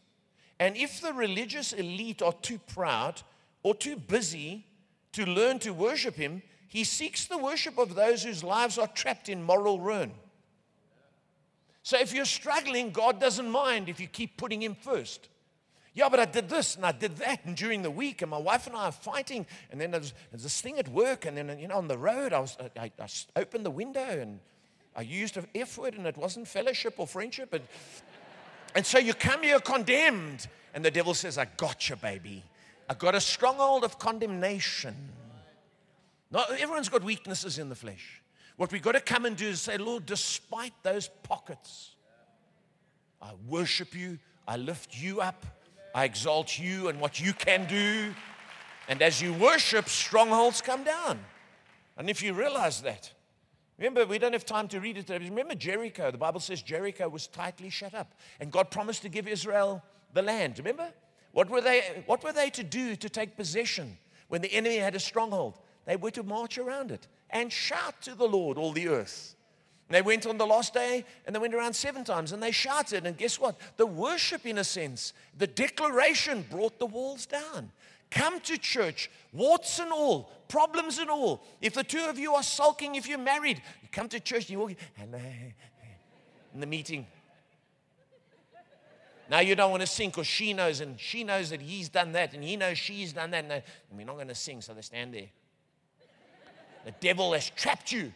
And 0.58 0.76
if 0.76 1.00
the 1.00 1.12
religious 1.12 1.72
elite 1.72 2.22
are 2.22 2.32
too 2.32 2.58
proud 2.58 3.22
or 3.62 3.74
too 3.74 3.96
busy 3.96 4.66
to 5.12 5.24
learn 5.24 5.58
to 5.60 5.72
worship 5.72 6.16
Him, 6.16 6.42
He 6.68 6.84
seeks 6.84 7.26
the 7.26 7.38
worship 7.38 7.78
of 7.78 7.94
those 7.94 8.22
whose 8.22 8.44
lives 8.44 8.78
are 8.78 8.86
trapped 8.86 9.28
in 9.28 9.42
moral 9.42 9.80
ruin. 9.80 10.12
So 11.82 11.98
if 11.98 12.12
you're 12.12 12.26
struggling, 12.26 12.90
God 12.90 13.20
doesn't 13.20 13.50
mind 13.50 13.88
if 13.88 14.00
you 14.00 14.06
keep 14.06 14.36
putting 14.36 14.62
Him 14.62 14.74
first. 14.74 15.28
Yeah, 15.92 16.08
but 16.08 16.20
I 16.20 16.24
did 16.24 16.48
this 16.48 16.76
and 16.76 16.86
I 16.86 16.92
did 16.92 17.16
that, 17.16 17.44
and 17.44 17.56
during 17.56 17.82
the 17.82 17.90
week, 17.90 18.22
and 18.22 18.30
my 18.30 18.38
wife 18.38 18.66
and 18.66 18.76
I 18.76 18.86
are 18.86 18.92
fighting, 18.92 19.46
and 19.70 19.80
then 19.80 19.90
there's, 19.90 20.14
there's 20.30 20.44
this 20.44 20.60
thing 20.60 20.78
at 20.78 20.88
work, 20.88 21.26
and 21.26 21.36
then 21.36 21.58
you 21.58 21.68
know 21.68 21.76
on 21.76 21.88
the 21.88 21.98
road, 21.98 22.32
I 22.32 22.40
was 22.40 22.56
I, 22.78 22.92
I 22.98 23.08
opened 23.36 23.66
the 23.66 23.70
window 23.70 24.00
and 24.00 24.38
I 24.94 25.02
used 25.02 25.36
an 25.36 25.46
F 25.54 25.78
word, 25.78 25.94
and 25.94 26.06
it 26.06 26.16
wasn't 26.16 26.46
fellowship 26.46 26.94
or 26.98 27.06
friendship, 27.06 27.52
and 27.52 27.64
and 28.74 28.86
so 28.86 28.98
you 28.98 29.14
come 29.14 29.42
here 29.42 29.58
condemned, 29.58 30.46
and 30.74 30.84
the 30.84 30.90
devil 30.90 31.14
says, 31.14 31.38
"I 31.38 31.46
got 31.56 31.88
you, 31.88 31.96
baby. 31.96 32.44
I 32.88 32.94
got 32.94 33.14
a 33.14 33.20
stronghold 33.20 33.84
of 33.84 33.98
condemnation." 33.98 34.94
Not 36.30 36.52
everyone's 36.52 36.88
got 36.88 37.02
weaknesses 37.02 37.58
in 37.58 37.68
the 37.68 37.74
flesh. 37.74 38.22
What 38.56 38.70
we've 38.70 38.82
got 38.82 38.92
to 38.92 39.00
come 39.00 39.24
and 39.24 39.36
do 39.36 39.48
is 39.48 39.62
say, 39.62 39.78
Lord, 39.78 40.06
despite 40.06 40.74
those 40.82 41.08
pockets, 41.22 41.96
I 43.20 43.30
worship 43.48 43.94
you, 43.94 44.18
I 44.46 44.56
lift 44.56 44.96
you 44.96 45.20
up, 45.20 45.44
I 45.94 46.04
exalt 46.04 46.58
you 46.58 46.88
and 46.88 47.00
what 47.00 47.20
you 47.20 47.32
can 47.32 47.66
do. 47.66 48.14
And 48.88 49.02
as 49.02 49.20
you 49.20 49.32
worship, 49.32 49.88
strongholds 49.88 50.60
come 50.60 50.84
down. 50.84 51.20
And 51.96 52.08
if 52.08 52.22
you 52.22 52.32
realize 52.32 52.82
that, 52.82 53.12
remember, 53.78 54.06
we 54.06 54.18
don't 54.18 54.32
have 54.32 54.44
time 54.44 54.68
to 54.68 54.80
read 54.80 54.96
it 54.96 55.06
today. 55.06 55.24
Remember 55.28 55.54
Jericho. 55.54 56.10
The 56.10 56.18
Bible 56.18 56.40
says 56.40 56.62
Jericho 56.62 57.08
was 57.08 57.26
tightly 57.26 57.70
shut 57.70 57.94
up. 57.94 58.14
And 58.40 58.50
God 58.50 58.70
promised 58.70 59.02
to 59.02 59.08
give 59.08 59.28
Israel 59.28 59.82
the 60.12 60.22
land. 60.22 60.58
Remember? 60.58 60.88
What 61.32 61.48
were 61.48 61.60
they, 61.60 62.02
what 62.06 62.24
were 62.24 62.32
they 62.32 62.50
to 62.50 62.64
do 62.64 62.96
to 62.96 63.08
take 63.08 63.36
possession 63.36 63.96
when 64.28 64.42
the 64.42 64.52
enemy 64.52 64.76
had 64.76 64.94
a 64.94 65.00
stronghold? 65.00 65.58
They 65.86 65.96
were 65.96 66.10
to 66.12 66.22
march 66.22 66.58
around 66.58 66.90
it 66.90 67.06
and 67.30 67.52
shout 67.52 68.00
to 68.02 68.14
the 68.14 68.26
Lord, 68.26 68.58
all 68.58 68.72
the 68.72 68.88
earth. 68.88 69.34
And 69.90 69.96
they 69.96 70.02
went 70.02 70.24
on 70.24 70.38
the 70.38 70.46
last 70.46 70.72
day 70.72 71.04
and 71.26 71.34
they 71.34 71.40
went 71.40 71.52
around 71.52 71.74
seven 71.74 72.04
times 72.04 72.30
and 72.30 72.40
they 72.40 72.52
shouted. 72.52 73.06
And 73.06 73.18
guess 73.18 73.40
what? 73.40 73.56
The 73.76 73.86
worship, 73.86 74.46
in 74.46 74.58
a 74.58 74.62
sense, 74.62 75.12
the 75.36 75.48
declaration 75.48 76.46
brought 76.48 76.78
the 76.78 76.86
walls 76.86 77.26
down. 77.26 77.72
Come 78.08 78.38
to 78.42 78.56
church, 78.56 79.10
warts 79.32 79.80
and 79.80 79.90
all, 79.90 80.30
problems 80.46 80.98
and 80.98 81.10
all. 81.10 81.42
If 81.60 81.74
the 81.74 81.82
two 81.82 82.04
of 82.04 82.20
you 82.20 82.34
are 82.34 82.42
sulking, 82.44 82.94
if 82.94 83.08
you're 83.08 83.18
married, 83.18 83.60
you 83.82 83.88
come 83.90 84.08
to 84.10 84.20
church 84.20 84.42
and 84.42 84.50
you 84.50 84.58
walk 84.60 84.74
in 86.54 86.60
the 86.60 86.66
meeting. 86.66 87.04
Now 89.28 89.40
you 89.40 89.56
don't 89.56 89.72
want 89.72 89.80
to 89.80 89.88
sing 89.88 90.10
because 90.10 90.28
she 90.28 90.52
knows, 90.52 90.80
and 90.80 91.00
she 91.00 91.24
knows 91.24 91.50
that 91.50 91.60
he's 91.60 91.88
done 91.88 92.12
that, 92.12 92.32
and 92.32 92.44
he 92.44 92.56
knows 92.56 92.78
she's 92.78 93.12
done 93.12 93.32
that, 93.32 93.44
and 93.44 93.62
we're 93.92 94.06
not 94.06 94.14
going 94.14 94.28
to 94.28 94.36
sing, 94.36 94.60
so 94.60 94.72
they 94.72 94.82
stand 94.82 95.14
there. 95.14 95.30
The 96.84 96.92
devil 97.00 97.32
has 97.32 97.50
trapped 97.50 97.90
you. 97.90 98.12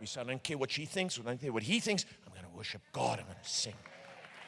You 0.00 0.06
say, 0.06 0.20
I 0.20 0.24
don't 0.24 0.42
care 0.42 0.58
what 0.58 0.70
she 0.70 0.84
thinks, 0.84 1.18
I 1.18 1.22
don't 1.22 1.40
care 1.40 1.52
what 1.52 1.62
he 1.62 1.80
thinks. 1.80 2.04
I'm 2.26 2.32
going 2.32 2.44
to 2.44 2.56
worship 2.56 2.82
God. 2.92 3.18
I'm 3.18 3.24
going 3.24 3.38
to 3.42 3.48
sing. 3.48 3.74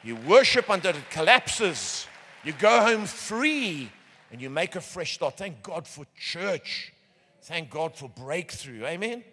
You 0.03 0.15
worship 0.15 0.69
until 0.69 0.91
it 0.95 1.09
collapses. 1.09 2.07
You 2.43 2.53
go 2.53 2.81
home 2.81 3.05
free 3.05 3.91
and 4.31 4.41
you 4.41 4.49
make 4.49 4.75
a 4.75 4.81
fresh 4.81 5.15
start. 5.15 5.37
Thank 5.37 5.61
God 5.63 5.87
for 5.87 6.05
church. 6.17 6.93
Thank 7.41 7.69
God 7.69 7.95
for 7.95 8.09
breakthrough. 8.09 8.85
Amen. 8.85 9.23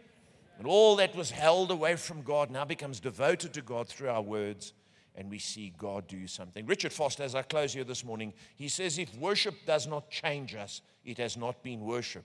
And 0.58 0.66
all 0.66 0.96
that 0.96 1.14
was 1.14 1.30
held 1.30 1.70
away 1.70 1.96
from 1.96 2.22
God 2.22 2.50
now 2.50 2.64
becomes 2.64 2.98
devoted 2.98 3.52
to 3.54 3.62
God 3.62 3.88
through 3.88 4.08
our 4.08 4.22
words, 4.22 4.72
and 5.14 5.30
we 5.30 5.38
see 5.38 5.74
God 5.76 6.06
do 6.08 6.26
something. 6.26 6.64
Richard 6.66 6.92
Foster, 6.92 7.22
as 7.22 7.34
I 7.34 7.42
close 7.42 7.74
here 7.74 7.84
this 7.84 8.04
morning, 8.04 8.32
he 8.56 8.68
says, 8.68 8.98
If 8.98 9.14
worship 9.16 9.54
does 9.66 9.86
not 9.86 10.10
change 10.10 10.54
us, 10.54 10.80
it 11.04 11.18
has 11.18 11.36
not 11.36 11.62
been 11.62 11.80
worship. 11.82 12.24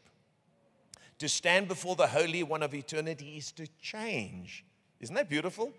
To 1.22 1.30
stand 1.30 1.68
before 1.68 1.96
the 1.96 2.08
Holy 2.08 2.42
One 2.42 2.64
of 2.64 2.74
eternity 2.74 3.38
is 3.38 3.52
to 3.52 3.68
change. 3.80 4.66
Isn't 5.00 5.14
that 5.14 5.30
beautiful? 5.30 5.72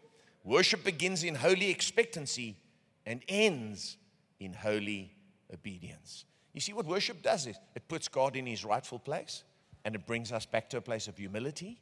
Worship 0.44 0.84
begins 0.84 1.24
in 1.24 1.34
holy 1.34 1.68
expectancy 1.68 2.56
and 3.04 3.24
ends 3.26 3.96
in 4.38 4.52
holy 4.52 5.12
obedience. 5.52 6.26
You 6.52 6.60
see, 6.60 6.72
what 6.72 6.86
worship 6.86 7.22
does 7.22 7.48
is 7.48 7.56
it 7.74 7.88
puts 7.88 8.06
God 8.06 8.36
in 8.36 8.46
his 8.46 8.64
rightful 8.64 9.00
place 9.00 9.42
and 9.84 9.96
it 9.96 10.06
brings 10.06 10.30
us 10.30 10.46
back 10.46 10.70
to 10.70 10.76
a 10.76 10.80
place 10.80 11.08
of 11.08 11.16
humility, 11.16 11.80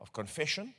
of 0.00 0.12
confession, 0.12 0.74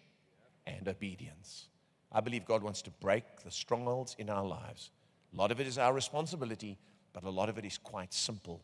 and 0.68 0.89
obedience. 0.89 1.70
I 2.12 2.20
believe 2.20 2.43
God 2.43 2.62
wants 2.62 2.82
to 2.82 2.91
break 2.99 3.24
the 3.45 3.51
strongholds 3.51 4.18
in 4.20 4.30
our 4.30 4.45
lives. 4.45 4.91
A 5.34 5.38
lot 5.38 5.49
of 5.49 5.62
it 5.62 5.68
is 5.68 5.78
our 5.78 5.93
responsibility, 5.93 6.78
but 7.14 7.24
a 7.24 7.30
lot 7.30 7.47
of 7.47 7.57
it 7.57 7.64
is 7.64 7.78
quite 7.78 8.14
simple 8.14 8.62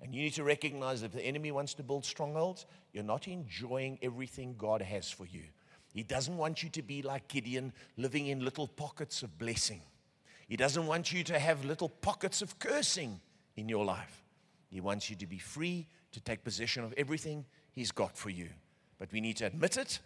and 0.00 0.14
you 0.14 0.22
need 0.22 0.34
to 0.34 0.44
recognize 0.44 1.02
if 1.02 1.12
the 1.12 1.22
enemy 1.22 1.50
wants 1.50 1.74
to 1.74 1.82
build 1.82 2.04
strongholds, 2.04 2.66
you're 2.92 3.04
not 3.04 3.28
enjoying 3.28 3.98
everything 4.02 4.54
God 4.58 4.82
has 4.82 5.10
for 5.10 5.26
you. 5.26 5.42
He 5.92 6.02
doesn't 6.02 6.36
want 6.36 6.62
you 6.62 6.68
to 6.70 6.82
be 6.82 7.00
like 7.00 7.28
Gideon, 7.28 7.72
living 7.96 8.26
in 8.26 8.44
little 8.44 8.68
pockets 8.68 9.22
of 9.22 9.38
blessing. 9.38 9.80
He 10.46 10.56
doesn't 10.56 10.86
want 10.86 11.12
you 11.12 11.24
to 11.24 11.38
have 11.38 11.64
little 11.64 11.88
pockets 11.88 12.42
of 12.42 12.58
cursing 12.58 13.20
in 13.56 13.68
your 13.68 13.84
life. 13.84 14.22
He 14.70 14.80
wants 14.80 15.08
you 15.08 15.16
to 15.16 15.26
be 15.26 15.38
free 15.38 15.86
to 16.12 16.20
take 16.20 16.44
possession 16.44 16.84
of 16.84 16.92
everything 16.96 17.44
He's 17.72 17.92
got 17.92 18.16
for 18.16 18.30
you. 18.30 18.48
But 18.98 19.12
we 19.12 19.20
need 19.20 19.36
to 19.38 19.46
admit 19.46 19.76
it, 19.76 19.98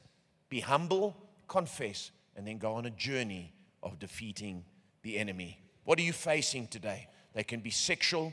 be 0.49 0.61
humble, 0.61 1.17
confess, 1.47 2.11
and 2.37 2.47
then 2.47 2.59
go 2.59 2.75
on 2.75 2.87
a 2.87 2.91
journey 2.91 3.53
of 3.83 3.99
defeating 3.99 4.65
the 5.03 5.19
enemy. 5.19 5.61
What 5.85 5.99
are 5.99 6.03
you 6.03 6.13
facing 6.13 6.67
today? 6.67 7.09
They 7.33 7.45
can 7.45 7.61
be 7.61 7.71
sexual, 7.71 8.33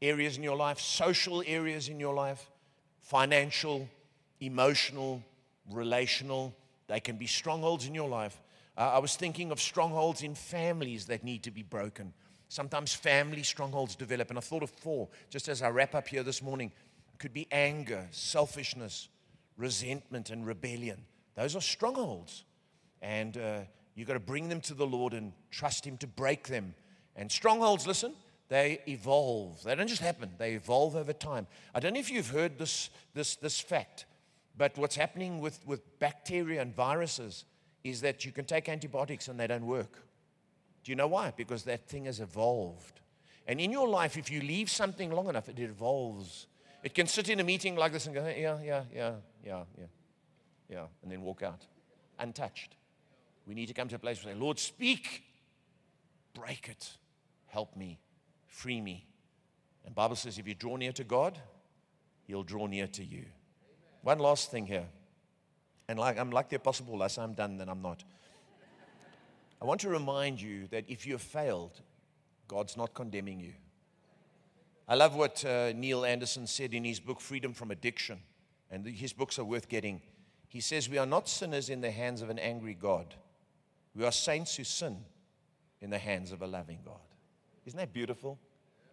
areas 0.00 0.36
in 0.36 0.42
your 0.42 0.56
life, 0.56 0.80
social 0.80 1.42
areas 1.46 1.88
in 1.88 1.98
your 1.98 2.14
life, 2.14 2.50
financial, 3.00 3.88
emotional, 4.40 5.22
relational. 5.70 6.54
They 6.86 7.00
can 7.00 7.16
be 7.16 7.26
strongholds 7.26 7.86
in 7.86 7.94
your 7.94 8.08
life. 8.08 8.40
Uh, 8.76 8.92
I 8.94 8.98
was 8.98 9.16
thinking 9.16 9.50
of 9.50 9.60
strongholds 9.60 10.22
in 10.22 10.34
families 10.34 11.06
that 11.06 11.24
need 11.24 11.42
to 11.44 11.50
be 11.50 11.62
broken. 11.62 12.12
Sometimes 12.48 12.94
family 12.94 13.42
strongholds 13.42 13.96
develop, 13.96 14.30
and 14.30 14.38
I 14.38 14.40
thought 14.40 14.62
of 14.62 14.70
four 14.70 15.08
just 15.28 15.48
as 15.48 15.62
I 15.62 15.70
wrap 15.70 15.94
up 15.94 16.08
here 16.08 16.22
this 16.22 16.42
morning. 16.42 16.72
It 17.12 17.18
could 17.18 17.34
be 17.34 17.46
anger, 17.50 18.06
selfishness, 18.10 19.08
resentment, 19.56 20.30
and 20.30 20.46
rebellion. 20.46 21.02
Those 21.34 21.56
are 21.56 21.60
strongholds. 21.60 22.44
And 23.02 23.36
uh, 23.36 23.60
you've 23.94 24.08
got 24.08 24.14
to 24.14 24.20
bring 24.20 24.48
them 24.48 24.60
to 24.62 24.74
the 24.74 24.86
Lord 24.86 25.12
and 25.12 25.32
trust 25.50 25.84
Him 25.84 25.96
to 25.98 26.06
break 26.06 26.48
them. 26.48 26.74
And 27.16 27.30
strongholds, 27.30 27.86
listen, 27.86 28.14
they 28.48 28.80
evolve. 28.88 29.62
They 29.62 29.74
don't 29.74 29.88
just 29.88 30.02
happen, 30.02 30.30
they 30.38 30.52
evolve 30.52 30.96
over 30.96 31.12
time. 31.12 31.46
I 31.74 31.80
don't 31.80 31.94
know 31.94 32.00
if 32.00 32.10
you've 32.10 32.30
heard 32.30 32.58
this, 32.58 32.90
this, 33.14 33.36
this 33.36 33.60
fact, 33.60 34.06
but 34.56 34.76
what's 34.76 34.96
happening 34.96 35.40
with, 35.40 35.60
with 35.66 35.98
bacteria 35.98 36.62
and 36.62 36.74
viruses 36.74 37.44
is 37.84 38.00
that 38.00 38.24
you 38.24 38.32
can 38.32 38.44
take 38.44 38.68
antibiotics 38.68 39.28
and 39.28 39.38
they 39.38 39.46
don't 39.46 39.66
work. 39.66 39.92
Do 40.82 40.92
you 40.92 40.96
know 40.96 41.06
why? 41.06 41.32
Because 41.36 41.64
that 41.64 41.88
thing 41.88 42.06
has 42.06 42.20
evolved. 42.20 43.00
And 43.46 43.60
in 43.60 43.70
your 43.70 43.88
life, 43.88 44.16
if 44.16 44.30
you 44.30 44.40
leave 44.40 44.70
something 44.70 45.10
long 45.10 45.28
enough, 45.28 45.48
it 45.48 45.58
evolves. 45.58 46.46
It 46.82 46.94
can 46.94 47.06
sit 47.06 47.28
in 47.28 47.40
a 47.40 47.44
meeting 47.44 47.76
like 47.76 47.92
this 47.92 48.06
and 48.06 48.14
go, 48.14 48.26
yeah, 48.26 48.58
yeah, 48.62 48.82
yeah, 48.94 49.12
yeah, 49.44 49.62
yeah, 49.78 49.86
yeah, 50.68 50.84
and 51.02 51.12
then 51.12 51.22
walk 51.22 51.42
out 51.42 51.66
untouched. 52.18 52.74
We 53.46 53.54
need 53.54 53.66
to 53.66 53.74
come 53.74 53.88
to 53.88 53.96
a 53.96 53.98
place 53.98 54.24
where 54.24 54.34
Lord, 54.34 54.58
speak, 54.58 55.22
break 56.34 56.68
it, 56.68 56.90
help 57.46 57.76
me 57.76 57.98
free 58.58 58.80
me. 58.80 59.06
And 59.86 59.94
Bible 59.94 60.16
says 60.16 60.38
if 60.38 60.48
you 60.48 60.54
draw 60.54 60.76
near 60.76 60.92
to 60.92 61.04
God, 61.04 61.38
he'll 62.26 62.42
draw 62.42 62.66
near 62.66 62.88
to 62.88 63.04
you. 63.04 63.24
One 64.02 64.18
last 64.18 64.50
thing 64.50 64.66
here. 64.66 64.86
And 65.88 65.98
like 65.98 66.18
I'm 66.18 66.30
like 66.30 66.48
the 66.48 66.56
apostle 66.56 66.86
Paul, 66.86 67.02
I 67.02 67.06
say 67.06 67.22
I'm 67.22 67.34
done, 67.34 67.56
then 67.56 67.68
I'm 67.68 67.80
not. 67.80 68.04
I 69.62 69.64
want 69.64 69.80
to 69.80 69.88
remind 69.88 70.40
you 70.40 70.66
that 70.68 70.84
if 70.88 71.06
you 71.06 71.14
have 71.14 71.22
failed, 71.22 71.80
God's 72.46 72.76
not 72.76 72.94
condemning 72.94 73.40
you. 73.40 73.54
I 74.88 74.94
love 74.94 75.14
what 75.14 75.44
uh, 75.44 75.72
Neil 75.74 76.04
Anderson 76.04 76.46
said 76.46 76.74
in 76.74 76.84
his 76.84 77.00
book, 77.00 77.20
Freedom 77.20 77.52
from 77.52 77.70
Addiction, 77.70 78.18
and 78.70 78.86
his 78.86 79.12
books 79.12 79.38
are 79.38 79.44
worth 79.44 79.68
getting. 79.68 80.00
He 80.48 80.60
says, 80.60 80.88
We 80.88 80.98
are 80.98 81.06
not 81.06 81.28
sinners 81.28 81.70
in 81.70 81.80
the 81.80 81.90
hands 81.90 82.22
of 82.22 82.30
an 82.30 82.38
angry 82.38 82.74
God. 82.74 83.14
We 83.94 84.04
are 84.04 84.12
saints 84.12 84.56
who 84.56 84.64
sin 84.64 84.98
in 85.80 85.90
the 85.90 85.98
hands 85.98 86.32
of 86.32 86.42
a 86.42 86.46
loving 86.46 86.78
God. 86.84 87.00
Isn't 87.66 87.78
that 87.78 87.92
beautiful? 87.92 88.38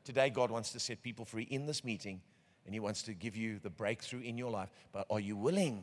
Today, 0.05 0.29
God 0.29 0.51
wants 0.51 0.71
to 0.73 0.79
set 0.79 1.01
people 1.01 1.25
free 1.25 1.47
in 1.49 1.65
this 1.65 1.83
meeting, 1.83 2.21
and 2.65 2.73
He 2.75 2.79
wants 2.79 3.01
to 3.03 3.13
give 3.13 3.35
you 3.35 3.57
the 3.57 3.71
breakthrough 3.71 4.21
in 4.21 4.37
your 4.37 4.51
life. 4.51 4.69
But 4.93 5.07
are 5.09 5.19
you 5.19 5.35
willing? 5.35 5.81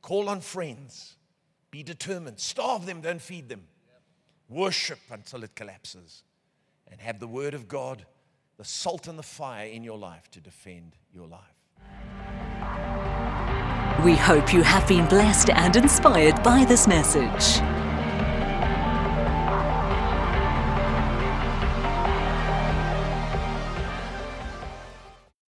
Call 0.00 0.30
on 0.30 0.40
friends. 0.40 1.16
Be 1.70 1.82
determined. 1.82 2.40
Starve 2.40 2.86
them, 2.86 3.02
don't 3.02 3.20
feed 3.20 3.50
them. 3.50 3.64
Worship 4.48 4.98
until 5.10 5.44
it 5.44 5.54
collapses. 5.54 6.22
And 6.90 7.00
have 7.00 7.20
the 7.20 7.26
Word 7.26 7.52
of 7.52 7.68
God, 7.68 8.06
the 8.56 8.64
salt 8.64 9.08
and 9.08 9.18
the 9.18 9.22
fire 9.22 9.66
in 9.66 9.84
your 9.84 9.98
life 9.98 10.30
to 10.30 10.40
defend 10.40 10.96
your 11.12 11.26
life. 11.26 11.40
We 14.04 14.14
hope 14.14 14.54
you 14.54 14.62
have 14.62 14.88
been 14.88 15.06
blessed 15.06 15.50
and 15.50 15.76
inspired 15.76 16.42
by 16.42 16.64
this 16.64 16.86
message. 16.86 17.60